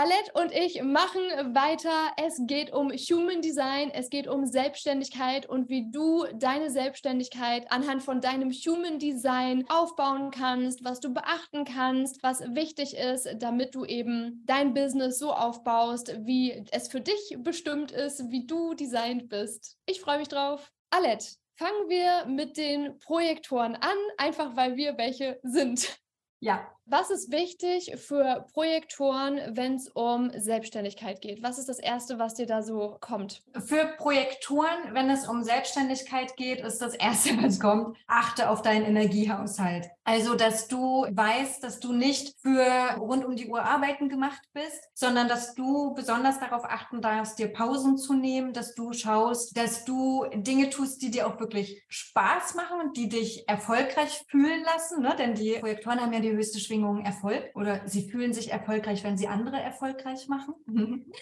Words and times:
Alette 0.00 0.32
und 0.32 0.50
ich 0.52 0.82
machen 0.82 1.20
weiter. 1.54 2.12
Es 2.16 2.40
geht 2.46 2.72
um 2.72 2.90
Human 2.90 3.42
Design, 3.42 3.90
es 3.90 4.08
geht 4.08 4.28
um 4.28 4.46
Selbstständigkeit 4.46 5.44
und 5.44 5.68
wie 5.68 5.90
du 5.90 6.24
deine 6.32 6.70
Selbstständigkeit 6.70 7.70
anhand 7.70 8.02
von 8.02 8.22
deinem 8.22 8.50
Human 8.50 8.98
Design 8.98 9.66
aufbauen 9.68 10.30
kannst, 10.30 10.82
was 10.82 11.00
du 11.00 11.12
beachten 11.12 11.66
kannst, 11.66 12.22
was 12.22 12.40
wichtig 12.54 12.96
ist, 12.96 13.28
damit 13.36 13.74
du 13.74 13.84
eben 13.84 14.42
dein 14.46 14.72
Business 14.72 15.18
so 15.18 15.34
aufbaust, 15.34 16.16
wie 16.24 16.64
es 16.70 16.88
für 16.88 17.02
dich 17.02 17.36
bestimmt 17.40 17.92
ist, 17.92 18.30
wie 18.30 18.46
du 18.46 18.72
designt 18.72 19.28
bist. 19.28 19.76
Ich 19.84 20.00
freue 20.00 20.20
mich 20.20 20.28
drauf. 20.28 20.72
Alette, 20.88 21.26
fangen 21.56 21.90
wir 21.90 22.24
mit 22.24 22.56
den 22.56 22.98
Projektoren 23.00 23.74
an, 23.74 23.98
einfach 24.16 24.56
weil 24.56 24.76
wir 24.76 24.96
welche 24.96 25.38
sind. 25.42 26.00
Ja, 26.42 26.66
was 26.86 27.10
ist 27.10 27.30
wichtig 27.30 27.94
für 27.96 28.46
Projektoren, 28.52 29.40
wenn 29.56 29.74
es 29.74 29.88
um 29.88 30.30
Selbstständigkeit 30.34 31.20
geht? 31.20 31.42
Was 31.42 31.58
ist 31.58 31.68
das 31.68 31.78
Erste, 31.78 32.18
was 32.18 32.34
dir 32.34 32.46
da 32.46 32.62
so 32.62 32.96
kommt? 33.00 33.42
Für 33.64 33.94
Projektoren, 33.96 34.92
wenn 34.92 35.08
es 35.08 35.28
um 35.28 35.42
Selbstständigkeit 35.42 36.36
geht, 36.36 36.60
ist 36.60 36.82
das 36.82 36.94
Erste, 36.94 37.30
was 37.42 37.60
kommt, 37.60 37.96
achte 38.06 38.50
auf 38.50 38.62
deinen 38.62 38.84
Energiehaushalt. 38.84 39.88
Also, 40.04 40.34
dass 40.34 40.66
du 40.66 41.06
weißt, 41.08 41.62
dass 41.62 41.78
du 41.78 41.92
nicht 41.92 42.34
für 42.40 42.96
rund 42.98 43.24
um 43.24 43.36
die 43.36 43.48
Uhr 43.48 43.62
arbeiten 43.62 44.08
gemacht 44.08 44.42
bist, 44.52 44.88
sondern 44.94 45.28
dass 45.28 45.54
du 45.54 45.94
besonders 45.94 46.40
darauf 46.40 46.64
achten 46.64 47.00
darfst, 47.00 47.38
dir 47.38 47.52
Pausen 47.52 47.96
zu 47.96 48.14
nehmen, 48.14 48.52
dass 48.52 48.74
du 48.74 48.92
schaust, 48.92 49.56
dass 49.56 49.84
du 49.84 50.24
Dinge 50.34 50.70
tust, 50.70 51.02
die 51.02 51.12
dir 51.12 51.28
auch 51.28 51.38
wirklich 51.38 51.84
Spaß 51.88 52.54
machen 52.54 52.80
und 52.80 52.96
die 52.96 53.08
dich 53.08 53.48
erfolgreich 53.48 54.24
fühlen 54.28 54.64
lassen. 54.64 55.02
Ne? 55.02 55.14
Denn 55.16 55.34
die 55.34 55.58
Projektoren 55.60 56.00
haben 56.00 56.12
ja 56.12 56.20
die 56.20 56.32
höchste 56.32 56.58
Schwingung 56.70 56.90
Schwingung 56.90 57.04
Erfolg 57.04 57.50
oder 57.54 57.80
sie 57.86 58.08
fühlen 58.08 58.32
sich 58.32 58.52
erfolgreich, 58.52 59.04
wenn 59.04 59.18
sie 59.18 59.28
andere 59.28 59.60
erfolgreich 59.60 60.28
machen. 60.28 60.54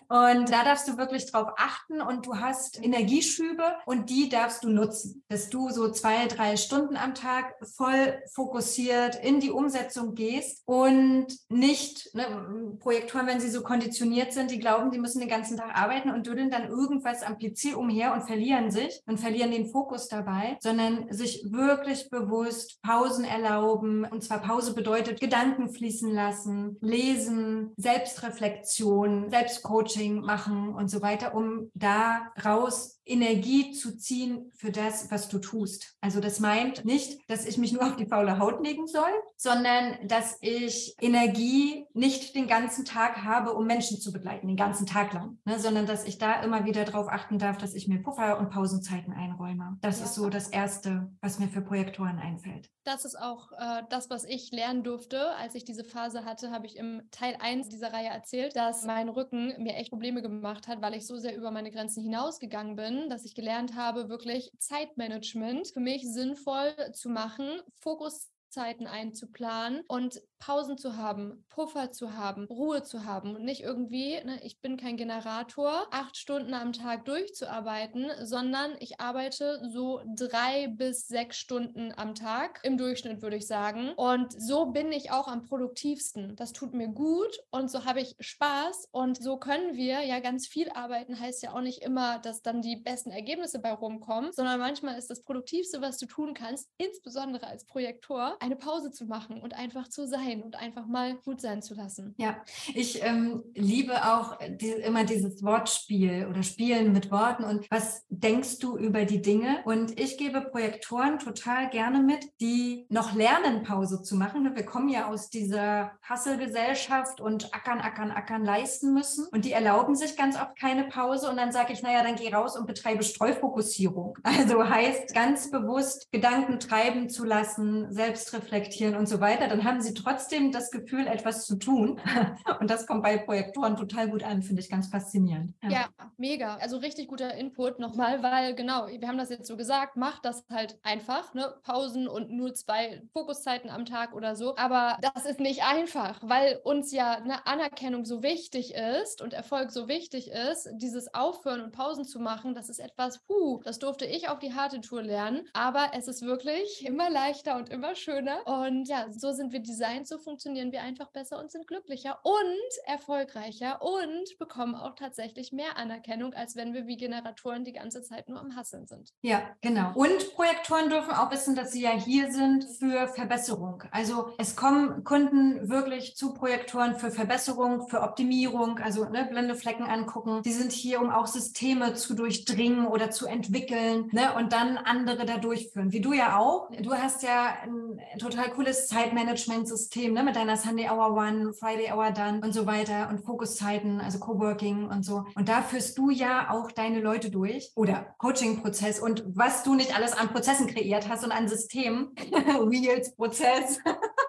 Und 0.08 0.50
da 0.50 0.64
darfst 0.64 0.88
du 0.88 0.96
wirklich 0.96 1.30
drauf 1.30 1.48
achten 1.56 2.00
und 2.00 2.26
du 2.26 2.36
hast 2.36 2.82
Energieschübe 2.82 3.64
und 3.86 4.10
die 4.10 4.28
darfst 4.28 4.64
du 4.64 4.68
nutzen, 4.68 5.24
dass 5.28 5.50
du 5.50 5.70
so 5.70 5.90
zwei, 5.90 6.27
drei 6.27 6.56
Stunden 6.56 6.96
am 6.96 7.14
Tag 7.14 7.55
voll 7.77 8.22
fokussiert 8.32 9.16
in 9.16 9.40
die 9.40 9.50
Umsetzung 9.50 10.14
gehst 10.14 10.62
und 10.66 11.27
nicht 11.48 12.14
ne, 12.14 12.77
Projektoren, 12.78 13.27
wenn 13.27 13.40
sie 13.40 13.50
so 13.50 13.62
konditioniert 13.62 14.33
sind, 14.33 14.50
die 14.50 14.58
glauben, 14.58 14.90
die 14.90 14.98
müssen 14.98 15.20
den 15.20 15.28
ganzen 15.28 15.56
Tag 15.56 15.74
arbeiten 15.74 16.10
und 16.10 16.27
düdeln 16.27 16.50
dann 16.50 16.68
irgendwas 16.68 17.22
am 17.22 17.38
PC 17.38 17.77
umher 17.77 18.12
und 18.12 18.27
verlieren 18.27 18.70
sich 18.70 19.00
und 19.06 19.18
verlieren 19.18 19.50
den 19.50 19.70
Fokus 19.70 20.08
dabei, 20.08 20.56
sondern 20.60 21.12
sich 21.12 21.44
wirklich 21.50 22.10
bewusst 22.10 22.80
Pausen 22.83 23.24
erlauben. 23.24 24.05
Und 24.05 24.22
zwar 24.22 24.40
Pause 24.40 24.74
bedeutet 24.74 25.20
Gedanken 25.20 25.38
Gedanken 25.39 25.70
fließen 25.70 26.12
lassen, 26.12 26.78
lesen, 26.81 27.72
Selbstreflexion, 27.77 29.31
Selbstcoaching 29.31 30.20
machen 30.20 30.75
und 30.75 30.89
so 30.89 31.00
weiter, 31.00 31.33
um 31.33 31.70
da 31.75 32.33
raus 32.45 32.97
Energie 33.09 33.73
zu 33.73 33.97
ziehen 33.97 34.53
für 34.55 34.70
das, 34.70 35.11
was 35.11 35.28
du 35.28 35.39
tust. 35.39 35.97
Also 36.01 36.20
das 36.20 36.41
meint 36.41 36.84
nicht, 36.84 37.19
dass 37.28 37.47
ich 37.47 37.59
mich 37.59 37.73
nur 37.73 37.84
auf 37.84 37.97
die 37.97 38.06
faule 38.06 38.39
Haut 38.39 38.62
legen 38.62 38.87
soll, 38.87 39.11
sondern 39.37 40.06
dass 40.06 40.39
ich 40.41 40.95
Energie 41.01 41.86
nicht 41.95 42.34
den 42.34 42.47
ganzen 42.47 42.84
Tag 42.84 43.25
habe, 43.25 43.55
um 43.55 43.67
Menschen 43.67 43.98
zu 43.98 44.12
begleiten, 44.12 44.47
den 44.47 44.56
ganzen 44.56 44.86
Tag 44.86 45.12
lang, 45.12 45.39
ne, 45.45 45.59
sondern 45.59 45.86
dass 45.86 46.05
ich 46.05 46.19
da 46.19 46.42
immer 46.42 46.64
wieder 46.64 46.84
darauf 46.84 47.09
achten 47.09 47.39
darf, 47.39 47.56
dass 47.56 47.75
ich 47.75 47.89
mir 47.89 48.03
Puffer 48.03 48.39
und 48.39 48.51
Pausenzeiten 48.51 49.12
einräume. 49.12 49.79
Das 49.81 49.98
ja. 49.98 50.05
ist 50.05 50.14
so 50.14 50.29
das 50.29 50.48
Erste, 50.48 51.11
was 51.20 51.39
mir 51.39 51.48
für 51.48 51.62
Projektoren 51.62 52.19
einfällt. 52.19 52.70
Das 52.84 53.05
ist 53.05 53.19
auch 53.19 53.53
äh, 53.53 53.83
das, 53.91 54.11
was 54.11 54.25
ich 54.25 54.51
lernen 54.51 54.83
durfte. 54.83 55.34
Als 55.36 55.55
ich 55.55 55.64
diese 55.64 55.84
Phase 55.84 56.25
hatte, 56.25 56.51
habe 56.51 56.67
ich 56.67 56.77
im 56.77 57.03
Teil 57.11 57.36
1 57.39 57.69
dieser 57.69 57.92
Reihe 57.92 58.09
erzählt, 58.09 58.56
dass 58.56 58.84
mein 58.84 59.09
Rücken 59.09 59.55
mir 59.59 59.75
echt 59.75 59.91
Probleme 59.91 60.23
gemacht 60.23 60.69
hat, 60.69 60.81
weil 60.81 60.95
ich 60.95 61.06
so 61.06 61.17
sehr 61.17 61.36
über 61.36 61.51
meine 61.51 61.70
Grenzen 61.70 62.03
hinausgegangen 62.03 62.77
bin 62.77 62.97
dass 63.08 63.24
ich 63.24 63.34
gelernt 63.34 63.74
habe, 63.77 64.08
wirklich 64.08 64.50
Zeitmanagement 64.58 65.68
für 65.68 65.80
mich 65.80 66.02
sinnvoll 66.06 66.74
zu 66.92 67.08
machen, 67.08 67.61
Fokus 67.78 68.28
Zeiten 68.51 68.86
einzuplanen 68.86 69.83
und 69.89 70.23
Pausen 70.39 70.79
zu 70.79 70.97
haben, 70.97 71.45
Puffer 71.48 71.91
zu 71.91 72.14
haben, 72.14 72.45
Ruhe 72.47 72.83
zu 72.83 73.05
haben 73.05 73.35
und 73.35 73.45
nicht 73.45 73.63
irgendwie, 73.63 74.23
ne, 74.25 74.41
ich 74.42 74.61
bin 74.61 74.77
kein 74.77 74.97
Generator, 74.97 75.86
acht 75.91 76.17
Stunden 76.17 76.55
am 76.55 76.73
Tag 76.73 77.05
durchzuarbeiten, 77.07 78.07
sondern 78.23 78.77
ich 78.79 79.01
arbeite 79.01 79.61
so 79.69 80.01
drei 80.07 80.69
bis 80.69 81.09
sechs 81.09 81.39
Stunden 81.39 81.92
am 81.97 82.14
Tag 82.14 82.61
im 82.63 82.79
Durchschnitt, 82.79 83.20
würde 83.23 83.36
ich 83.36 83.47
sagen. 83.47 83.92
Und 83.97 84.33
so 84.41 84.67
bin 84.67 84.92
ich 84.92 85.11
auch 85.11 85.27
am 85.29 85.42
produktivsten. 85.42 86.36
Das 86.36 86.53
tut 86.53 86.73
mir 86.73 86.89
gut 86.89 87.39
und 87.51 87.70
so 87.70 87.85
habe 87.85 88.01
ich 88.01 88.15
Spaß 88.20 88.89
und 88.92 89.20
so 89.20 89.39
können 89.39 89.77
wir 89.77 90.03
ja 90.03 90.20
ganz 90.20 90.47
viel 90.47 90.70
arbeiten, 90.70 91.19
heißt 91.19 91.42
ja 91.42 91.53
auch 91.53 91.61
nicht 91.61 91.83
immer, 91.83 92.19
dass 92.20 92.42
dann 92.42 92.63
die 92.63 92.77
besten 92.77 93.11
Ergebnisse 93.11 93.59
bei 93.59 93.73
rumkommen, 93.73 94.33
sondern 94.33 94.61
manchmal 94.61 94.97
ist 94.97 95.11
das 95.11 95.23
Produktivste, 95.23 95.80
was 95.80 95.98
du 95.98 96.07
tun 96.07 96.35
kannst, 96.35 96.70
insbesondere 96.79 97.47
als 97.47 97.65
Projektor, 97.67 98.37
eine 98.40 98.56
Pause 98.56 98.90
zu 98.90 99.06
machen 99.06 99.40
und 99.40 99.54
einfach 99.54 99.88
zu 99.88 100.06
sein 100.06 100.42
und 100.42 100.56
einfach 100.56 100.86
mal 100.86 101.16
gut 101.24 101.40
sein 101.40 101.62
zu 101.62 101.74
lassen. 101.74 102.14
Ja, 102.18 102.36
ich 102.74 103.02
ähm, 103.02 103.42
liebe 103.54 103.94
auch 104.06 104.38
die, 104.48 104.70
immer 104.70 105.04
dieses 105.04 105.42
Wortspiel 105.42 106.26
oder 106.28 106.42
Spielen 106.42 106.92
mit 106.92 107.10
Worten 107.10 107.44
und 107.44 107.70
was 107.70 108.04
denkst 108.08 108.58
du 108.58 108.76
über 108.76 109.04
die 109.04 109.22
Dinge? 109.22 109.62
Und 109.64 109.98
ich 109.98 110.18
gebe 110.18 110.40
Projektoren 110.40 111.18
total 111.18 111.70
gerne 111.70 112.00
mit, 112.00 112.26
die 112.40 112.86
noch 112.88 113.14
lernen, 113.14 113.62
Pause 113.62 114.02
zu 114.02 114.16
machen. 114.16 114.55
Wir 114.55 114.64
kommen 114.64 114.88
ja 114.88 115.08
aus 115.08 115.30
dieser 115.30 115.92
Hasselgesellschaft 116.02 117.20
und 117.20 117.55
ackern, 117.55 117.80
ackern, 117.80 118.10
ackern 118.10 118.44
leisten 118.44 118.94
müssen 118.94 119.26
und 119.28 119.44
die 119.44 119.52
erlauben 119.52 119.94
sich 119.94 120.16
ganz 120.16 120.36
oft 120.36 120.58
keine 120.58 120.84
Pause 120.84 121.30
und 121.30 121.36
dann 121.36 121.52
sage 121.52 121.72
ich, 121.72 121.82
naja, 121.82 122.02
dann 122.02 122.16
geh 122.16 122.32
raus 122.32 122.56
und 122.56 122.66
betreibe 122.66 123.02
Streufokussierung. 123.02 124.18
Also 124.22 124.68
heißt 124.68 125.14
ganz 125.14 125.50
bewusst 125.50 126.10
Gedanken 126.12 126.60
treiben 126.60 127.08
zu 127.08 127.24
lassen, 127.24 127.92
selbst 127.92 128.27
reflektieren 128.32 128.96
und 128.96 129.08
so 129.08 129.20
weiter, 129.20 129.49
dann 129.49 129.64
haben 129.64 129.81
sie 129.81 129.94
trotzdem 129.94 130.52
das 130.52 130.70
Gefühl, 130.70 131.06
etwas 131.06 131.46
zu 131.46 131.56
tun. 131.56 132.00
Und 132.61 132.70
das 132.70 132.87
kommt 132.87 133.02
bei 133.02 133.19
Projektoren 133.19 133.76
total 133.76 134.08
gut 134.11 134.22
an, 134.22 134.43
finde 134.43 134.62
ich 134.62 134.70
ganz 134.70 134.88
faszinierend. 134.88 135.55
Ja. 135.62 135.70
ja, 135.70 135.88
mega. 136.16 136.56
Also 136.56 136.78
richtig 136.78 137.08
guter 137.08 137.34
Input 137.34 137.78
nochmal, 137.78 138.22
weil 138.22 138.55
genau, 138.55 138.87
wir 138.87 139.08
haben 139.08 139.19
das 139.19 139.31
jetzt 139.31 139.46
so 139.46 139.56
gesagt, 139.56 139.96
macht 139.96 140.25
das 140.25 140.44
halt 140.50 140.78
einfach, 140.82 141.34
ne? 141.34 141.55
Pausen 141.62 142.08
und 142.08 142.31
nur 142.31 142.55
zwei 142.55 143.02
Fokuszeiten 143.12 143.70
am 143.70 143.84
Tag 143.84 144.14
oder 144.14 144.37
so. 144.37 144.56
Aber 144.56 144.99
das 145.00 145.26
ist 145.26 145.40
nicht 145.40 145.64
einfach, 145.64 146.20
weil 146.22 146.61
uns 146.64 146.93
ja 146.93 147.12
eine 147.12 147.46
Anerkennung 147.46 148.05
so 148.05 148.22
wichtig 148.22 148.75
ist 148.75 149.22
und 149.22 149.32
Erfolg 149.32 149.70
so 149.70 149.88
wichtig 149.88 150.31
ist, 150.31 150.69
dieses 150.75 151.14
Aufhören 151.14 151.62
und 151.62 151.72
Pausen 151.72 152.05
zu 152.05 152.20
machen, 152.20 152.55
das 152.55 152.69
ist 152.69 152.78
etwas, 152.78 153.19
puh, 153.20 153.61
das 153.64 153.78
durfte 153.78 154.06
ich 154.06 154.28
auf 154.28 154.38
die 154.38 154.55
harte 154.55 154.81
Tour 154.81 155.02
lernen. 155.02 155.46
Aber 155.52 155.90
es 155.94 156.08
ist 156.08 156.22
wirklich 156.22 156.84
immer 156.84 157.11
leichter 157.11 157.56
und 157.56 157.69
immer 157.69 157.94
schöner 157.94 158.18
schöner. 158.19 158.46
Und 158.46 158.88
ja, 158.88 159.06
so 159.11 159.32
sind 159.32 159.52
wir 159.52 159.61
designt, 159.61 160.06
so 160.06 160.19
funktionieren 160.19 160.73
wir 160.73 160.82
einfach 160.82 161.08
besser 161.11 161.38
und 161.38 161.50
sind 161.50 161.67
glücklicher 161.67 162.19
und 162.23 162.87
erfolgreicher 162.87 163.81
und 163.82 164.38
bekommen 164.38 164.75
auch 164.75 164.94
tatsächlich 164.94 165.52
mehr 165.52 165.76
Anerkennung, 165.76 166.34
als 166.34 166.56
wenn 166.56 166.75
wir 166.75 166.87
wie 166.87 166.96
Generatoren 166.96 167.64
die 167.64 167.73
ganze 167.73 168.02
Zeit 168.02 168.29
nur 168.29 168.40
am 168.40 168.56
Hasseln 168.56 168.87
sind. 168.87 169.12
Ja, 169.23 169.43
genau. 169.61 169.93
Und 169.94 170.34
Projektoren 170.34 170.90
dürfen 170.90 171.12
auch 171.12 171.31
wissen, 171.31 171.55
dass 171.55 171.73
sie 171.73 171.82
ja 171.82 171.90
hier 171.90 172.31
sind 172.32 172.64
für 172.64 173.08
Verbesserung. 173.08 173.84
Also 173.90 174.32
es 174.38 174.56
kommen 174.56 175.05
Kunden 175.05 175.69
wirklich 175.69 176.17
zu 176.17 176.35
Projektoren 176.35 176.96
für 176.96 177.11
Verbesserung, 177.11 177.88
für 177.88 178.02
Optimierung, 178.02 178.79
also 178.79 179.05
ne, 179.05 179.26
blinde 179.31 179.55
Flecken 179.55 179.85
angucken. 179.85 180.43
Die 180.43 180.52
sind 180.52 180.73
hier, 180.73 181.00
um 181.00 181.11
auch 181.11 181.26
Systeme 181.26 181.94
zu 181.94 182.14
durchdringen 182.14 182.87
oder 182.87 183.11
zu 183.11 183.26
entwickeln 183.26 184.08
ne, 184.12 184.35
und 184.37 184.52
dann 184.52 184.79
andere 184.79 185.25
da 185.25 185.38
durchführen. 185.38 185.93
Wie 185.93 186.00
du 186.00 186.12
ja 186.12 186.38
auch. 186.38 186.70
Du 186.81 186.94
hast 186.94 187.23
ja 187.23 187.56
ein 187.62 188.00
total 188.19 188.50
cooles 188.50 188.88
Zeitmanagement-System 188.88 190.12
ne, 190.12 190.23
mit 190.23 190.37
deiner 190.37 190.56
Sunday 190.56 190.88
Hour 190.88 191.14
One, 191.14 191.52
Friday 191.52 191.93
Hour 191.93 192.11
Done 192.11 192.41
und 192.43 192.52
so 192.52 192.67
weiter 192.67 193.08
und 193.11 193.20
Fokuszeiten, 193.25 194.00
also 194.00 194.19
Coworking 194.19 194.88
und 194.88 195.05
so. 195.05 195.25
Und 195.35 195.49
da 195.49 195.62
führst 195.62 195.99
du 195.99 196.11
ja 196.11 196.50
auch 196.50 196.73
deine 196.73 197.00
Leute 197.00 197.31
durch 197.31 197.73
oder 197.75 198.15
Coaching-Prozess 198.19 199.00
und 199.00 199.25
was 199.27 199.62
du 199.62 199.75
nicht 199.75 199.97
alles 199.97 200.12
an 200.12 200.29
Prozessen 200.29 200.67
kreiert 200.67 201.09
hast 201.09 201.25
und 201.25 201.32
an 201.32 201.49
Systemen, 201.49 202.15
Wheels-Prozess. 202.17 203.81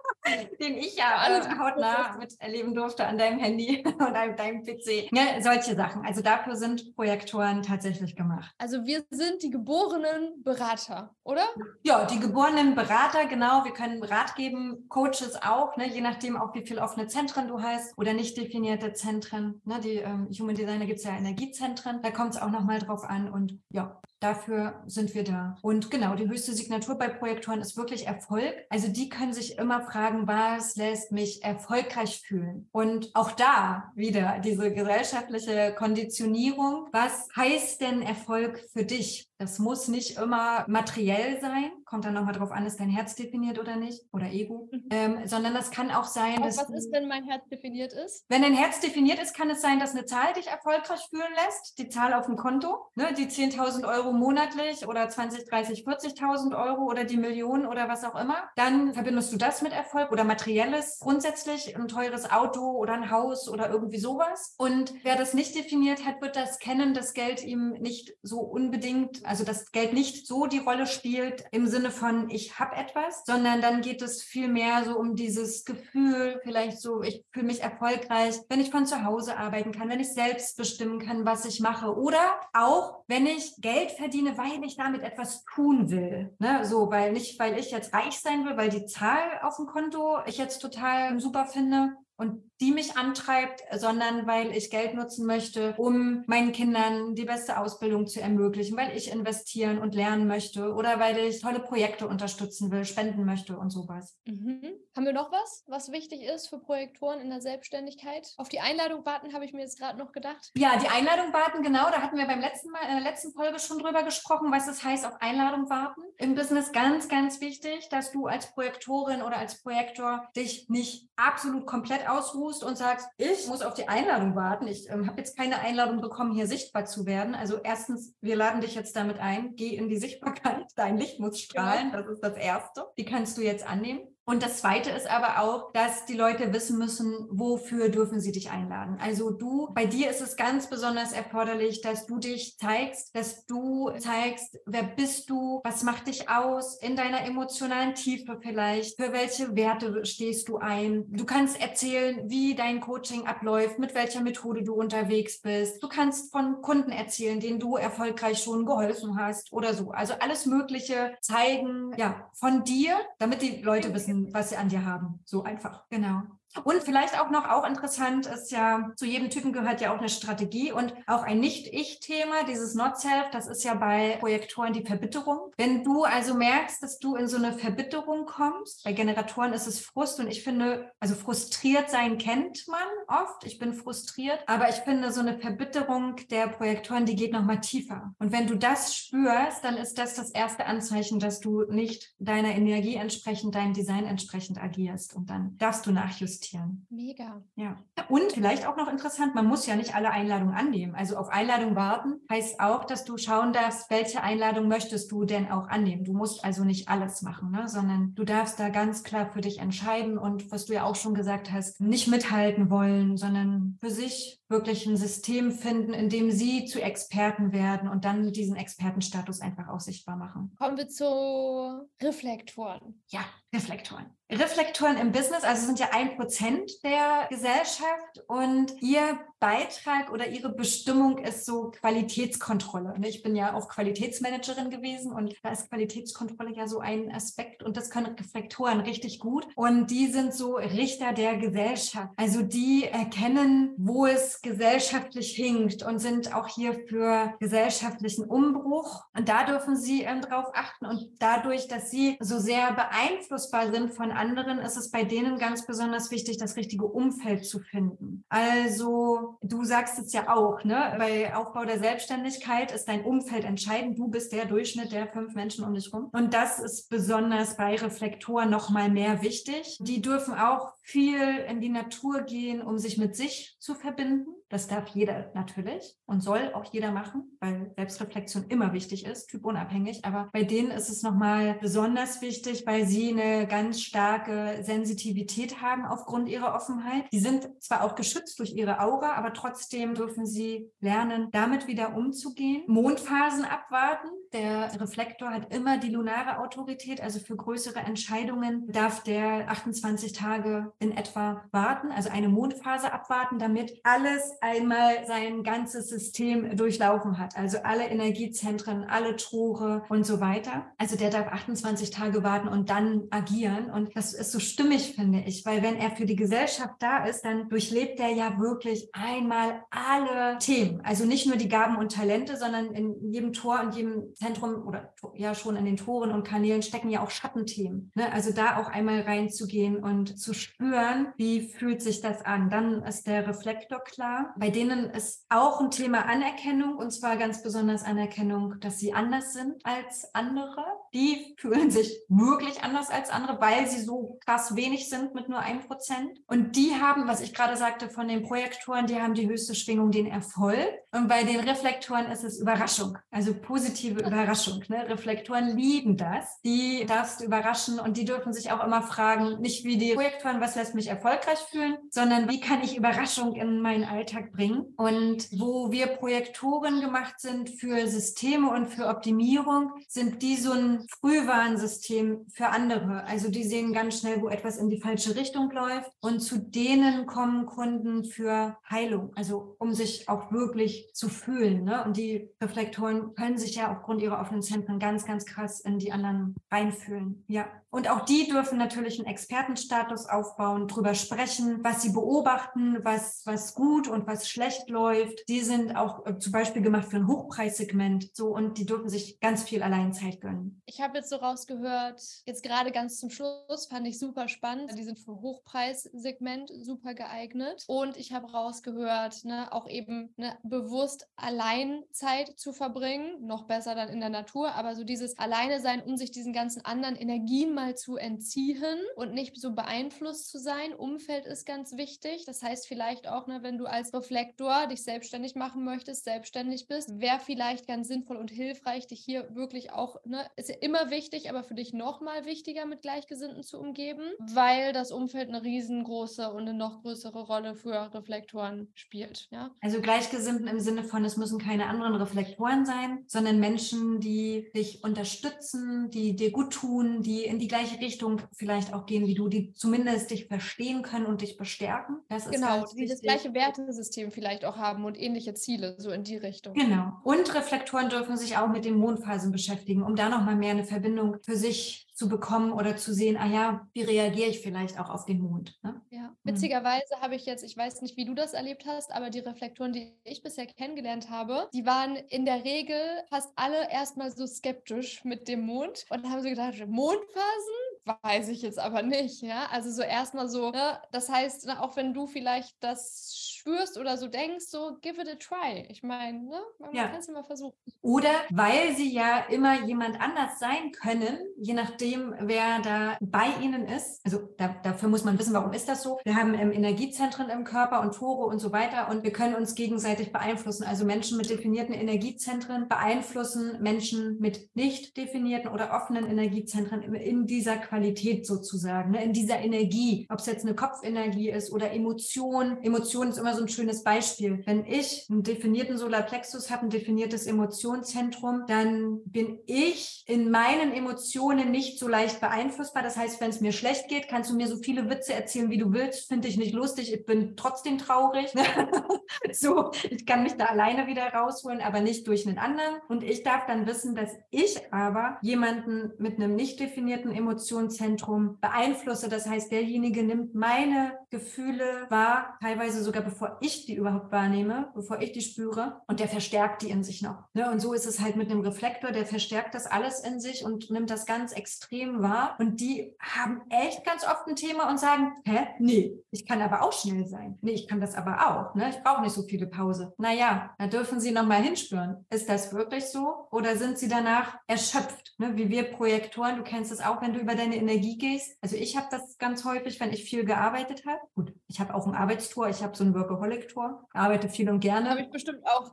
den 0.60 0.78
ich 0.78 0.96
ja 0.96 1.16
alles 1.18 1.46
äh, 1.46 1.58
hautnah 1.58 2.18
miterleben 2.18 2.74
durfte 2.74 3.06
an 3.06 3.18
deinem 3.18 3.40
Handy 3.40 3.84
und 3.86 4.02
an 4.02 4.36
deinem 4.36 4.64
PC. 4.64 5.12
Ja, 5.12 5.42
solche 5.42 5.76
Sachen. 5.76 6.06
Also 6.06 6.22
dafür 6.22 6.56
sind 6.56 6.96
Projektoren 6.96 7.64
tatsächlich 7.64 8.16
gemacht. 8.16 8.54
Also 8.58 8.86
wir 8.86 9.04
sind 9.10 9.44
die 9.44 9.50
geborenen 9.50 10.44
Berater, 10.44 11.16
oder? 11.24 11.46
Ja, 11.84 12.06
die 12.06 12.20
geborenen 12.20 12.76
Berater, 12.76 13.26
genau. 13.26 13.64
Wir 13.64 13.74
können 13.74 14.04
Rat 14.04 14.36
geben, 14.36 14.86
Coaches 14.90 15.42
auch, 15.42 15.78
ne, 15.78 15.88
je 15.88 16.02
nachdem 16.02 16.38
auch, 16.38 16.54
wie 16.54 16.66
viele 16.66 16.82
offene 16.82 17.08
Zentren 17.08 17.48
du 17.48 17.62
hast 17.62 17.98
oder 17.98 18.14
nicht 18.14 18.38
definierte 18.38 18.94
Zentren. 18.94 19.62
Ne, 19.66 19.80
die 19.82 19.96
ähm, 19.96 20.28
Human 20.40 20.56
Designer 20.56 20.86
gibt 20.86 21.00
es 21.00 21.06
ja 21.06 21.12
Energiezentren. 21.12 22.02
Da 22.02 22.12
kommt 22.12 22.36
es 22.36 22.42
auch 22.42 22.52
nochmal 22.52 22.80
drauf 22.80 23.04
an. 23.04 23.30
Und 23.30 23.60
ja, 23.70 24.00
dafür 24.20 24.84
sind 24.88 25.14
wir 25.16 25.24
da. 25.24 25.56
Und 25.62 25.92
genau, 25.92 26.16
die 26.16 26.28
höchste 26.28 26.54
Signatur 26.54 26.98
bei 26.98 27.08
Projektoren 27.08 27.62
ist 27.62 27.78
wirklich 27.78 28.08
Erfolg. 28.08 28.54
Also 28.70 28.88
die 28.88 29.10
können 29.10 29.34
sich 29.34 29.58
immer 29.58 29.82
fragen, 29.82 30.28
was 30.28 30.76
lässt 30.76 31.12
mich 31.12 31.44
erfolgreich 31.44 32.22
fühlen? 32.26 32.68
Und 32.72 33.12
auch 33.14 33.32
da 33.32 33.92
wieder 33.96 34.40
diese 34.40 34.74
gesellschaftliche 34.74 35.74
Konditionierung. 35.78 36.88
Was 36.92 37.28
heißt 37.36 37.82
denn 37.82 38.02
Erfolg 38.02 38.60
für 38.74 38.86
dich? 38.86 39.30
Das 39.38 39.58
muss 39.58 39.88
nicht 39.88 40.18
immer 40.18 40.66
materiell 40.68 41.40
sein, 41.40 41.72
kommt 41.90 42.06
dann 42.06 42.14
nochmal 42.14 42.34
drauf 42.34 42.52
an, 42.52 42.66
ist 42.66 42.80
dein 42.80 42.90
Herz 42.90 43.16
definiert 43.16 43.60
oder 43.60 43.76
nicht 43.76 44.04
oder 44.12 44.28
Ego, 44.28 44.70
mhm. 44.72 44.90
ähm, 44.92 45.20
sondern 45.26 45.54
das 45.54 45.72
kann 45.72 45.90
auch 45.92 46.06
sein, 46.06 46.42
dass. 46.42 46.58
Was 46.58 46.70
ist, 46.70 46.92
wenn 46.92 47.08
mein 47.08 47.24
Herz 47.26 47.48
definiert 47.50 47.94
ist? 47.94 48.26
Wenn 48.30 48.42
dein 48.42 48.54
Herz 48.54 48.80
definiert 48.80 49.20
ist, 49.20 49.36
kann 49.36 49.50
es 49.50 49.62
sein, 49.62 49.80
dass 49.80 49.92
eine 49.92 50.06
Zahl 50.06 50.34
dich 50.34 50.48
erfolgreich 50.48 51.02
fühlen 51.10 51.34
lässt, 51.46 51.80
die 51.80 51.90
Zahl 51.90 52.14
auf 52.14 52.28
dem 52.28 52.36
Konto, 52.36 52.86
ne, 52.96 53.14
die 53.18 53.26
10.000 53.26 53.88
Euro 53.88 54.12
monatlich 54.12 54.88
oder 54.88 55.10
20, 55.10 55.50
30, 55.50 55.86
40.000 55.86 56.56
Euro 56.56 56.84
oder 56.84 57.04
die 57.04 57.18
Millionen 57.18 57.66
oder 57.66 57.90
was 57.90 58.04
auch 58.04 58.16
immer. 58.16 58.50
Dann 58.56 58.94
verbindest 58.94 59.34
du 59.34 59.38
das 59.38 59.62
mit 59.62 59.72
Erfolg 59.72 60.12
oder 60.12 60.24
materielles, 60.24 61.00
grundsätzlich 61.00 61.76
ein 61.76 61.88
teures 61.88 62.30
Auto 62.30 62.72
oder 62.72 62.94
ein 62.94 63.10
Haus 63.10 63.50
oder 63.50 63.70
irgendwie 63.70 64.00
sowas. 64.00 64.56
Und 64.58 64.94
wer 65.04 65.16
das 65.16 65.34
nicht 65.34 65.56
definiert 65.56 66.06
hat, 66.06 66.22
wird 66.22 66.36
das 66.36 66.60
kennen, 66.60 66.94
dass 66.94 67.14
Geld 67.14 67.44
ihm 67.44 67.72
nicht 67.80 68.14
so 68.22 68.40
unbedingt 68.40 69.26
also 69.26 69.44
das 69.44 69.72
Geld 69.72 69.94
nicht 69.94 70.28
so 70.28 70.46
die 70.46 70.60
Rolle 70.60 70.88
spielt 70.88 71.44
im 71.52 71.68
Sinne 71.68 71.79
von 71.88 72.30
ich 72.30 72.60
habe 72.60 72.76
etwas, 72.76 73.24
sondern 73.26 73.62
dann 73.62 73.82
geht 73.82 74.02
es 74.02 74.22
viel 74.22 74.48
mehr 74.48 74.84
so 74.84 74.98
um 74.98 75.16
dieses 75.16 75.66
Gefühl, 75.66 76.40
vielleicht 76.44 76.80
so, 76.80 77.02
ich 77.02 77.24
fühle 77.32 77.48
mich 77.48 77.62
erfolgreich, 77.62 78.36
wenn 78.50 78.60
ich 78.60 78.72
von 78.72 78.86
zu 78.86 79.04
Hause 79.04 79.38
arbeiten 79.38 79.72
kann, 79.72 79.90
wenn 79.90 80.00
ich 80.00 80.14
selbst 80.14 80.58
bestimmen 80.58 81.00
kann, 81.00 81.26
was 81.26 81.46
ich 81.46 81.60
mache 81.60 81.96
oder 81.96 82.20
auch, 82.54 83.04
wenn 83.08 83.26
ich 83.26 83.56
Geld 83.58 83.92
verdiene, 83.92 84.38
weil 84.38 84.64
ich 84.64 84.76
damit 84.76 85.04
etwas 85.04 85.44
tun 85.46 85.90
will. 85.90 86.36
Ne? 86.40 86.66
So, 86.66 86.92
weil 86.92 87.14
nicht, 87.14 87.40
weil 87.40 87.58
ich 87.58 87.72
jetzt 87.72 87.94
reich 87.94 88.20
sein 88.20 88.46
will, 88.46 88.58
weil 88.58 88.70
die 88.70 88.86
Zahl 88.86 89.40
auf 89.42 89.56
dem 89.56 89.66
Konto 89.66 90.20
ich 90.26 90.38
jetzt 90.38 90.60
total 90.60 91.20
super 91.20 91.46
finde, 91.46 91.96
und 92.20 92.44
die 92.60 92.72
mich 92.72 92.98
antreibt, 92.98 93.62
sondern 93.80 94.28
weil 94.28 94.52
ich 94.52 94.70
Geld 94.70 94.94
nutzen 94.94 95.26
möchte, 95.26 95.74
um 95.78 96.26
meinen 96.28 96.52
Kindern 96.52 97.16
die 97.16 97.24
beste 97.24 97.58
Ausbildung 97.58 98.08
zu 98.08 98.20
ermöglichen, 98.20 98.76
weil 98.76 98.96
ich 98.96 99.10
investieren 99.10 99.80
und 99.80 99.96
lernen 99.96 100.28
möchte 100.28 100.74
oder 100.74 101.00
weil 101.00 101.18
ich 101.18 101.40
tolle 101.40 101.62
Projekte 101.62 102.10
unterstützen 102.10 102.72
will, 102.72 102.84
spenden 102.84 103.24
möchte 103.24 103.58
und 103.58 103.70
sowas. 103.70 104.20
Mhm. 104.26 104.64
Haben 105.00 105.06
wir 105.06 105.14
noch 105.14 105.32
was, 105.32 105.64
was 105.68 105.94
wichtig 105.94 106.24
ist 106.24 106.50
für 106.50 106.60
Projektoren 106.60 107.22
in 107.22 107.30
der 107.30 107.40
Selbstständigkeit? 107.40 108.34
Auf 108.36 108.50
die 108.50 108.60
Einladung 108.60 109.06
warten, 109.06 109.34
habe 109.34 109.46
ich 109.46 109.54
mir 109.54 109.62
jetzt 109.62 109.80
gerade 109.80 109.98
noch 109.98 110.12
gedacht. 110.12 110.52
Ja, 110.58 110.78
die 110.78 110.90
Einladung 110.90 111.32
warten, 111.32 111.64
genau. 111.64 111.90
Da 111.90 112.02
hatten 112.02 112.18
wir 112.18 112.28
beim 112.28 112.42
letzten 112.42 112.70
Mal, 112.70 112.82
in 112.82 113.02
der 113.02 113.10
letzten 113.10 113.32
Folge 113.32 113.60
schon 113.60 113.80
drüber 113.80 114.04
gesprochen, 114.04 114.52
was 114.52 114.68
es 114.68 114.84
heißt, 114.84 115.06
auf 115.06 115.22
Einladung 115.22 115.70
warten. 115.70 116.02
Im 116.18 116.36
Business 116.36 116.74
ganz, 116.74 117.08
ganz 117.08 117.40
wichtig, 117.40 117.88
dass 117.88 118.12
du 118.12 118.28
als 118.28 118.52
Projektorin 118.52 119.22
oder 119.22 119.38
als 119.38 119.64
Projektor 119.64 120.28
dich 120.36 120.68
nicht 120.68 121.08
absolut 121.16 121.66
komplett 121.66 122.10
ausruhst 122.10 122.62
und 122.66 122.78
sagst, 122.78 123.08
ich 123.16 123.48
muss 123.48 123.62
auf 123.62 123.76
die 123.76 123.88
Einladung 123.88 124.36
warten. 124.36 124.68
Ich 124.68 124.90
ähm, 124.90 125.08
habe 125.08 125.20
jetzt 125.20 125.38
keine 125.38 125.60
Einladung 125.60 126.02
bekommen, 126.02 126.34
hier 126.34 126.48
sichtbar 126.48 126.84
zu 126.84 127.06
werden. 127.06 127.36
Also 127.36 127.60
erstens, 127.64 128.16
wir 128.20 128.36
laden 128.36 128.60
dich 128.60 128.76
jetzt 128.76 128.98
damit 128.98 129.20
ein, 129.20 129.56
geh 129.56 129.78
in 129.78 129.88
die 129.88 129.98
Sichtbarkeit. 129.98 130.66
Dein 130.76 130.98
Licht 130.98 131.22
muss 131.22 131.40
strahlen. 131.40 131.92
Genau. 131.92 132.04
Das 132.04 132.12
ist 132.12 132.24
das 132.24 132.36
Erste. 132.36 132.86
Die 132.98 133.06
kannst 133.06 133.38
du 133.38 133.42
jetzt 133.42 133.66
annehmen. 133.66 134.02
Und 134.30 134.44
das 134.44 134.60
Zweite 134.60 134.92
ist 134.92 135.10
aber 135.10 135.42
auch, 135.42 135.72
dass 135.72 136.06
die 136.06 136.14
Leute 136.14 136.54
wissen 136.54 136.78
müssen, 136.78 137.28
wofür 137.32 137.90
dürfen 137.90 138.22
sie 138.22 138.32
dich 138.32 138.52
einladen. 138.52 139.00
Also 139.02 139.32
du, 139.32 139.70
bei 139.74 139.88
dir 139.88 140.08
ist 140.08 140.22
es 140.22 140.36
ganz 140.36 140.70
besonders 140.70 141.14
erforderlich, 141.14 141.82
dass 141.82 142.06
du 142.06 142.20
dich 142.20 142.56
zeigst, 142.60 143.16
dass 143.16 143.48
du 143.48 143.90
zeigst, 143.98 144.60
wer 144.68 144.84
bist 144.84 145.32
du, 145.32 145.62
was 145.64 145.82
macht 145.82 146.06
dich 146.06 146.30
aus 146.30 146.80
in 146.80 146.96
deiner 146.96 147.26
emotionalen 147.26 147.96
Tiefe 147.96 148.38
vielleicht, 148.40 149.02
für 149.02 149.14
welche 149.14 149.56
Werte 149.56 150.06
stehst 150.06 150.48
du 150.48 150.58
ein. 150.58 151.06
Du 151.10 151.26
kannst 151.26 151.60
erzählen, 151.60 152.30
wie 152.30 152.54
dein 152.54 152.82
Coaching 152.82 153.26
abläuft, 153.26 153.80
mit 153.80 153.96
welcher 153.96 154.22
Methode 154.22 154.62
du 154.62 154.76
unterwegs 154.76 155.42
bist. 155.42 155.82
Du 155.82 155.88
kannst 155.88 156.32
von 156.32 156.62
Kunden 156.62 156.92
erzählen, 156.92 157.40
denen 157.40 157.60
du 157.60 157.78
erfolgreich 157.78 158.44
schon 158.44 158.68
geholfen 158.68 159.18
hast 159.20 159.52
oder 159.52 159.74
so. 159.74 159.90
Also 159.90 160.14
alles 160.20 160.46
Mögliche 160.46 161.16
zeigen, 161.20 161.94
ja, 161.98 162.30
von 162.36 162.64
dir, 162.64 162.96
damit 163.18 163.42
die 163.42 163.64
Leute 163.64 163.92
wissen, 163.96 164.19
was 164.34 164.50
sie 164.50 164.58
an 164.58 164.70
dir 164.70 164.86
haben. 164.86 165.20
So 165.26 165.44
einfach. 165.44 165.88
Genau. 165.90 166.24
Und 166.64 166.84
vielleicht 166.84 167.20
auch 167.20 167.30
noch 167.30 167.48
auch 167.48 167.66
interessant 167.68 168.26
ist 168.26 168.52
ja, 168.52 168.92
zu 168.96 169.06
jedem 169.06 169.30
Typen 169.30 169.54
gehört 169.54 169.82
ja 169.82 169.94
auch 169.94 170.00
eine 170.00 170.10
Strategie 170.10 170.72
und 170.72 170.94
auch 171.06 171.24
ein 171.24 171.40
Nicht-Ich-Thema, 171.40 172.44
dieses 172.48 172.74
Not-Self, 172.74 173.30
das 173.32 173.48
ist 173.48 173.64
ja 173.64 173.76
bei 173.76 174.18
Projektoren 174.20 174.74
die 174.74 174.84
Verbitterung. 174.84 175.52
Wenn 175.58 175.84
du 175.84 176.04
also 176.04 176.34
merkst, 176.34 176.82
dass 176.82 177.00
du 177.00 177.16
in 177.16 177.28
so 177.28 177.38
eine 177.38 177.54
Verbitterung 177.54 178.26
kommst, 178.26 178.84
bei 178.84 178.94
Generatoren 178.94 179.54
ist 179.54 179.68
es 179.68 179.80
Frust 179.80 180.20
und 180.20 180.28
ich 180.28 180.44
finde, 180.44 180.92
also 181.00 181.14
frustriert 181.16 181.90
sein 181.90 182.18
kennt 182.18 182.68
man 182.68 182.80
oft. 183.08 183.44
Ich 183.46 183.60
bin 183.60 183.74
frustriert, 183.74 184.40
aber 184.48 184.70
ich 184.70 184.76
finde 184.76 185.12
so 185.12 185.20
eine 185.20 185.38
Verbitterung 185.38 186.16
der 186.32 186.48
Projektoren, 186.48 187.06
die 187.06 187.16
geht 187.16 187.32
nochmal 187.32 187.62
tiefer. 187.62 188.14
Und 188.18 188.32
wenn 188.32 188.48
du 188.48 188.56
das 188.56 188.96
spürst, 188.96 189.64
dann 189.64 189.78
ist 189.78 189.98
das 189.98 190.16
das 190.16 190.32
erste 190.32 190.66
Anzeichen, 190.66 191.20
dass 191.20 191.40
du 191.40 191.64
nicht 191.70 192.14
deiner 192.18 192.56
Energie 192.56 192.96
entsprechend, 192.96 193.54
deinem 193.56 193.74
Design 193.74 194.06
entsprechend 194.06 194.62
agierst 194.62 195.16
und 195.16 195.30
dann 195.30 195.56
darfst 195.58 195.86
du 195.86 195.92
nachjustieren 195.92 196.39
investieren. 196.40 196.88
Mega. 196.90 197.44
Ja. 197.56 197.78
Und 198.08 198.32
vielleicht 198.32 198.66
auch 198.66 198.78
noch 198.78 198.90
interessant, 198.90 199.36
man 199.36 199.46
muss 199.46 199.68
ja 199.68 199.76
nicht 199.76 199.96
alle 199.96 200.12
Einladungen 200.12 200.56
annehmen. 200.56 200.96
Also 200.96 201.18
auf 201.18 201.30
Einladung 201.30 201.76
warten 201.76 202.22
heißt 202.32 202.60
auch, 202.60 202.86
dass 202.86 203.06
du 203.06 203.18
schauen 203.18 203.54
darfst, 203.54 203.90
welche 203.90 204.24
Einladung 204.24 204.68
möchtest 204.68 205.12
du 205.12 205.26
denn 205.26 205.52
auch 205.52 205.68
annehmen. 205.68 206.04
Du 206.04 206.14
musst 206.14 206.44
also 206.44 206.64
nicht 206.64 206.88
alles 206.88 207.22
machen, 207.22 207.52
ne? 207.52 207.68
sondern 207.68 208.14
du 208.16 208.24
darfst 208.24 208.60
da 208.60 208.70
ganz 208.70 209.04
klar 209.04 209.30
für 209.32 209.42
dich 209.42 209.60
entscheiden 209.60 210.18
und 210.18 210.52
was 210.52 210.66
du 210.66 210.74
ja 210.74 210.84
auch 210.84 210.96
schon 210.96 211.14
gesagt 211.14 211.52
hast, 211.52 211.82
nicht 211.82 212.08
mithalten 212.08 212.70
wollen, 212.70 213.18
sondern 213.18 213.78
für 213.82 213.92
sich 213.92 214.39
wirklich 214.50 214.86
ein 214.88 214.98
System 214.98 215.52
finden, 215.52 215.94
in 215.94 216.10
dem 216.10 216.32
sie 216.32 216.66
zu 216.66 216.82
Experten 216.82 217.54
werden 217.54 217.88
und 217.88 218.04
dann 218.04 218.32
diesen 218.34 218.56
Expertenstatus 218.56 219.42
einfach 219.42 219.70
auch 219.70 219.80
sichtbar 219.80 220.18
machen. 220.18 220.56
Kommen 220.58 220.78
wir 220.78 220.90
zu 220.90 221.88
Reflektoren. 222.02 223.02
Ja, 223.08 223.22
Reflektoren. 223.54 224.08
Reflektoren 224.32 224.98
im 224.98 225.12
Business, 225.12 225.44
also 225.44 225.66
sind 225.66 225.80
ja 225.80 225.90
ein 225.94 226.18
Prozent 226.18 226.72
der 226.84 227.28
Gesellschaft 227.30 228.24
und 228.28 228.74
ihr 228.82 229.20
Beitrag 229.40 230.12
oder 230.12 230.28
ihre 230.28 230.50
Bestimmung 230.50 231.18
ist 231.18 231.46
so 231.46 231.72
Qualitätskontrolle. 231.72 232.96
Ich 233.04 233.24
bin 233.24 233.36
ja 233.36 233.54
auch 233.54 233.70
Qualitätsmanagerin 233.70 234.70
gewesen 234.70 235.12
und 235.12 235.34
da 235.44 235.52
ist 235.52 235.70
Qualitätskontrolle 235.70 236.54
ja 236.54 236.68
so 236.68 236.80
ein 236.80 237.12
Aspekt 237.14 237.64
und 237.64 237.78
das 237.78 237.90
können 237.90 238.16
Reflektoren 238.16 238.82
richtig 238.82 239.20
gut 239.20 239.48
und 239.56 239.92
die 239.92 240.08
sind 240.08 240.34
so 240.34 240.56
Richter 240.56 241.14
der 241.14 241.38
Gesellschaft. 241.38 242.10
Also 242.18 242.42
die 242.42 242.84
erkennen, 242.84 243.74
wo 243.78 244.06
es 244.06 244.42
gesellschaftlich 244.42 245.32
hinkt 245.32 245.84
und 245.84 246.00
sind 246.00 246.36
auch 246.36 246.48
hier 246.48 246.74
für 246.88 247.34
gesellschaftlichen 247.40 248.26
Umbruch 248.26 249.06
und 249.16 249.30
da 249.30 249.46
dürfen 249.46 249.78
sie 249.78 250.04
ähm, 250.04 250.22
drauf 250.22 250.48
achten 250.54 250.86
und 250.86 251.10
dadurch, 251.20 251.68
dass 251.68 251.90
sie 251.90 252.18
so 252.20 252.40
sehr 252.40 252.74
beeinflussbar 252.74 253.72
sind 253.72 253.94
von 253.94 254.12
anderen, 254.12 254.60
ist 254.60 254.76
es 254.76 254.92
bei 254.92 255.04
denen 255.04 255.38
ganz 255.38 255.66
besonders 255.66 256.12
wichtig, 256.12 256.38
das 256.38 256.58
richtige 256.58 256.86
Umfeld 256.86 257.46
zu 257.46 257.60
finden. 257.60 258.26
Also 258.30 259.29
du 259.42 259.64
sagst 259.64 260.00
es 260.00 260.14
ja 260.14 260.36
auch, 260.36 260.64
ne? 260.64 260.96
Bei 260.98 261.36
Aufbau 261.36 261.66
der 261.66 261.80
Selbstständigkeit 261.80 262.72
ist 262.72 262.86
dein 262.86 263.04
Umfeld 263.04 263.46
entscheidend. 263.46 263.98
Du 263.98 264.08
bist 264.08 264.32
der 264.32 264.46
Durchschnitt 264.46 264.92
der 264.92 265.08
fünf 265.08 265.36
Menschen 265.36 265.66
um 265.66 265.74
dich 265.74 265.94
rum. 265.94 266.10
Und 266.12 266.34
das 266.34 266.60
ist 266.60 266.90
besonders 266.90 267.58
bei 267.58 267.76
Reflektoren 267.76 268.50
noch 268.50 268.70
mal 268.70 268.90
mehr 268.90 269.22
wichtig. 269.22 269.78
Die 269.82 270.02
dürfen 270.02 270.34
auch 270.34 270.74
viel 270.82 271.20
in 271.48 271.62
die 271.62 271.70
Natur 271.70 272.22
gehen, 272.22 272.62
um 272.62 272.78
sich 272.78 272.98
mit 272.98 273.16
sich 273.16 273.56
zu 273.60 273.76
verbinden. 273.76 274.28
Das 274.50 274.68
darf 274.68 274.88
jeder 274.90 275.32
natürlich 275.36 275.96
und 276.06 276.22
soll 276.22 276.52
auch 276.54 276.66
jeder 276.74 276.92
machen, 276.92 277.38
weil 277.40 277.72
Selbstreflexion 277.76 278.46
immer 278.50 278.74
wichtig 278.74 279.06
ist, 279.06 279.28
typunabhängig. 279.28 280.04
Aber 280.06 280.30
bei 280.34 280.44
denen 280.44 280.72
ist 280.72 280.90
es 280.90 281.04
nochmal 281.04 281.58
besonders 281.62 282.22
wichtig, 282.22 282.66
weil 282.66 282.86
sie 282.86 283.12
eine 283.12 283.48
ganz 283.48 283.82
starke 283.82 284.60
Sensitivität 284.64 285.62
haben 285.62 285.86
aufgrund 285.86 286.30
ihrer 286.30 286.56
Offenheit. 286.56 287.06
Die 287.12 287.20
sind 287.20 287.48
zwar 287.62 287.84
auch 287.84 287.96
geschützt 287.96 288.40
durch 288.40 288.54
ihre 288.54 288.80
Aura, 288.80 289.14
aber 289.14 289.34
trotzdem 289.34 289.94
dürfen 289.94 290.26
sie 290.26 290.72
lernen, 290.80 291.30
damit 291.32 291.68
wieder 291.68 291.96
umzugehen. 291.96 292.64
Mondphasen 292.68 293.46
abwarten. 293.46 294.10
Der 294.32 294.70
Reflektor 294.80 295.32
hat 295.32 295.52
immer 295.52 295.80
die 295.80 295.90
lunare 295.90 296.38
Autorität, 296.40 297.02
also 297.02 297.20
für 297.20 297.36
größere 297.36 297.80
Entscheidungen 297.80 298.72
darf 298.72 299.02
der 299.02 299.50
28 299.50 300.14
Tage 300.14 300.72
in 300.78 300.96
etwa 300.96 301.44
warten, 301.52 301.92
also 301.92 302.10
eine 302.10 302.30
Mondphase 302.30 302.94
abwarten, 302.94 303.40
damit 303.40 303.80
alles 303.84 304.22
einmal 304.42 305.06
sein 305.08 305.42
ganzes 305.42 305.90
System 305.90 306.56
durchlaufen 306.56 307.18
hat. 307.18 307.36
Also 307.36 307.60
alle 307.64 307.88
Energiezentren, 307.88 308.84
alle 308.84 309.16
Tore 309.16 309.84
und 309.90 310.06
so 310.06 310.22
weiter. 310.22 310.68
Also 310.78 310.96
der 310.96 311.10
darf 311.10 311.28
28 311.28 311.90
Tage 311.90 312.24
warten 312.24 312.50
und 312.50 312.70
dann 312.70 313.08
agieren. 313.10 313.72
Und 313.72 313.96
das 313.96 314.14
ist 314.14 314.32
so 314.32 314.40
stimmig, 314.40 314.94
finde 314.94 315.22
ich, 315.22 315.44
weil 315.46 315.64
wenn 315.64 315.76
er 315.76 315.92
für 315.92 316.06
die 316.06 316.16
Gesellschaft 316.16 316.76
da 316.80 317.04
ist, 317.06 317.26
dann 317.26 317.50
durchlebt 317.50 318.00
er 318.00 318.12
ja 318.12 318.40
wirklich 318.40 318.90
einmal 318.94 319.64
alle 319.72 320.38
Themen. 320.38 320.82
Also 320.84 321.06
nicht 321.06 321.26
nur 321.26 321.38
die 321.38 321.50
Gaben 321.50 321.78
und 321.78 321.94
Talente, 321.94 322.38
sondern 322.38 322.76
in 322.76 323.12
jedem 323.12 323.34
Tor 323.34 323.62
und 323.64 323.76
jedem 323.76 324.14
Zentrum 324.20 324.68
oder 324.68 324.94
ja 325.16 325.34
schon 325.34 325.56
in 325.56 325.66
den 325.66 325.78
Toren 325.78 326.12
und 326.12 326.28
Kanälen 326.28 326.62
stecken 326.62 326.90
ja 326.90 327.02
auch 327.02 327.10
Schattenthemen. 327.10 327.92
Ne? 327.96 328.12
Also 328.12 328.34
da 328.34 328.58
auch 328.58 328.68
einmal 328.68 329.02
reinzugehen 329.02 329.82
und 329.82 330.20
zu 330.20 330.34
spüren, 330.34 331.14
wie 331.16 331.48
fühlt 331.48 331.82
sich 331.82 332.02
das 332.02 332.26
an. 332.26 332.50
Dann 332.50 332.84
ist 332.84 333.08
der 333.08 333.28
Reflektor 333.28 333.80
klar. 333.80 334.34
Bei 334.38 334.50
denen 334.50 334.90
ist 334.90 335.26
auch 335.30 335.62
ein 335.62 335.72
Thema 335.72 336.06
Anerkennung 336.06 336.76
und 336.76 336.92
zwar 336.92 337.16
ganz 337.16 337.42
besonders 337.44 337.84
Anerkennung, 337.84 338.60
dass 338.60 338.80
sie 338.80 338.94
anders 338.94 339.34
sind 339.34 339.66
als 339.66 340.14
andere. 340.14 340.66
Die 340.94 341.36
fühlen 341.38 341.72
sich 341.72 342.02
wirklich 342.10 342.62
anders 342.64 342.90
als 342.90 343.10
andere, 343.10 343.40
weil 343.40 343.68
sie 343.68 343.82
so 343.82 344.20
krass 344.26 344.56
wenig 344.56 344.90
sind 344.90 345.16
mit 345.16 345.30
nur 345.30 345.40
einem 345.40 345.62
Prozent. 345.62 346.20
Und 346.28 346.58
die 346.58 346.76
haben, 346.76 347.08
was 347.08 347.22
ich 347.22 347.34
gerade 347.34 347.56
sagte 347.56 347.90
von 347.90 348.08
den 348.08 348.24
Projektoren, 348.24 348.88
die 348.88 349.00
haben 349.00 349.14
die 349.14 349.30
höchste 349.30 349.56
Schwingung, 349.56 349.92
den 349.92 350.08
Erfolg. 350.08 350.68
Und 350.92 351.08
bei 351.08 351.24
den 351.24 351.40
Reflektoren 351.40 352.12
ist 352.12 352.24
es 352.24 352.40
Überraschung, 352.40 352.98
also 353.12 353.34
positive 353.34 354.09
Überraschung. 354.10 354.64
Ne? 354.68 354.88
Reflektoren 354.90 355.58
lieben 355.58 355.98
das. 355.98 356.42
Die 356.44 356.86
darfst 356.86 357.20
du 357.20 357.26
überraschen 357.26 357.80
und 357.80 357.98
die 357.98 358.06
dürfen 358.06 358.34
sich 358.34 358.52
auch 358.52 358.64
immer 358.64 358.82
fragen, 358.82 359.40
nicht 359.40 359.64
wie 359.64 359.78
die 359.78 359.94
Projektoren, 359.94 360.42
was 360.42 360.56
lässt 360.56 360.76
mich 360.76 360.88
erfolgreich 360.88 361.40
fühlen, 361.40 361.78
sondern 361.90 362.30
wie 362.30 362.40
kann 362.40 362.62
ich 362.62 362.78
Überraschung 362.78 363.36
in 363.36 363.62
meinen 363.62 363.84
Alltag 363.84 364.32
bringen. 364.32 364.74
Und 364.78 365.28
wo 365.32 365.72
wir 365.72 365.88
Projektoren 365.88 366.82
gemacht 366.82 367.20
sind 367.20 367.50
für 367.50 367.88
Systeme 367.88 368.50
und 368.52 368.68
für 368.68 368.88
Optimierung, 368.88 369.72
sind 369.88 370.22
die 370.22 370.36
so 370.36 370.52
ein 370.52 370.86
Frühwarnsystem 371.00 372.26
für 372.34 372.48
andere. 372.48 373.04
Also 373.06 373.30
die 373.30 373.44
sehen 373.44 373.74
ganz 373.74 374.00
schnell, 374.00 374.22
wo 374.22 374.30
etwas 374.30 374.58
in 374.58 374.70
die 374.70 374.80
falsche 374.80 375.16
Richtung 375.16 375.52
läuft. 375.52 375.92
Und 376.02 376.20
zu 376.20 376.40
denen 376.40 377.06
kommen 377.06 377.46
Kunden 377.46 378.04
für 378.04 378.58
Heilung, 378.70 379.12
also 379.16 379.56
um 379.60 379.74
sich 379.74 380.10
auch 380.10 380.32
wirklich 380.32 380.92
zu 380.94 381.10
fühlen. 381.10 381.64
Ne? 381.64 381.84
Und 381.84 381.98
die 381.98 382.30
Reflektoren 382.42 383.14
können 383.16 383.38
sich 383.38 383.56
ja 383.56 383.72
aufgrund 383.72 383.99
ihrer 384.00 384.20
offenen 384.20 384.42
Zentren 384.42 384.80
ganz, 384.80 385.06
ganz 385.06 385.26
krass 385.26 385.60
in 385.60 385.80
die 385.80 385.92
anderen 385.92 386.36
reinfühlen. 386.52 387.24
Ja. 387.28 387.48
Und 387.72 387.90
auch 387.90 388.06
die 388.06 388.28
dürfen 388.28 388.58
natürlich 388.58 388.98
einen 388.98 389.08
Expertenstatus 389.08 390.08
aufbauen, 390.08 390.68
drüber 390.68 390.96
sprechen, 390.96 391.64
was 391.64 391.84
sie 391.84 391.92
beobachten, 391.92 392.80
was, 392.84 393.22
was 393.26 393.54
gut 393.54 393.88
und 393.88 394.08
was 394.08 394.28
schlecht 394.28 394.70
läuft. 394.70 395.28
Die 395.30 395.42
sind 395.42 395.76
auch 395.76 396.06
äh, 396.08 396.18
zum 396.18 396.32
Beispiel 396.32 396.64
gemacht 396.64 396.88
für 396.90 396.98
ein 396.98 397.08
Hochpreissegment. 397.08 398.10
So, 398.16 398.30
und 398.30 398.58
die 398.58 398.66
dürfen 398.66 398.90
sich 398.90 399.20
ganz 399.20 399.44
viel 399.44 399.62
Alleinzeit 399.62 400.20
gönnen. 400.20 400.62
Ich 400.66 400.82
habe 400.82 400.98
jetzt 400.98 401.10
so 401.10 401.18
rausgehört, 401.18 402.02
jetzt 402.26 402.42
gerade 402.42 402.72
ganz 402.72 402.98
zum 402.98 403.12
Schluss, 403.12 403.68
fand 403.70 403.88
ich 403.88 404.00
super 404.00 404.28
spannend. 404.28 404.78
Die 404.78 404.84
sind 404.84 404.98
für 404.98 405.22
Hochpreissegment 405.22 406.52
super 406.62 406.96
geeignet. 406.96 407.66
Und 407.68 407.98
ich 407.98 408.14
habe 408.14 408.32
rausgehört, 408.32 409.26
ne, 409.26 409.54
auch 409.54 409.68
eben 409.68 410.14
ne, 410.18 410.38
bewusst 410.44 411.08
Alleinzeit 411.16 412.34
zu 412.40 412.52
verbringen, 412.52 413.28
noch 413.28 413.44
besser 413.44 413.76
dann 413.76 413.89
in 413.90 414.00
der 414.00 414.10
Natur, 414.10 414.54
aber 414.54 414.76
so 414.76 414.84
dieses 414.84 415.18
Alleine 415.18 415.60
sein, 415.60 415.82
um 415.84 415.98
sich 415.98 416.12
diesen 416.12 416.34
ganzen 416.34 416.64
anderen 416.66 416.96
Energien 416.96 417.54
mal 417.54 417.76
zu 417.76 417.98
entziehen 417.98 418.80
und 418.96 419.14
nicht 419.14 419.40
so 419.40 419.54
beeinflusst 419.54 420.30
zu 420.30 420.40
sein. 420.40 420.74
Umfeld 420.74 421.26
ist 421.26 421.46
ganz 421.46 421.78
wichtig. 421.78 422.26
Das 422.26 422.42
heißt 422.42 422.68
vielleicht 422.68 423.08
auch, 423.08 423.28
ne, 423.28 423.40
wenn 423.42 423.58
du 423.58 423.66
als 423.66 423.94
Reflektor 423.94 424.68
dich 424.68 424.84
selbstständig 424.84 425.36
machen 425.36 425.64
möchtest, 425.64 426.06
selbstständig 426.06 426.68
bist, 426.68 427.00
wäre 427.00 427.20
vielleicht 427.20 427.68
ganz 427.68 427.88
sinnvoll 427.88 428.18
und 428.18 428.32
hilfreich, 428.32 428.88
dich 428.88 429.02
hier 429.02 429.28
wirklich 429.36 429.72
auch, 429.72 429.98
ne, 430.06 430.26
ist 430.36 430.50
ja 430.50 430.56
immer 430.62 430.90
wichtig, 430.90 431.30
aber 431.30 431.44
für 431.44 431.56
dich 431.56 431.74
noch 431.74 432.02
mal 432.02 432.26
wichtiger, 432.26 432.66
mit 432.66 432.82
Gleichgesinnten 432.82 433.44
zu 433.44 433.60
umgeben, 433.60 434.04
weil 434.20 434.74
das 434.74 434.92
Umfeld 434.92 435.30
eine 435.30 435.44
riesengroße 435.44 436.32
und 436.32 436.42
eine 436.42 436.54
noch 436.54 436.82
größere 436.82 437.24
Rolle 437.24 437.56
für 437.56 437.94
Reflektoren 437.94 438.70
spielt. 438.76 439.28
Ja? 439.32 439.52
Also 439.62 439.82
Gleichgesinnten 439.82 440.48
im 440.48 440.60
Sinne 440.60 440.84
von, 440.84 441.06
es 441.06 441.18
müssen 441.18 441.40
keine 441.40 441.68
anderen 441.68 441.96
Reflektoren 441.96 442.66
sein, 442.66 443.04
sondern 443.08 443.40
Menschen, 443.40 443.79
die 444.00 444.52
dich 444.56 444.84
unterstützen, 444.84 445.90
die 445.90 446.16
dir 446.16 446.32
gut 446.32 446.54
tun, 446.54 447.02
die 447.02 447.24
in 447.24 447.40
die 447.40 447.48
gleiche 447.48 447.80
Richtung 447.80 448.22
vielleicht 448.34 448.74
auch 448.74 448.86
gehen 448.86 449.08
wie 449.08 449.16
du, 449.16 449.28
die 449.28 449.54
zumindest 449.54 450.12
dich 450.12 450.28
verstehen 450.28 450.82
können 450.82 451.06
und 451.06 451.22
dich 451.22 451.38
bestärken. 451.38 451.98
Das 452.10 452.30
genau, 452.30 452.66
die 452.76 452.86
das 452.86 453.02
gleiche 453.02 453.34
Wertesystem 453.34 454.12
vielleicht 454.12 454.46
auch 454.46 454.58
haben 454.58 454.86
und 454.86 455.00
ähnliche 455.00 455.34
Ziele, 455.34 455.76
so 455.80 455.92
in 455.92 456.04
die 456.04 456.18
Richtung. 456.18 456.54
Genau. 456.54 456.94
Und 457.04 457.34
Reflektoren 457.34 457.90
dürfen 457.90 458.18
sich 458.18 458.38
auch 458.38 458.50
mit 458.50 458.66
den 458.66 458.76
Mondphasen 458.76 459.32
beschäftigen, 459.32 459.84
um 459.84 459.96
da 459.96 460.10
nochmal 460.10 460.36
mehr 460.36 460.52
eine 460.52 460.66
Verbindung 460.66 461.18
für 461.24 461.36
sich 461.36 461.89
zu 462.00 462.08
bekommen 462.08 462.54
oder 462.54 462.78
zu 462.78 462.94
sehen, 462.94 463.18
ah 463.18 463.28
ja, 463.28 463.68
wie 463.74 463.82
reagiere 463.82 464.30
ich 464.30 464.40
vielleicht 464.40 464.80
auch 464.80 464.90
auf 464.90 465.04
den 465.04 465.20
Mond. 465.20 465.60
Ne? 465.64 465.82
Ja, 465.90 466.04
mhm. 466.24 466.32
witzigerweise 466.32 466.96
habe 467.02 467.16
ich 467.16 467.26
jetzt, 467.26 467.44
ich 467.44 467.58
weiß 467.58 467.82
nicht, 467.82 467.98
wie 467.98 468.06
du 468.06 468.14
das 468.14 468.34
erlebt 468.34 468.66
hast, 468.66 468.94
aber 468.94 469.10
die 469.10 469.20
Reflektoren, 469.20 469.74
die 469.74 469.94
ich 470.06 470.24
bisher 470.24 470.46
kennengelernt 470.46 471.10
habe, 471.10 471.50
die 471.54 471.66
waren 471.66 471.98
in 471.98 472.24
der 472.24 472.46
Regel 472.46 472.80
fast 473.10 473.34
alle 473.36 473.70
erstmal 473.70 474.12
so 474.12 474.26
skeptisch 474.26 475.04
mit 475.04 475.28
dem 475.28 475.42
Mond 475.42 475.86
und 475.90 476.10
haben 476.10 476.22
so 476.22 476.30
gedacht, 476.30 476.66
Mondphasen? 476.66 477.60
Weiß 478.02 478.30
ich 478.30 478.44
jetzt 478.44 478.60
aber 478.60 478.82
nicht, 478.82 479.22
ja. 479.22 479.48
Also 479.52 479.70
so 479.70 479.82
erstmal 479.82 480.30
so, 480.30 480.52
ne? 480.52 480.80
das 480.94 481.10
heißt, 481.10 481.48
ne, 481.48 481.62
auch 481.62 481.76
wenn 481.76 481.94
du 481.94 482.08
vielleicht 482.08 482.56
das 482.64 483.39
spürst 483.50 483.78
oder 483.78 483.98
so 483.98 484.08
denkst, 484.08 484.46
so 484.48 484.78
give 484.82 485.02
it 485.02 485.08
a 485.08 485.16
try. 485.16 485.66
Ich 485.70 485.84
meine, 485.84 486.20
ne? 486.20 486.40
man 486.60 486.74
ja. 486.74 486.88
kann 486.88 487.00
es 487.00 487.08
immer 487.08 487.24
versuchen. 487.24 487.56
Oder 487.82 488.12
weil 488.30 488.76
sie 488.76 488.92
ja 488.94 489.26
immer 489.30 489.66
jemand 489.66 490.00
anders 490.02 490.40
sein 490.40 490.72
können, 490.72 491.18
je 491.38 491.54
nachdem, 491.54 492.14
wer 492.20 492.62
da 492.62 492.98
bei 493.02 493.28
ihnen 493.42 493.66
ist. 493.66 494.02
Also 494.06 494.20
da, 494.38 494.56
dafür 494.64 494.90
muss 494.90 495.04
man 495.04 495.18
wissen, 495.18 495.34
warum 495.34 495.54
ist 495.54 495.70
das 495.70 495.84
so. 495.84 496.00
Wir 496.04 496.16
haben 496.16 496.34
ähm, 496.34 496.52
Energiezentren 496.52 497.30
im 497.30 497.44
Körper 497.44 497.82
und 497.82 497.96
Tore 497.96 498.26
und 498.26 498.40
so 498.40 498.52
weiter 498.52 498.90
und 498.90 499.04
wir 499.04 499.12
können 499.12 499.36
uns 499.36 499.56
gegenseitig 499.56 500.12
beeinflussen. 500.12 500.64
Also 500.64 500.86
Menschen 500.86 501.18
mit 501.18 501.30
definierten 501.30 501.74
Energiezentren 501.74 502.68
beeinflussen 502.68 503.62
Menschen 503.62 504.20
mit 504.20 504.50
nicht 504.56 504.98
definierten 504.98 505.52
oder 505.52 505.72
offenen 505.74 506.06
Energiezentren 506.06 506.82
in 506.94 507.26
dieser 507.26 507.58
Qualität 507.58 508.26
sozusagen, 508.26 508.92
ne? 508.92 509.04
in 509.04 509.14
dieser 509.14 509.40
Energie. 509.40 510.06
Ob 510.10 510.20
es 510.20 510.26
jetzt 510.26 510.46
eine 510.46 510.56
Kopfenergie 510.56 511.30
ist 511.30 511.52
oder 511.52 511.72
Emotion. 511.72 512.58
Emotion 512.62 513.10
ist 513.10 513.18
immer 513.18 513.34
so 513.34 513.39
ein 513.42 513.48
schönes 513.50 513.84
Beispiel. 513.84 514.42
Wenn 514.46 514.66
ich 514.66 515.08
einen 515.10 515.24
definierten 515.24 515.78
Solarplexus 515.78 516.50
habe, 516.50 516.64
ein 516.64 516.70
definiertes 516.70 517.28
Emotionszentrum, 517.28 518.44
dann 518.48 519.02
bin 519.06 519.40
ich 519.46 520.04
in 520.08 520.32
meinen 520.32 520.74
Emotionen 520.74 521.52
nicht 521.52 521.80
so 521.80 521.88
leicht 521.88 522.20
beeinflussbar. 522.20 522.84
Das 522.84 522.98
heißt, 522.98 523.22
wenn 523.22 523.30
es 523.30 523.42
mir 523.42 523.52
schlecht 523.52 523.88
geht, 523.88 524.08
kannst 524.08 524.30
du 524.30 524.36
mir 524.36 524.48
so 524.48 524.58
viele 524.58 524.90
Witze 524.90 525.14
erzählen, 525.14 525.50
wie 525.50 525.58
du 525.58 525.72
willst. 525.74 526.08
Finde 526.08 526.28
ich 526.28 526.38
nicht 526.38 526.54
lustig. 526.54 526.94
Ich 526.94 527.06
bin 527.06 527.36
trotzdem 527.36 527.78
traurig. 527.78 528.34
so, 529.32 529.72
ich 529.90 530.06
kann 530.06 530.24
mich 530.24 530.34
da 530.34 530.46
alleine 530.46 530.88
wieder 530.88 531.08
rausholen, 531.14 531.62
aber 531.62 531.82
nicht 531.82 532.08
durch 532.08 532.28
einen 532.28 532.38
anderen. 532.38 532.76
Und 532.88 533.04
ich 533.04 533.24
darf 533.24 533.46
dann 533.46 533.68
wissen, 533.68 533.96
dass 533.96 534.12
ich 534.30 534.74
aber 534.74 535.18
jemanden 535.22 535.92
mit 535.98 536.16
einem 536.16 536.36
nicht 536.36 536.60
definierten 536.60 537.12
Emotionszentrum 537.12 538.40
beeinflusse. 538.40 539.10
Das 539.10 539.28
heißt, 539.28 539.52
derjenige 539.52 540.04
nimmt 540.04 540.36
meine 540.36 540.94
Gefühle 541.10 541.88
wahr, 541.90 542.38
teilweise 542.42 542.84
sogar 542.84 543.04
bevor 543.04 543.38
ich 543.42 543.66
die 543.66 543.76
überhaupt 543.76 544.12
wahrnehme, 544.12 544.72
bevor 544.76 545.02
ich 545.02 545.12
die 545.12 545.22
spüre. 545.22 545.82
Und 545.88 546.00
der 546.00 546.08
verstärkt 546.08 546.62
die 546.62 546.70
in 546.70 546.84
sich 546.84 547.02
noch. 547.02 547.24
Ne? 547.34 547.50
Und 547.52 547.60
so 547.60 547.74
ist 547.74 547.86
es 547.86 548.00
halt 548.00 548.16
mit 548.16 548.30
einem 548.30 548.42
Reflektor, 548.42 548.92
der 548.92 549.06
verstärkt 549.06 549.56
das 549.56 549.66
alles 549.66 550.02
in 550.02 550.20
sich 550.20 550.44
und 550.44 550.70
nimmt 550.70 550.90
das 550.90 551.06
ganz 551.06 551.32
extrem 551.32 552.02
wahr. 552.02 552.36
Und 552.40 552.60
die 552.60 552.96
haben 553.00 553.42
echt 553.50 553.86
ganz 553.86 554.06
oft 554.06 554.28
ein 554.28 554.36
Thema 554.36 554.70
und 554.70 554.80
sagen, 554.80 555.14
hä, 555.26 555.48
nee, 555.60 556.00
ich 556.12 556.26
kann 556.26 556.42
aber 556.42 556.62
auch 556.62 556.74
schnell 556.74 557.08
sein. 557.08 557.38
Nee, 557.42 557.52
ich 557.52 557.68
kann 557.68 557.82
das 557.82 557.96
aber 557.96 558.28
auch. 558.28 558.56
Ne? 558.56 558.70
Ich 558.70 558.82
brauche 558.84 559.02
nicht 559.02 559.14
so 559.14 559.24
viele 559.24 559.48
Pause. 559.48 559.94
Naja, 559.98 560.54
da 560.58 560.68
dürfen 560.68 561.00
Sie 561.00 561.12
nochmal 561.12 561.42
hinspüren. 561.42 562.06
Ist 562.10 562.30
das 562.30 562.54
wirklich 562.54 562.86
so? 562.86 563.28
Oder 563.32 563.56
sind 563.58 563.78
Sie 563.78 563.88
danach 563.88 564.38
erschöpft? 564.48 565.16
Ne? 565.18 565.36
Wie 565.36 565.50
wir 565.50 565.64
Projektoren, 565.72 566.38
du 566.38 566.44
kennst 566.44 566.72
es 566.72 566.82
auch, 566.82 567.02
wenn 567.02 567.14
du 567.14 567.20
über 567.20 567.36
deine 567.36 567.56
Energie 567.56 567.98
gehst. 567.98 568.38
Also 568.42 568.56
ich 568.56 568.78
habe 568.78 568.88
das 568.92 569.18
ganz 569.18 569.46
häufig, 569.46 569.80
wenn 569.80 569.92
ich 569.92 570.04
viel 570.04 570.26
gearbeitet 570.26 570.86
habe. 570.86 570.99
Gut, 571.16 571.34
ich 571.48 571.60
habe 571.60 571.74
auch 571.74 571.88
ein 571.88 571.96
Arbeitstor, 571.96 572.50
ich 572.50 572.64
habe 572.64 572.76
so 572.76 572.84
ein 572.84 572.94
Workaholic-Tor, 572.94 573.88
arbeite 573.94 574.30
viel 574.30 574.50
und 574.50 574.60
gerne. 574.60 574.90
Habe 574.90 575.02
ich 575.02 575.10
bestimmt 575.10 575.46
auch. 575.46 575.72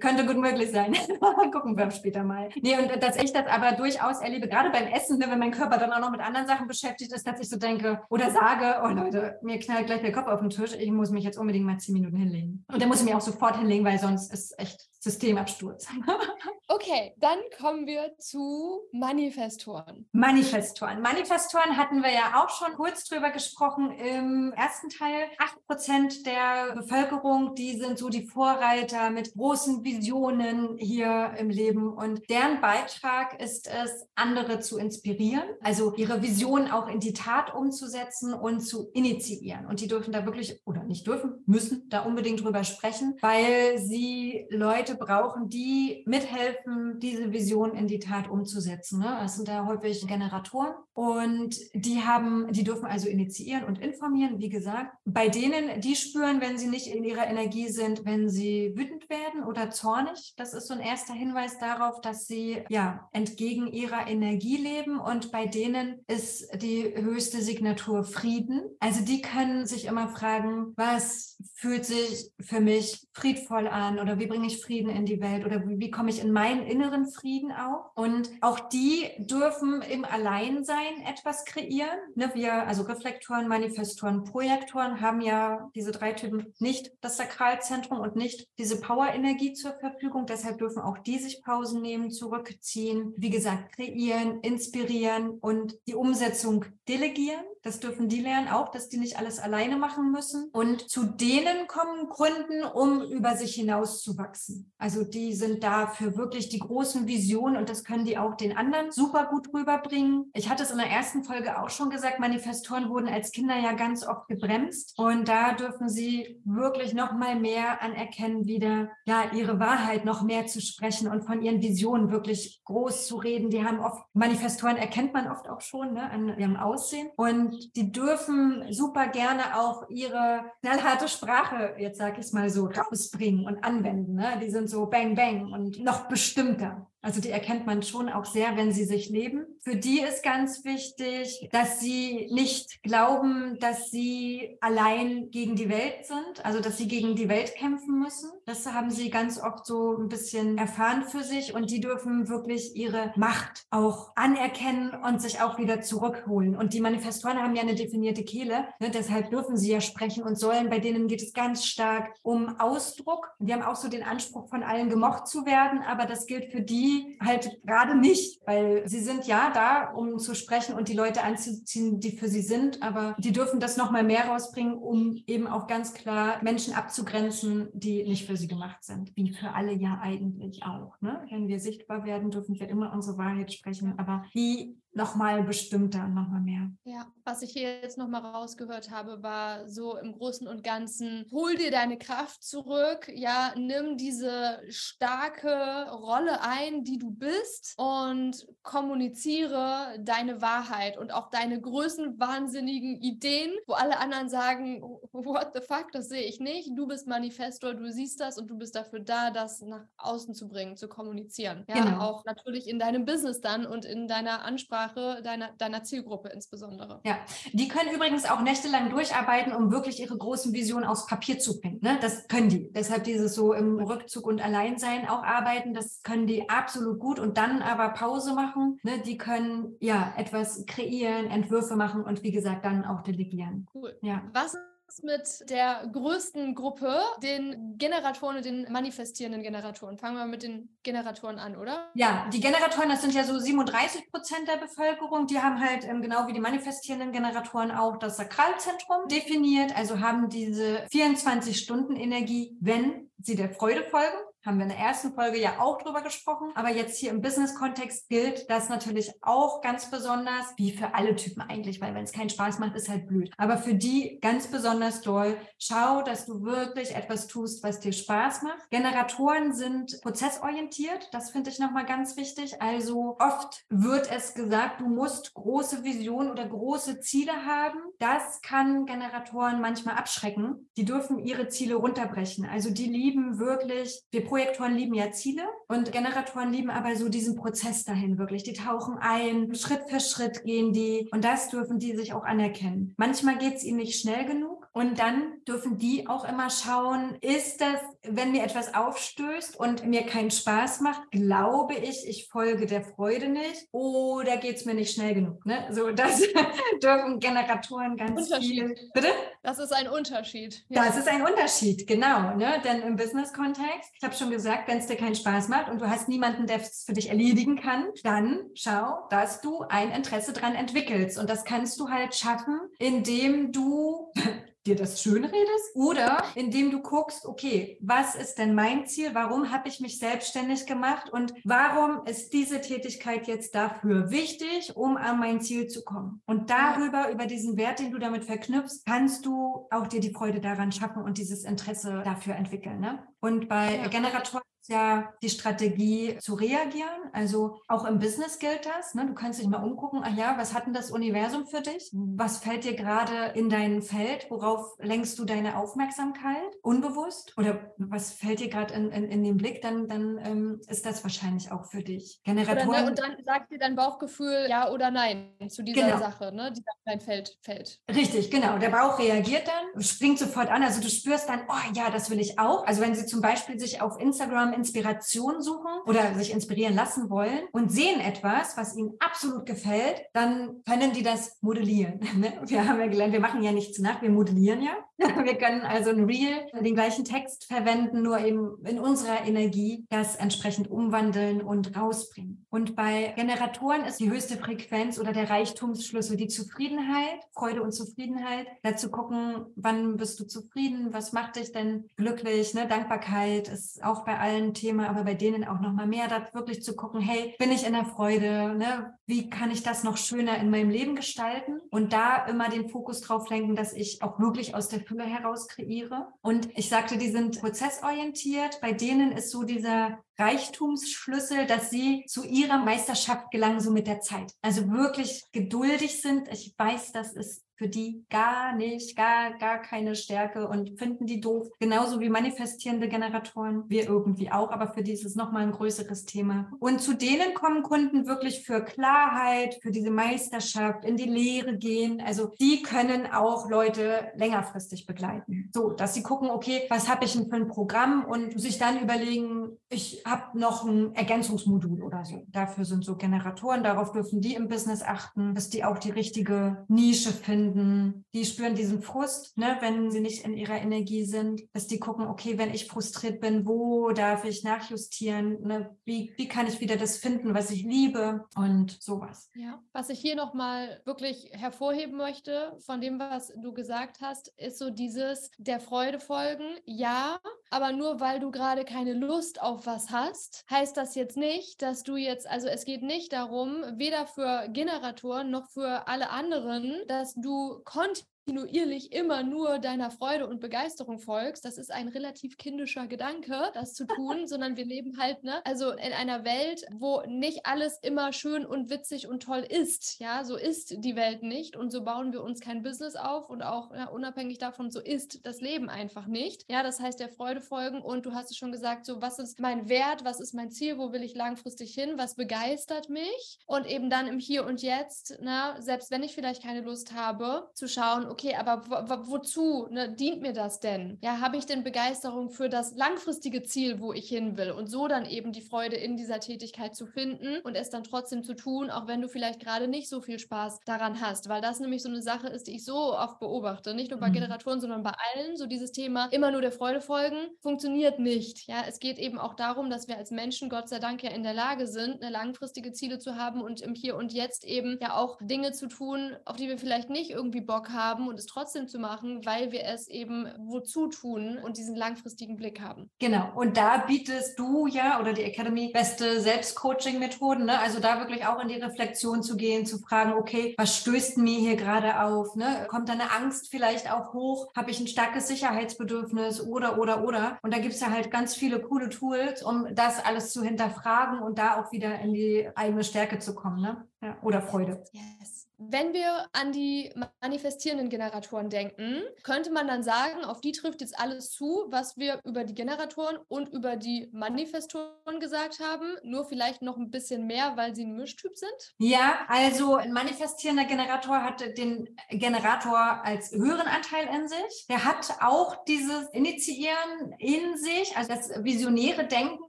Könnte 0.00 0.24
gut 0.24 0.38
möglich 0.38 0.70
sein. 0.70 0.94
Gucken 1.52 1.76
wir 1.76 1.90
später 1.90 2.24
mal. 2.24 2.48
Nee, 2.62 2.78
und 2.78 3.02
dass 3.02 3.16
ich 3.16 3.34
das 3.34 3.46
aber 3.46 3.72
durchaus 3.72 4.20
erlebe, 4.20 4.48
gerade 4.48 4.70
beim 4.70 4.86
Essen, 4.86 5.18
ne, 5.18 5.26
wenn 5.28 5.38
mein 5.38 5.50
Körper 5.50 5.76
dann 5.76 5.92
auch 5.92 6.00
noch 6.00 6.10
mit 6.10 6.22
anderen 6.22 6.46
Sachen 6.46 6.66
beschäftigt 6.66 7.12
ist, 7.12 7.26
dass 7.26 7.38
ich 7.38 7.50
so 7.50 7.58
denke 7.58 8.00
oder 8.08 8.30
sage, 8.30 8.80
oh 8.82 8.88
Leute, 8.88 9.38
mir 9.42 9.58
knallt 9.58 9.86
gleich 9.86 10.00
der 10.00 10.12
Kopf 10.12 10.26
auf 10.28 10.40
den 10.40 10.48
Tisch, 10.48 10.74
ich 10.74 10.90
muss 10.90 11.10
mich 11.10 11.22
jetzt 11.22 11.36
unbedingt 11.36 11.66
mal 11.66 11.76
zehn 11.76 11.92
Minuten 11.92 12.16
hinlegen. 12.16 12.64
Und 12.72 12.80
dann 12.80 12.88
muss 12.88 13.00
ich 13.00 13.04
mich 13.04 13.14
auch 13.14 13.20
sofort 13.20 13.58
hinlegen, 13.58 13.84
weil 13.84 13.98
sonst 13.98 14.32
ist 14.32 14.58
echt 14.58 14.88
Systemabsturz. 15.00 15.86
Okay, 16.74 17.14
dann 17.18 17.38
kommen 17.56 17.86
wir 17.86 18.18
zu 18.18 18.80
Manifestoren. 18.90 20.08
Manifestoren. 20.10 21.00
Manifestoren 21.00 21.76
hatten 21.76 22.02
wir 22.02 22.10
ja 22.10 22.42
auch 22.42 22.50
schon 22.50 22.74
kurz 22.74 23.04
drüber 23.04 23.30
gesprochen 23.30 23.92
im 23.92 24.52
ersten 24.56 24.88
Teil. 24.88 25.26
Acht 25.38 25.64
Prozent 25.68 26.26
der 26.26 26.74
Bevölkerung, 26.74 27.54
die 27.54 27.78
sind 27.78 27.96
so 27.96 28.08
die 28.08 28.26
Vorreiter 28.26 29.10
mit 29.10 29.34
großen 29.34 29.84
Visionen 29.84 30.76
hier 30.76 31.34
im 31.38 31.48
Leben 31.48 31.92
und 31.92 32.28
deren 32.28 32.60
Beitrag 32.60 33.40
ist 33.40 33.68
es, 33.68 34.08
andere 34.16 34.58
zu 34.58 34.76
inspirieren, 34.76 35.44
also 35.60 35.94
ihre 35.94 36.22
Vision 36.22 36.68
auch 36.68 36.88
in 36.88 36.98
die 36.98 37.12
Tat 37.12 37.54
umzusetzen 37.54 38.34
und 38.34 38.58
zu 38.58 38.90
initiieren. 38.94 39.66
Und 39.66 39.80
die 39.80 39.86
dürfen 39.86 40.12
da 40.12 40.26
wirklich 40.26 40.60
oder 40.64 40.82
nicht 40.82 41.06
dürfen, 41.06 41.44
müssen 41.46 41.88
da 41.88 42.00
unbedingt 42.00 42.42
drüber 42.42 42.64
sprechen, 42.64 43.16
weil 43.20 43.78
sie 43.78 44.48
Leute 44.50 44.96
brauchen, 44.96 45.48
die 45.48 46.02
mithelfen 46.06 46.63
helfen, 46.64 47.00
diese 47.00 47.32
Vision 47.32 47.74
in 47.74 47.86
die 47.86 47.98
Tat 47.98 48.28
umzusetzen. 48.28 49.00
Ne? 49.00 49.18
Das 49.20 49.36
sind 49.36 49.48
da 49.48 49.66
häufig 49.66 50.06
Generatoren 50.06 50.74
und 50.92 51.56
die 51.74 52.02
haben, 52.02 52.52
die 52.52 52.64
dürfen 52.64 52.86
also 52.86 53.08
initiieren 53.08 53.64
und 53.64 53.78
informieren, 53.78 54.38
wie 54.38 54.48
gesagt. 54.48 54.96
Bei 55.04 55.28
denen, 55.28 55.80
die 55.80 55.96
spüren, 55.96 56.40
wenn 56.40 56.58
sie 56.58 56.68
nicht 56.68 56.86
in 56.86 57.04
ihrer 57.04 57.26
Energie 57.26 57.68
sind, 57.68 58.04
wenn 58.04 58.28
sie 58.28 58.72
wütend 58.76 59.08
werden 59.10 59.44
oder 59.44 59.70
zornig. 59.70 60.34
Das 60.36 60.54
ist 60.54 60.68
so 60.68 60.74
ein 60.74 60.80
erster 60.80 61.14
Hinweis 61.14 61.58
darauf, 61.58 62.00
dass 62.00 62.26
sie 62.26 62.62
ja 62.68 63.08
entgegen 63.12 63.66
ihrer 63.66 64.06
Energie 64.08 64.56
leben 64.56 64.98
und 64.98 65.32
bei 65.32 65.46
denen 65.46 66.00
ist 66.06 66.48
die 66.62 66.94
höchste 66.96 67.42
Signatur 67.42 68.04
Frieden. 68.04 68.62
Also 68.80 69.04
die 69.04 69.22
können 69.22 69.66
sich 69.66 69.86
immer 69.86 70.08
fragen, 70.08 70.72
was 70.76 71.38
fühlt 71.64 71.84
sich 71.84 72.30
für 72.40 72.60
mich 72.60 73.08
friedvoll 73.12 73.66
an 73.66 73.98
oder 73.98 74.20
wie 74.20 74.26
bringe 74.26 74.46
ich 74.46 74.62
Frieden 74.62 74.90
in 74.90 75.04
die 75.04 75.20
Welt 75.20 75.44
oder 75.44 75.66
wie, 75.66 75.80
wie 75.80 75.90
komme 75.90 76.10
ich 76.10 76.20
in 76.20 76.30
mein 76.30 76.44
meinen 76.44 76.66
inneren 76.66 77.06
Frieden 77.06 77.52
auch. 77.52 77.90
Und 77.94 78.30
auch 78.42 78.60
die 78.60 79.10
dürfen 79.18 79.80
im 79.80 80.04
Alleinsein 80.04 81.00
etwas 81.06 81.46
kreieren. 81.46 81.98
Ne, 82.16 82.30
wir, 82.34 82.66
also 82.66 82.82
Reflektoren, 82.82 83.48
Manifestoren, 83.48 84.24
Projektoren 84.24 85.00
haben 85.00 85.22
ja 85.22 85.70
diese 85.74 85.90
drei 85.90 86.12
Typen 86.12 86.52
nicht 86.58 86.92
das 87.00 87.16
Sakralzentrum 87.16 87.98
und 87.98 88.14
nicht 88.14 88.46
diese 88.58 88.78
Power-Energie 88.78 89.54
zur 89.54 89.72
Verfügung. 89.72 90.26
Deshalb 90.26 90.58
dürfen 90.58 90.82
auch 90.82 90.98
die 90.98 91.18
sich 91.18 91.42
Pausen 91.42 91.80
nehmen, 91.80 92.10
zurückziehen, 92.10 93.14
wie 93.16 93.30
gesagt, 93.30 93.72
kreieren, 93.76 94.40
inspirieren 94.40 95.30
und 95.30 95.78
die 95.86 95.94
Umsetzung 95.94 96.66
delegieren. 96.88 97.44
Das 97.64 97.80
dürfen 97.80 98.10
die 98.10 98.20
lernen 98.20 98.48
auch, 98.48 98.68
dass 98.68 98.90
die 98.90 98.98
nicht 98.98 99.18
alles 99.18 99.38
alleine 99.38 99.76
machen 99.76 100.12
müssen. 100.12 100.50
Und 100.52 100.90
zu 100.90 101.04
denen 101.04 101.66
kommen 101.66 102.10
Kunden, 102.10 102.62
um 102.62 103.00
über 103.00 103.36
sich 103.36 103.54
hinaus 103.54 104.02
zu 104.02 104.18
wachsen. 104.18 104.70
Also 104.76 105.02
die 105.02 105.32
sind 105.32 105.64
da 105.64 105.86
für 105.86 106.18
wirklich 106.18 106.50
die 106.50 106.58
großen 106.58 107.06
Visionen 107.06 107.56
und 107.56 107.70
das 107.70 107.82
können 107.82 108.04
die 108.04 108.18
auch 108.18 108.36
den 108.36 108.54
anderen 108.54 108.92
super 108.92 109.26
gut 109.30 109.48
rüberbringen. 109.54 110.30
Ich 110.34 110.50
hatte 110.50 110.62
es 110.62 110.70
in 110.70 110.76
der 110.76 110.90
ersten 110.90 111.24
Folge 111.24 111.58
auch 111.58 111.70
schon 111.70 111.88
gesagt, 111.88 112.20
Manifestoren 112.20 112.90
wurden 112.90 113.08
als 113.08 113.32
Kinder 113.32 113.56
ja 113.56 113.72
ganz 113.72 114.06
oft 114.06 114.28
gebremst 114.28 114.92
und 114.98 115.26
da 115.26 115.54
dürfen 115.54 115.88
sie 115.88 116.42
wirklich 116.44 116.92
noch 116.92 117.12
mal 117.12 117.40
mehr 117.40 117.80
anerkennen, 117.80 118.44
wieder 118.44 118.90
ja 119.06 119.32
ihre 119.32 119.58
Wahrheit 119.58 120.04
noch 120.04 120.20
mehr 120.20 120.46
zu 120.46 120.60
sprechen 120.60 121.08
und 121.08 121.24
von 121.24 121.40
ihren 121.40 121.62
Visionen 121.62 122.10
wirklich 122.10 122.60
groß 122.64 123.06
zu 123.06 123.16
reden. 123.16 123.48
Die 123.48 123.64
haben 123.64 123.80
oft 123.80 124.04
Manifestoren 124.12 124.76
erkennt 124.76 125.14
man 125.14 125.30
oft 125.30 125.48
auch 125.48 125.62
schon 125.62 125.94
ne, 125.94 126.10
an 126.10 126.38
ihrem 126.38 126.56
Aussehen 126.56 127.08
und 127.16 127.53
die 127.76 127.92
dürfen 127.92 128.72
super 128.72 129.08
gerne 129.08 129.58
auch 129.58 129.88
ihre 129.88 130.44
knallharte 130.60 131.08
Sprache, 131.08 131.74
jetzt 131.78 131.98
sage 131.98 132.20
ich 132.20 132.26
es 132.26 132.32
mal 132.32 132.50
so, 132.50 132.66
rausbringen 132.66 133.46
und 133.46 133.62
anwenden. 133.64 134.14
Ne? 134.14 134.38
Die 134.42 134.50
sind 134.50 134.68
so 134.68 134.86
bang, 134.86 135.14
bang 135.14 135.52
und 135.52 135.82
noch 135.82 136.08
bestimmter. 136.08 136.90
Also 137.04 137.20
die 137.20 137.28
erkennt 137.28 137.66
man 137.66 137.82
schon 137.82 138.08
auch 138.08 138.24
sehr, 138.24 138.56
wenn 138.56 138.72
sie 138.72 138.86
sich 138.86 139.10
leben. 139.10 139.44
Für 139.62 139.76
die 139.76 140.00
ist 140.00 140.24
ganz 140.24 140.64
wichtig, 140.64 141.50
dass 141.52 141.78
sie 141.78 142.30
nicht 142.32 142.82
glauben, 142.82 143.58
dass 143.60 143.90
sie 143.90 144.56
allein 144.62 145.30
gegen 145.30 145.54
die 145.54 145.68
Welt 145.68 146.06
sind, 146.06 146.42
also 146.46 146.60
dass 146.60 146.78
sie 146.78 146.88
gegen 146.88 147.14
die 147.14 147.28
Welt 147.28 147.54
kämpfen 147.56 147.98
müssen. 147.98 148.30
Das 148.46 148.66
haben 148.66 148.90
sie 148.90 149.10
ganz 149.10 149.38
oft 149.38 149.66
so 149.66 149.98
ein 149.98 150.08
bisschen 150.08 150.56
erfahren 150.56 151.04
für 151.04 151.22
sich 151.22 151.54
und 151.54 151.70
die 151.70 151.80
dürfen 151.80 152.30
wirklich 152.30 152.74
ihre 152.74 153.12
Macht 153.16 153.66
auch 153.70 154.12
anerkennen 154.16 154.92
und 155.04 155.20
sich 155.20 155.42
auch 155.42 155.58
wieder 155.58 155.82
zurückholen. 155.82 156.56
Und 156.56 156.72
die 156.72 156.80
Manifestoren 156.80 157.38
haben 157.38 157.54
ja 157.54 157.62
eine 157.62 157.74
definierte 157.74 158.24
Kehle, 158.24 158.68
ne? 158.80 158.90
deshalb 158.90 159.28
dürfen 159.28 159.58
sie 159.58 159.72
ja 159.72 159.82
sprechen 159.82 160.24
und 160.24 160.38
sollen. 160.38 160.70
Bei 160.70 160.78
denen 160.78 161.06
geht 161.08 161.20
es 161.20 161.34
ganz 161.34 161.66
stark 161.66 162.14
um 162.22 162.58
Ausdruck. 162.58 163.30
Die 163.40 163.52
haben 163.52 163.62
auch 163.62 163.76
so 163.76 163.88
den 163.88 164.02
Anspruch, 164.02 164.48
von 164.48 164.62
allen 164.62 164.88
gemocht 164.88 165.26
zu 165.26 165.44
werden, 165.44 165.82
aber 165.82 166.06
das 166.06 166.26
gilt 166.26 166.50
für 166.50 166.62
die, 166.62 166.93
halt 167.20 167.60
gerade 167.64 167.96
nicht, 167.96 168.40
weil 168.46 168.88
sie 168.88 169.00
sind 169.00 169.26
ja 169.26 169.50
da, 169.52 169.90
um 169.90 170.18
zu 170.18 170.34
sprechen 170.34 170.74
und 170.74 170.88
die 170.88 170.94
Leute 170.94 171.22
anzuziehen, 171.22 172.00
die 172.00 172.16
für 172.16 172.28
sie 172.28 172.42
sind, 172.42 172.82
aber 172.82 173.16
die 173.18 173.32
dürfen 173.32 173.60
das 173.60 173.76
nochmal 173.76 174.04
mehr 174.04 174.26
rausbringen, 174.26 174.74
um 174.74 175.22
eben 175.26 175.46
auch 175.46 175.66
ganz 175.66 175.94
klar 175.94 176.42
Menschen 176.42 176.74
abzugrenzen, 176.74 177.68
die 177.72 178.04
nicht 178.04 178.26
für 178.26 178.36
sie 178.36 178.48
gemacht 178.48 178.82
sind, 178.82 179.12
wie 179.16 179.32
für 179.32 179.50
alle 179.50 179.72
ja 179.72 179.98
eigentlich 180.02 180.62
auch. 180.64 181.00
Ne? 181.00 181.24
Wenn 181.30 181.48
wir 181.48 181.60
sichtbar 181.60 182.04
werden, 182.04 182.30
dürfen 182.30 182.58
wir 182.58 182.68
immer 182.68 182.92
unsere 182.92 183.18
Wahrheit 183.18 183.52
sprechen, 183.52 183.94
aber 183.98 184.24
wie 184.32 184.76
nochmal 184.94 185.42
bestimmter 185.42 186.04
und 186.04 186.14
nochmal 186.14 186.40
mehr. 186.40 186.70
Ja, 186.84 187.06
was 187.24 187.42
ich 187.42 187.50
hier 187.50 187.80
jetzt 187.80 187.98
nochmal 187.98 188.22
rausgehört 188.24 188.90
habe, 188.90 189.22
war 189.22 189.68
so 189.68 189.96
im 189.98 190.12
Großen 190.12 190.46
und 190.46 190.62
Ganzen, 190.62 191.26
hol 191.32 191.56
dir 191.56 191.70
deine 191.70 191.98
Kraft 191.98 192.42
zurück, 192.42 193.10
ja, 193.12 193.52
nimm 193.56 193.96
diese 193.96 194.60
starke 194.68 195.90
Rolle 195.90 196.40
ein, 196.42 196.83
die 196.84 196.98
du 196.98 197.10
bist 197.10 197.74
und 197.76 198.46
kommuniziere 198.62 199.96
deine 200.00 200.40
Wahrheit 200.40 200.98
und 200.98 201.12
auch 201.12 201.30
deine 201.30 201.60
größten 201.60 202.18
wahnsinnigen 202.18 203.00
Ideen, 203.00 203.52
wo 203.66 203.74
alle 203.74 203.98
anderen 203.98 204.28
sagen, 204.28 204.82
what 205.12 205.50
the 205.54 205.60
fuck, 205.60 205.90
das 205.92 206.08
sehe 206.08 206.22
ich 206.22 206.40
nicht. 206.40 206.70
Du 206.76 206.86
bist 206.86 207.06
Manifestor, 207.06 207.74
du 207.74 207.90
siehst 207.90 208.20
das 208.20 208.38
und 208.38 208.48
du 208.48 208.56
bist 208.56 208.74
dafür 208.74 209.00
da, 209.00 209.30
das 209.30 209.62
nach 209.62 209.84
außen 209.96 210.34
zu 210.34 210.48
bringen, 210.48 210.76
zu 210.76 210.88
kommunizieren. 210.88 211.64
Ja, 211.68 211.82
genau. 211.82 212.00
auch 212.00 212.24
natürlich 212.24 212.68
in 212.68 212.78
deinem 212.78 213.04
Business 213.04 213.40
dann 213.40 213.66
und 213.66 213.84
in 213.84 214.08
deiner 214.08 214.44
Ansprache 214.44 215.22
deiner, 215.22 215.52
deiner 215.58 215.82
Zielgruppe 215.84 216.28
insbesondere. 216.28 217.00
Ja, 217.04 217.18
die 217.52 217.68
können 217.68 217.94
übrigens 217.94 218.24
auch 218.26 218.40
nächtelang 218.40 218.90
durcharbeiten, 218.90 219.52
um 219.52 219.70
wirklich 219.70 220.00
ihre 220.00 220.16
großen 220.16 220.52
Visionen 220.52 220.84
aufs 220.84 221.06
Papier 221.06 221.38
zu 221.38 221.60
bringen. 221.60 221.78
Ne? 221.82 221.98
Das 222.00 222.28
können 222.28 222.48
die. 222.48 222.70
Deshalb 222.72 223.04
dieses 223.04 223.34
so 223.34 223.52
im 223.52 223.78
Rückzug 223.78 224.26
und 224.26 224.40
Alleinsein 224.40 225.08
auch 225.08 225.22
arbeiten, 225.22 225.74
das 225.74 226.02
können 226.02 226.26
die 226.26 226.48
absolut 226.64 226.98
gut 226.98 227.20
und 227.20 227.36
dann 227.36 227.60
aber 227.60 227.90
Pause 227.90 228.34
machen. 228.34 228.78
Ne? 228.82 229.00
Die 229.04 229.18
können 229.18 229.76
ja 229.80 230.14
etwas 230.16 230.64
kreieren, 230.66 231.26
Entwürfe 231.26 231.76
machen 231.76 232.02
und 232.02 232.22
wie 232.22 232.32
gesagt 232.32 232.64
dann 232.64 232.86
auch 232.86 233.02
delegieren. 233.02 233.66
Cool. 233.74 233.94
Ja. 234.00 234.22
Was 234.32 234.56
mit 235.02 235.50
der 235.50 235.88
größten 235.92 236.54
Gruppe, 236.54 237.00
den 237.22 237.76
Generatoren 237.78 238.36
und 238.36 238.44
den 238.44 238.70
manifestierenden 238.70 239.42
Generatoren. 239.42 239.98
Fangen 239.98 240.16
wir 240.16 240.26
mit 240.26 240.44
den 240.44 240.76
Generatoren 240.84 241.38
an, 241.38 241.56
oder? 241.56 241.90
Ja, 241.94 242.28
die 242.32 242.40
Generatoren, 242.40 242.88
das 242.88 243.02
sind 243.02 243.12
ja 243.12 243.24
so 243.24 243.38
37 243.38 244.10
Prozent 244.12 244.46
der 244.46 244.56
Bevölkerung. 244.56 245.26
Die 245.26 245.40
haben 245.40 245.60
halt 245.60 245.84
ähm, 245.84 246.00
genau 246.00 246.28
wie 246.28 246.32
die 246.32 246.40
manifestierenden 246.40 247.10
Generatoren 247.10 247.72
auch 247.72 247.98
das 247.98 248.16
Sakralzentrum 248.16 249.08
definiert, 249.08 249.76
also 249.76 249.98
haben 250.00 250.28
diese 250.28 250.86
24 250.92 251.58
Stunden 251.58 251.96
Energie, 251.96 252.56
wenn 252.60 253.10
sie 253.20 253.34
der 253.34 253.50
Freude 253.50 253.82
folgen 253.84 254.16
haben 254.44 254.58
wir 254.58 254.64
in 254.64 254.70
der 254.70 254.78
ersten 254.78 255.14
Folge 255.14 255.40
ja 255.40 255.60
auch 255.60 255.80
drüber 255.80 256.02
gesprochen. 256.02 256.50
Aber 256.54 256.70
jetzt 256.70 256.98
hier 256.98 257.10
im 257.10 257.22
Business-Kontext 257.22 258.08
gilt 258.08 258.50
das 258.50 258.68
natürlich 258.68 259.12
auch 259.22 259.62
ganz 259.62 259.90
besonders, 259.90 260.46
wie 260.56 260.72
für 260.72 260.94
alle 260.94 261.16
Typen 261.16 261.42
eigentlich, 261.42 261.80
weil 261.80 261.94
wenn 261.94 262.04
es 262.04 262.12
keinen 262.12 262.30
Spaß 262.30 262.58
macht, 262.58 262.74
ist 262.76 262.88
halt 262.88 263.06
blöd. 263.06 263.30
Aber 263.38 263.56
für 263.56 263.74
die 263.74 264.18
ganz 264.20 264.48
besonders 264.48 265.00
doll, 265.00 265.36
schau, 265.58 266.02
dass 266.02 266.26
du 266.26 266.42
wirklich 266.42 266.94
etwas 266.94 267.26
tust, 267.26 267.62
was 267.62 267.80
dir 267.80 267.92
Spaß 267.92 268.42
macht. 268.42 268.70
Generatoren 268.70 269.54
sind 269.54 270.00
prozessorientiert. 270.02 271.08
Das 271.12 271.30
finde 271.30 271.50
ich 271.50 271.58
nochmal 271.58 271.86
ganz 271.86 272.16
wichtig. 272.16 272.60
Also 272.60 273.16
oft 273.18 273.64
wird 273.70 274.10
es 274.10 274.34
gesagt, 274.34 274.80
du 274.80 274.88
musst 274.88 275.34
große 275.34 275.84
Visionen 275.84 276.30
oder 276.30 276.46
große 276.46 277.00
Ziele 277.00 277.46
haben. 277.46 277.78
Das 277.98 278.42
kann 278.42 278.86
Generatoren 278.86 279.60
manchmal 279.60 279.96
abschrecken. 279.96 280.70
Die 280.76 280.84
dürfen 280.84 281.18
ihre 281.18 281.48
Ziele 281.48 281.76
runterbrechen. 281.76 282.44
Also 282.44 282.70
die 282.70 282.86
lieben 282.86 283.38
wirklich, 283.38 284.02
wir 284.10 284.24
Projektoren 284.34 284.74
lieben 284.74 284.94
ja 284.94 285.12
Ziele 285.12 285.44
und 285.68 285.92
Generatoren 285.92 286.52
lieben 286.52 286.68
aber 286.68 286.96
so 286.96 287.08
diesen 287.08 287.36
Prozess 287.36 287.84
dahin 287.84 288.18
wirklich. 288.18 288.42
Die 288.42 288.52
tauchen 288.52 288.98
ein, 288.98 289.54
Schritt 289.54 289.88
für 289.88 290.00
Schritt 290.00 290.42
gehen 290.42 290.72
die 290.72 291.08
und 291.12 291.22
das 291.22 291.50
dürfen 291.50 291.78
die 291.78 291.94
sich 291.94 292.14
auch 292.14 292.24
anerkennen. 292.24 292.96
Manchmal 292.96 293.38
geht 293.38 293.54
es 293.54 293.62
ihnen 293.62 293.76
nicht 293.76 294.00
schnell 294.00 294.24
genug 294.24 294.53
und 294.74 294.98
dann 294.98 295.42
dürfen 295.48 295.78
die 295.78 296.06
auch 296.08 296.28
immer 296.28 296.50
schauen, 296.50 297.16
ist 297.20 297.60
das 297.60 297.80
wenn 298.06 298.32
mir 298.32 298.42
etwas 298.42 298.74
aufstößt 298.74 299.58
und 299.58 299.86
mir 299.86 300.02
keinen 300.02 300.30
Spaß 300.30 300.80
macht, 300.80 301.10
glaube 301.10 301.74
ich, 301.74 302.06
ich 302.06 302.28
folge 302.28 302.66
der 302.66 302.82
Freude 302.82 303.28
nicht 303.28 303.66
oder 303.72 304.36
geht 304.36 304.56
es 304.56 304.64
mir 304.64 304.74
nicht 304.74 304.94
schnell 304.94 305.14
genug. 305.14 305.44
Ne? 305.46 305.66
So, 305.70 305.90
das 305.90 306.22
dürfen 306.82 307.18
Generatoren 307.18 307.96
ganz 307.96 308.34
viel. 308.36 308.74
Bitte? 308.92 309.08
Das 309.42 309.58
ist 309.58 309.72
ein 309.72 309.88
Unterschied. 309.88 310.64
Ja. 310.68 310.84
Das 310.84 310.96
ist 310.96 311.08
ein 311.08 311.22
Unterschied, 311.22 311.86
genau. 311.86 312.34
Ne? 312.36 312.60
Denn 312.64 312.82
im 312.82 312.96
Business-Kontext, 312.96 313.90
ich 313.96 314.04
habe 314.04 314.14
schon 314.14 314.30
gesagt, 314.30 314.68
wenn 314.68 314.78
es 314.78 314.86
dir 314.86 314.96
keinen 314.96 315.14
Spaß 315.14 315.48
macht 315.48 315.70
und 315.70 315.80
du 315.80 315.88
hast 315.88 316.08
niemanden, 316.08 316.46
der 316.46 316.60
es 316.60 316.84
für 316.84 316.92
dich 316.92 317.08
erledigen 317.08 317.56
kann, 317.56 317.88
dann 318.02 318.50
schau, 318.54 319.06
dass 319.10 319.40
du 319.40 319.62
ein 319.68 319.90
Interesse 319.90 320.32
dran 320.32 320.54
entwickelst. 320.54 321.18
Und 321.18 321.30
das 321.30 321.44
kannst 321.44 321.80
du 321.80 321.88
halt 321.88 322.14
schaffen, 322.14 322.60
indem 322.78 323.52
du 323.52 324.12
dir 324.66 324.76
das 324.76 325.02
schön 325.02 325.24
redest 325.24 325.74
oder 325.74 326.22
indem 326.34 326.70
du 326.70 326.80
guckst, 326.80 327.26
okay, 327.26 327.78
was 327.80 328.14
ist 328.14 328.36
denn 328.36 328.54
mein 328.54 328.86
Ziel? 328.86 329.10
Warum 329.14 329.50
habe 329.50 329.68
ich 329.68 329.80
mich 329.80 329.98
selbstständig 329.98 330.66
gemacht 330.66 331.10
und 331.10 331.34
warum 331.44 332.04
ist 332.06 332.32
diese 332.32 332.60
Tätigkeit 332.60 333.26
jetzt 333.26 333.54
dafür 333.54 334.10
wichtig, 334.10 334.74
um 334.76 334.96
an 334.96 335.18
mein 335.18 335.40
Ziel 335.40 335.66
zu 335.66 335.84
kommen? 335.84 336.22
Und 336.26 336.48
darüber, 336.48 337.10
über 337.10 337.26
diesen 337.26 337.56
Wert, 337.56 337.78
den 337.78 337.92
du 337.92 337.98
damit 337.98 338.24
verknüpfst, 338.24 338.84
kannst 338.86 339.26
du 339.26 339.66
auch 339.70 339.86
dir 339.86 340.00
die 340.00 340.12
Freude 340.12 340.40
daran 340.40 340.72
schaffen 340.72 341.02
und 341.02 341.18
dieses 341.18 341.44
Interesse 341.44 342.02
dafür 342.04 342.36
entwickeln. 342.36 342.80
Ne? 342.80 343.06
Und 343.20 343.48
bei 343.48 343.76
ja. 343.76 343.88
Generatoren 343.88 344.42
ja 344.68 345.12
die 345.22 345.30
Strategie 345.30 346.18
zu 346.18 346.34
reagieren. 346.34 347.10
Also 347.12 347.60
auch 347.68 347.84
im 347.84 347.98
Business 347.98 348.38
gilt 348.38 348.66
das. 348.66 348.94
Ne? 348.94 349.06
Du 349.06 349.14
kannst 349.14 349.40
dich 349.40 349.48
mal 349.48 349.62
umgucken, 349.62 350.02
ach 350.04 350.16
ja, 350.16 350.36
was 350.38 350.54
hat 350.54 350.66
denn 350.66 350.74
das 350.74 350.90
Universum 350.90 351.46
für 351.46 351.60
dich? 351.60 351.90
Was 351.92 352.38
fällt 352.38 352.64
dir 352.64 352.74
gerade 352.74 353.32
in 353.34 353.48
dein 353.48 353.82
Feld? 353.82 354.26
Worauf 354.30 354.74
lenkst 354.78 355.18
du 355.18 355.24
deine 355.24 355.58
Aufmerksamkeit? 355.58 356.42
Unbewusst? 356.62 357.36
Oder 357.36 357.72
was 357.78 358.12
fällt 358.12 358.40
dir 358.40 358.48
gerade 358.48 358.74
in, 358.74 358.90
in, 358.90 359.04
in, 359.04 359.24
den 359.24 359.36
Blick? 359.36 359.62
Dann, 359.62 359.88
dann 359.88 360.18
ähm, 360.18 360.60
ist 360.68 360.86
das 360.86 361.02
wahrscheinlich 361.02 361.52
auch 361.52 361.66
für 361.66 361.82
dich. 361.82 362.20
Generatoren. 362.24 362.68
Oder, 362.68 362.82
ne, 362.82 362.88
und 362.88 362.98
dann 362.98 363.16
sagt 363.24 363.52
dir 363.52 363.58
dein 363.58 363.76
Bauchgefühl 363.76 364.46
ja 364.48 364.70
oder 364.70 364.90
nein 364.90 365.34
zu 365.48 365.62
dieser 365.62 365.86
genau. 365.86 365.98
Sache, 365.98 366.32
ne? 366.32 366.52
die 366.52 366.60
auf 366.60 366.80
dein 366.84 367.00
Feld 367.00 367.36
fällt. 367.42 367.80
Richtig, 367.88 368.30
genau. 368.30 368.58
Der 368.58 368.70
Bauch 368.70 368.98
reagiert 368.98 369.46
dann, 369.46 369.82
springt 369.82 370.18
sofort 370.18 370.48
an. 370.48 370.62
Also 370.62 370.80
du 370.80 370.88
spürst 370.88 371.28
dann, 371.28 371.42
oh 371.48 371.72
ja, 371.74 371.90
das 371.90 372.10
will 372.10 372.20
ich 372.20 372.38
auch. 372.38 372.66
Also 372.66 372.80
wenn 372.80 372.94
sie 372.94 373.06
zum 373.06 373.20
Beispiel 373.20 373.58
sich 373.58 373.80
auf 373.80 374.00
Instagram 374.00 374.53
Inspiration 374.54 375.42
suchen 375.42 375.72
oder 375.86 376.14
sich 376.14 376.32
inspirieren 376.32 376.74
lassen 376.74 377.10
wollen 377.10 377.42
und 377.52 377.70
sehen 377.70 378.00
etwas, 378.00 378.56
was 378.56 378.76
ihnen 378.76 378.94
absolut 378.98 379.46
gefällt, 379.46 380.02
dann 380.12 380.62
können 380.64 380.92
die 380.92 381.02
das 381.02 381.38
modellieren. 381.42 382.00
Ne? 382.14 382.32
Wir 382.46 382.66
haben 382.66 382.78
ja 382.78 382.86
gelernt, 382.86 383.12
wir 383.12 383.20
machen 383.20 383.42
ja 383.42 383.50
nichts 383.50 383.78
nach, 383.80 384.00
wir 384.00 384.08
modellieren 384.08 384.62
ja. 384.62 384.76
Wir 385.24 385.36
können 385.36 385.62
also 385.62 385.90
ein 385.90 386.04
Reel, 386.04 386.46
den 386.60 386.74
gleichen 386.74 387.04
Text 387.04 387.46
verwenden, 387.46 388.02
nur 388.02 388.20
eben 388.20 388.64
in 388.64 388.78
unserer 388.78 389.26
Energie 389.26 389.86
das 389.90 390.16
entsprechend 390.16 390.70
umwandeln 390.70 391.42
und 391.42 391.76
rausbringen. 391.76 392.46
Und 392.50 392.76
bei 392.76 393.12
Generatoren 393.16 393.84
ist 393.84 393.98
die 393.98 394.10
höchste 394.10 394.36
Frequenz 394.36 395.00
oder 395.00 395.12
der 395.12 395.28
Reichtumsschlüssel 395.28 396.16
die 396.16 396.28
Zufriedenheit, 396.28 397.20
Freude 397.32 397.62
und 397.62 397.72
Zufriedenheit. 397.72 398.46
Dazu 398.62 398.90
gucken, 398.90 399.46
wann 399.56 399.96
bist 399.96 400.20
du 400.20 400.26
zufrieden, 400.26 400.92
was 400.92 401.12
macht 401.12 401.36
dich 401.36 401.50
denn 401.50 401.90
glücklich, 401.96 402.54
ne? 402.54 402.68
Dankbarkeit 402.68 403.48
ist 403.48 403.82
auch 403.82 404.04
bei 404.04 404.18
allen 404.18 404.54
Thema, 404.54 404.88
aber 404.88 405.02
bei 405.02 405.14
denen 405.14 405.44
auch 405.44 405.60
nochmal 405.60 405.88
mehr, 405.88 406.06
da 406.06 406.28
wirklich 406.32 406.62
zu 406.62 406.76
gucken, 406.76 407.00
hey, 407.00 407.34
bin 407.38 407.50
ich 407.50 407.66
in 407.66 407.72
der 407.72 407.84
Freude, 407.84 408.54
ne? 408.54 408.94
Wie 409.06 409.28
kann 409.28 409.50
ich 409.50 409.62
das 409.62 409.84
noch 409.84 409.96
schöner 409.96 410.38
in 410.38 410.50
meinem 410.50 410.70
Leben 410.70 410.96
gestalten? 410.96 411.60
Und 411.70 411.92
da 411.92 412.24
immer 412.26 412.48
den 412.48 412.68
Fokus 412.70 413.02
drauf 413.02 413.28
lenken, 413.28 413.54
dass 413.54 413.72
ich 413.74 414.02
auch 414.02 414.18
wirklich 414.18 414.54
aus 414.54 414.68
der 414.68 414.80
Fülle 414.80 415.04
heraus 415.04 415.46
kreiere. 415.48 416.08
Und 416.22 416.48
ich 416.56 416.68
sagte, 416.68 416.96
die 416.96 417.10
sind 417.10 417.38
prozessorientiert. 417.40 418.60
Bei 418.62 418.72
denen 418.72 419.12
ist 419.12 419.30
so 419.30 419.42
dieser 419.42 419.98
Reichtumsschlüssel, 420.18 421.46
dass 421.46 421.70
sie 421.70 422.04
zu 422.06 422.24
ihrer 422.24 422.58
Meisterschaft 422.58 423.30
gelangen, 423.30 423.60
so 423.60 423.70
mit 423.70 423.86
der 423.86 424.00
Zeit. 424.00 424.32
Also 424.40 424.70
wirklich 424.70 425.22
geduldig 425.32 426.00
sind. 426.00 426.28
Ich 426.28 426.54
weiß, 426.56 426.92
das 426.92 427.12
ist 427.12 427.43
für 427.56 427.68
die 427.68 428.04
gar 428.10 428.54
nicht, 428.54 428.96
gar, 428.96 429.34
gar 429.38 429.60
keine 429.60 429.94
Stärke 429.94 430.48
und 430.48 430.78
finden 430.78 431.06
die 431.06 431.20
doof. 431.20 431.48
Genauso 431.60 432.00
wie 432.00 432.08
manifestierende 432.08 432.88
Generatoren, 432.88 433.64
wir 433.68 433.88
irgendwie 433.88 434.30
auch, 434.30 434.50
aber 434.50 434.68
für 434.68 434.82
die 434.82 434.92
ist 434.92 435.04
es 435.04 435.14
nochmal 435.14 435.42
ein 435.42 435.52
größeres 435.52 436.04
Thema. 436.04 436.50
Und 436.58 436.80
zu 436.80 436.94
denen 436.94 437.34
kommen 437.34 437.62
Kunden 437.62 438.06
wirklich 438.06 438.44
für 438.44 438.64
Klarheit, 438.64 439.58
für 439.62 439.70
diese 439.70 439.90
Meisterschaft, 439.90 440.84
in 440.84 440.96
die 440.96 441.08
Lehre 441.08 441.56
gehen. 441.56 442.02
Also 442.04 442.32
die 442.40 442.62
können 442.62 443.06
auch 443.06 443.48
Leute 443.48 444.08
längerfristig 444.16 444.86
begleiten. 444.86 445.50
So, 445.54 445.70
dass 445.70 445.94
sie 445.94 446.02
gucken, 446.02 446.30
okay, 446.30 446.62
was 446.68 446.88
habe 446.88 447.04
ich 447.04 447.12
denn 447.12 447.28
für 447.28 447.36
ein 447.36 447.48
Programm 447.48 448.04
und 448.04 448.40
sich 448.40 448.58
dann 448.58 448.80
überlegen, 448.80 449.56
ich 449.68 450.02
habe 450.04 450.38
noch 450.38 450.64
ein 450.64 450.94
Ergänzungsmodul 450.94 451.82
oder 451.82 452.04
so. 452.04 452.24
Dafür 452.28 452.64
sind 452.64 452.84
so 452.84 452.96
Generatoren, 452.96 453.62
darauf 453.62 453.92
dürfen 453.92 454.20
die 454.20 454.34
im 454.34 454.48
Business 454.48 454.82
achten, 454.82 455.34
dass 455.34 455.50
die 455.50 455.64
auch 455.64 455.78
die 455.78 455.90
richtige 455.90 456.64
Nische 456.68 457.12
finden 457.12 457.43
finden, 457.44 458.04
die 458.14 458.24
spüren 458.24 458.54
diesen 458.54 458.82
Frust, 458.82 459.36
ne, 459.36 459.56
wenn 459.60 459.90
sie 459.90 460.00
nicht 460.00 460.24
in 460.24 460.34
ihrer 460.34 460.60
Energie 460.60 461.04
sind, 461.04 461.42
dass 461.52 461.66
die 461.66 461.78
gucken, 461.78 462.06
okay, 462.06 462.38
wenn 462.38 462.54
ich 462.54 462.66
frustriert 462.66 463.20
bin, 463.20 463.46
wo 463.46 463.90
darf 463.90 464.24
ich 464.24 464.44
nachjustieren, 464.44 465.42
ne, 465.42 465.76
wie, 465.84 466.12
wie 466.16 466.28
kann 466.28 466.46
ich 466.46 466.60
wieder 466.60 466.76
das 466.76 466.96
finden, 466.96 467.34
was 467.34 467.50
ich 467.50 467.64
liebe 467.64 468.24
und 468.36 468.82
sowas. 468.82 469.30
Ja, 469.34 469.62
was 469.72 469.90
ich 469.90 470.00
hier 470.00 470.16
nochmal 470.16 470.80
wirklich 470.84 471.30
hervorheben 471.32 471.96
möchte 471.96 472.56
von 472.64 472.80
dem, 472.80 472.98
was 472.98 473.32
du 473.36 473.52
gesagt 473.52 474.00
hast, 474.00 474.32
ist 474.36 474.58
so 474.58 474.70
dieses 474.70 475.30
der 475.38 475.60
Freude 475.60 476.00
folgen, 476.00 476.56
ja, 476.64 477.18
aber 477.50 477.72
nur 477.72 478.00
weil 478.00 478.20
du 478.20 478.30
gerade 478.30 478.64
keine 478.64 478.94
Lust 478.94 479.40
auf 479.40 479.66
was 479.66 479.90
hast, 479.90 480.44
heißt 480.50 480.76
das 480.76 480.94
jetzt 480.94 481.16
nicht, 481.16 481.62
dass 481.62 481.82
du 481.82 481.96
jetzt, 481.96 482.28
also 482.28 482.48
es 482.48 482.64
geht 482.64 482.82
nicht 482.82 483.12
darum, 483.12 483.62
weder 483.76 484.06
für 484.06 484.48
Generatoren 484.48 485.30
noch 485.30 485.48
für 485.50 485.86
alle 485.88 486.10
anderen, 486.10 486.72
dass 486.88 487.14
du 487.14 487.33
kontinuierlich 487.64 488.13
kontinuierlich 488.24 488.92
immer 488.92 489.22
nur 489.22 489.58
deiner 489.58 489.90
Freude 489.90 490.26
und 490.26 490.40
Begeisterung 490.40 490.98
folgst, 490.98 491.44
das 491.44 491.58
ist 491.58 491.70
ein 491.70 491.88
relativ 491.88 492.38
kindischer 492.38 492.86
Gedanke, 492.86 493.50
das 493.52 493.74
zu 493.74 493.86
tun, 493.86 494.26
sondern 494.26 494.56
wir 494.56 494.64
leben 494.64 494.98
halt, 494.98 495.24
ne, 495.24 495.44
also 495.44 495.72
in 495.72 495.92
einer 495.92 496.24
Welt, 496.24 496.64
wo 496.72 497.02
nicht 497.06 497.44
alles 497.44 497.78
immer 497.82 498.12
schön 498.12 498.46
und 498.46 498.70
witzig 498.70 499.08
und 499.08 499.22
toll 499.22 499.46
ist. 499.46 499.98
Ja, 499.98 500.24
so 500.24 500.36
ist 500.36 500.74
die 500.78 500.96
Welt 500.96 501.22
nicht 501.22 501.54
und 501.56 501.70
so 501.70 501.84
bauen 501.84 502.12
wir 502.12 502.22
uns 502.22 502.40
kein 502.40 502.62
Business 502.62 502.96
auf 502.96 503.28
und 503.28 503.42
auch 503.42 503.74
ja, 503.74 503.88
unabhängig 503.88 504.38
davon, 504.38 504.70
so 504.70 504.80
ist 504.80 505.26
das 505.26 505.40
Leben 505.40 505.68
einfach 505.68 506.06
nicht. 506.06 506.50
Ja, 506.50 506.62
das 506.62 506.80
heißt, 506.80 507.00
der 507.00 507.10
Freude 507.10 507.42
folgen 507.42 507.82
und 507.82 508.06
du 508.06 508.14
hast 508.14 508.30
es 508.30 508.36
schon 508.36 508.52
gesagt, 508.52 508.86
so 508.86 509.02
was 509.02 509.18
ist 509.18 509.38
mein 509.38 509.68
Wert, 509.68 510.04
was 510.04 510.20
ist 510.20 510.34
mein 510.34 510.50
Ziel, 510.50 510.78
wo 510.78 510.92
will 510.92 511.02
ich 511.02 511.14
langfristig 511.14 511.74
hin, 511.74 511.94
was 511.96 512.14
begeistert 512.14 512.88
mich 512.88 513.38
und 513.46 513.66
eben 513.66 513.90
dann 513.90 514.06
im 514.06 514.18
Hier 514.18 514.46
und 514.46 514.62
Jetzt, 514.62 515.18
na, 515.20 515.60
selbst 515.60 515.90
wenn 515.90 516.02
ich 516.02 516.14
vielleicht 516.14 516.42
keine 516.42 516.62
Lust 516.62 516.94
habe, 516.94 517.50
zu 517.54 517.68
schauen, 517.68 518.13
okay, 518.14 518.36
aber 518.36 518.62
wo, 518.68 519.10
wozu 519.10 519.66
ne, 519.70 519.92
dient 519.92 520.22
mir 520.22 520.32
das 520.32 520.60
denn? 520.60 520.98
Ja, 521.02 521.20
habe 521.20 521.36
ich 521.36 521.46
denn 521.46 521.64
Begeisterung 521.64 522.30
für 522.30 522.48
das 522.48 522.74
langfristige 522.76 523.42
Ziel, 523.42 523.80
wo 523.80 523.92
ich 523.92 524.08
hin 524.08 524.36
will? 524.36 524.52
Und 524.52 524.68
so 524.68 524.86
dann 524.86 525.04
eben 525.04 525.32
die 525.32 525.40
Freude 525.40 525.74
in 525.74 525.96
dieser 525.96 526.20
Tätigkeit 526.20 526.76
zu 526.76 526.86
finden 526.86 527.40
und 527.42 527.56
es 527.56 527.70
dann 527.70 527.82
trotzdem 527.82 528.22
zu 528.22 528.34
tun, 528.34 528.70
auch 528.70 528.86
wenn 528.86 529.00
du 529.00 529.08
vielleicht 529.08 529.40
gerade 529.40 529.66
nicht 529.66 529.88
so 529.88 530.00
viel 530.00 530.20
Spaß 530.20 530.60
daran 530.64 531.00
hast, 531.00 531.28
weil 531.28 531.40
das 531.40 531.58
nämlich 531.58 531.82
so 531.82 531.88
eine 531.88 532.02
Sache 532.02 532.28
ist, 532.28 532.46
die 532.46 532.54
ich 532.54 532.64
so 532.64 532.96
oft 532.96 533.18
beobachte, 533.18 533.74
nicht 533.74 533.90
nur 533.90 533.98
bei 533.98 534.10
mhm. 534.10 534.14
Generatoren, 534.14 534.60
sondern 534.60 534.84
bei 534.84 534.92
allen, 535.14 535.36
so 535.36 535.46
dieses 535.46 535.72
Thema 535.72 536.06
immer 536.12 536.30
nur 536.30 536.40
der 536.40 536.52
Freude 536.52 536.80
folgen, 536.80 537.16
funktioniert 537.40 537.98
nicht. 537.98 538.46
Ja, 538.46 538.62
es 538.68 538.78
geht 538.78 538.98
eben 538.98 539.18
auch 539.18 539.34
darum, 539.34 539.70
dass 539.70 539.88
wir 539.88 539.96
als 539.96 540.12
Menschen 540.12 540.48
Gott 540.48 540.68
sei 540.68 540.78
Dank 540.78 541.02
ja 541.02 541.10
in 541.10 541.24
der 541.24 541.34
Lage 541.34 541.66
sind, 541.66 542.00
eine 542.00 542.12
langfristige 542.12 542.72
Ziele 542.72 543.00
zu 543.00 543.16
haben 543.16 543.42
und 543.42 543.60
im 543.60 543.74
Hier 543.74 543.96
und 543.96 544.12
Jetzt 544.12 544.44
eben 544.44 544.78
ja 544.80 544.94
auch 544.94 545.18
Dinge 545.20 545.50
zu 545.50 545.66
tun, 545.66 546.16
auf 546.24 546.36
die 546.36 546.48
wir 546.48 546.58
vielleicht 546.58 546.90
nicht 546.90 547.10
irgendwie 547.10 547.40
Bock 547.40 547.70
haben 547.70 548.03
und 548.08 548.18
es 548.18 548.26
trotzdem 548.26 548.68
zu 548.68 548.78
machen, 548.78 549.24
weil 549.24 549.52
wir 549.52 549.64
es 549.64 549.88
eben 549.88 550.28
wozu 550.38 550.88
tun 550.88 551.38
und 551.42 551.56
diesen 551.56 551.76
langfristigen 551.76 552.36
Blick 552.36 552.60
haben. 552.60 552.90
Genau. 552.98 553.32
Und 553.34 553.56
da 553.56 553.78
bietest 553.78 554.38
du 554.38 554.66
ja 554.66 555.00
oder 555.00 555.12
die 555.12 555.22
Academy 555.22 555.70
beste 555.72 556.20
Selbstcoaching-Methoden. 556.20 557.46
Ne? 557.46 557.58
Also 557.58 557.80
da 557.80 557.98
wirklich 558.00 558.26
auch 558.26 558.40
in 558.40 558.48
die 558.48 558.60
Reflexion 558.60 559.22
zu 559.22 559.36
gehen, 559.36 559.66
zu 559.66 559.78
fragen, 559.78 560.12
okay, 560.12 560.54
was 560.58 560.78
stößt 560.78 561.18
mir 561.18 561.38
hier 561.38 561.56
gerade 561.56 562.02
auf? 562.02 562.36
Ne? 562.36 562.66
Kommt 562.68 562.88
da 562.88 562.94
eine 562.94 563.12
Angst 563.12 563.50
vielleicht 563.50 563.90
auch 563.90 564.12
hoch? 564.12 564.52
Habe 564.56 564.70
ich 564.70 564.80
ein 564.80 564.86
starkes 564.86 565.28
Sicherheitsbedürfnis 565.28 566.40
oder, 566.40 566.78
oder, 566.78 567.04
oder? 567.04 567.38
Und 567.42 567.54
da 567.54 567.58
gibt 567.58 567.74
es 567.74 567.80
ja 567.80 567.90
halt 567.90 568.10
ganz 568.10 568.34
viele 568.34 568.60
coole 568.60 568.88
Tools, 568.88 569.42
um 569.42 569.66
das 569.74 570.04
alles 570.04 570.32
zu 570.32 570.42
hinterfragen 570.42 571.20
und 571.20 571.38
da 571.38 571.60
auch 571.60 571.72
wieder 571.72 571.98
in 572.00 572.12
die 572.14 572.48
eigene 572.54 572.84
Stärke 572.84 573.18
zu 573.18 573.34
kommen. 573.34 573.60
Ne? 573.60 573.86
Ja, 574.02 574.18
oder 574.22 574.42
Freude. 574.42 574.82
Yes 574.92 575.44
wenn 575.70 575.92
wir 575.92 576.26
an 576.32 576.52
die 576.52 576.92
manifestierenden 577.20 577.88
Generatoren 577.88 578.50
denken, 578.50 579.02
könnte 579.22 579.50
man 579.50 579.66
dann 579.66 579.82
sagen, 579.82 580.24
auf 580.24 580.40
die 580.40 580.52
trifft 580.52 580.80
jetzt 580.80 580.98
alles 580.98 581.30
zu, 581.30 581.66
was 581.68 581.96
wir 581.96 582.20
über 582.24 582.44
die 582.44 582.54
Generatoren 582.54 583.18
und 583.28 583.48
über 583.48 583.76
die 583.76 584.08
Manifestoren 584.12 585.20
gesagt 585.20 585.60
haben, 585.60 585.96
nur 586.02 586.24
vielleicht 586.24 586.62
noch 586.62 586.76
ein 586.76 586.90
bisschen 586.90 587.26
mehr, 587.26 587.56
weil 587.56 587.74
sie 587.74 587.84
ein 587.84 587.96
Mischtyp 587.96 588.36
sind? 588.36 588.74
Ja, 588.78 589.20
also 589.28 589.76
ein 589.76 589.92
manifestierender 589.92 590.64
Generator 590.64 591.22
hat 591.22 591.40
den 591.56 591.96
Generator 592.10 592.78
als 593.04 593.32
höheren 593.32 593.66
Anteil 593.66 594.08
in 594.14 594.28
sich. 594.28 594.66
Der 594.68 594.84
hat 594.84 595.16
auch 595.20 595.64
dieses 595.64 596.08
Initiieren 596.10 597.14
in 597.18 597.56
sich, 597.56 597.96
also 597.96 598.08
das 598.12 598.30
visionäre 598.44 599.06
Denken, 599.06 599.44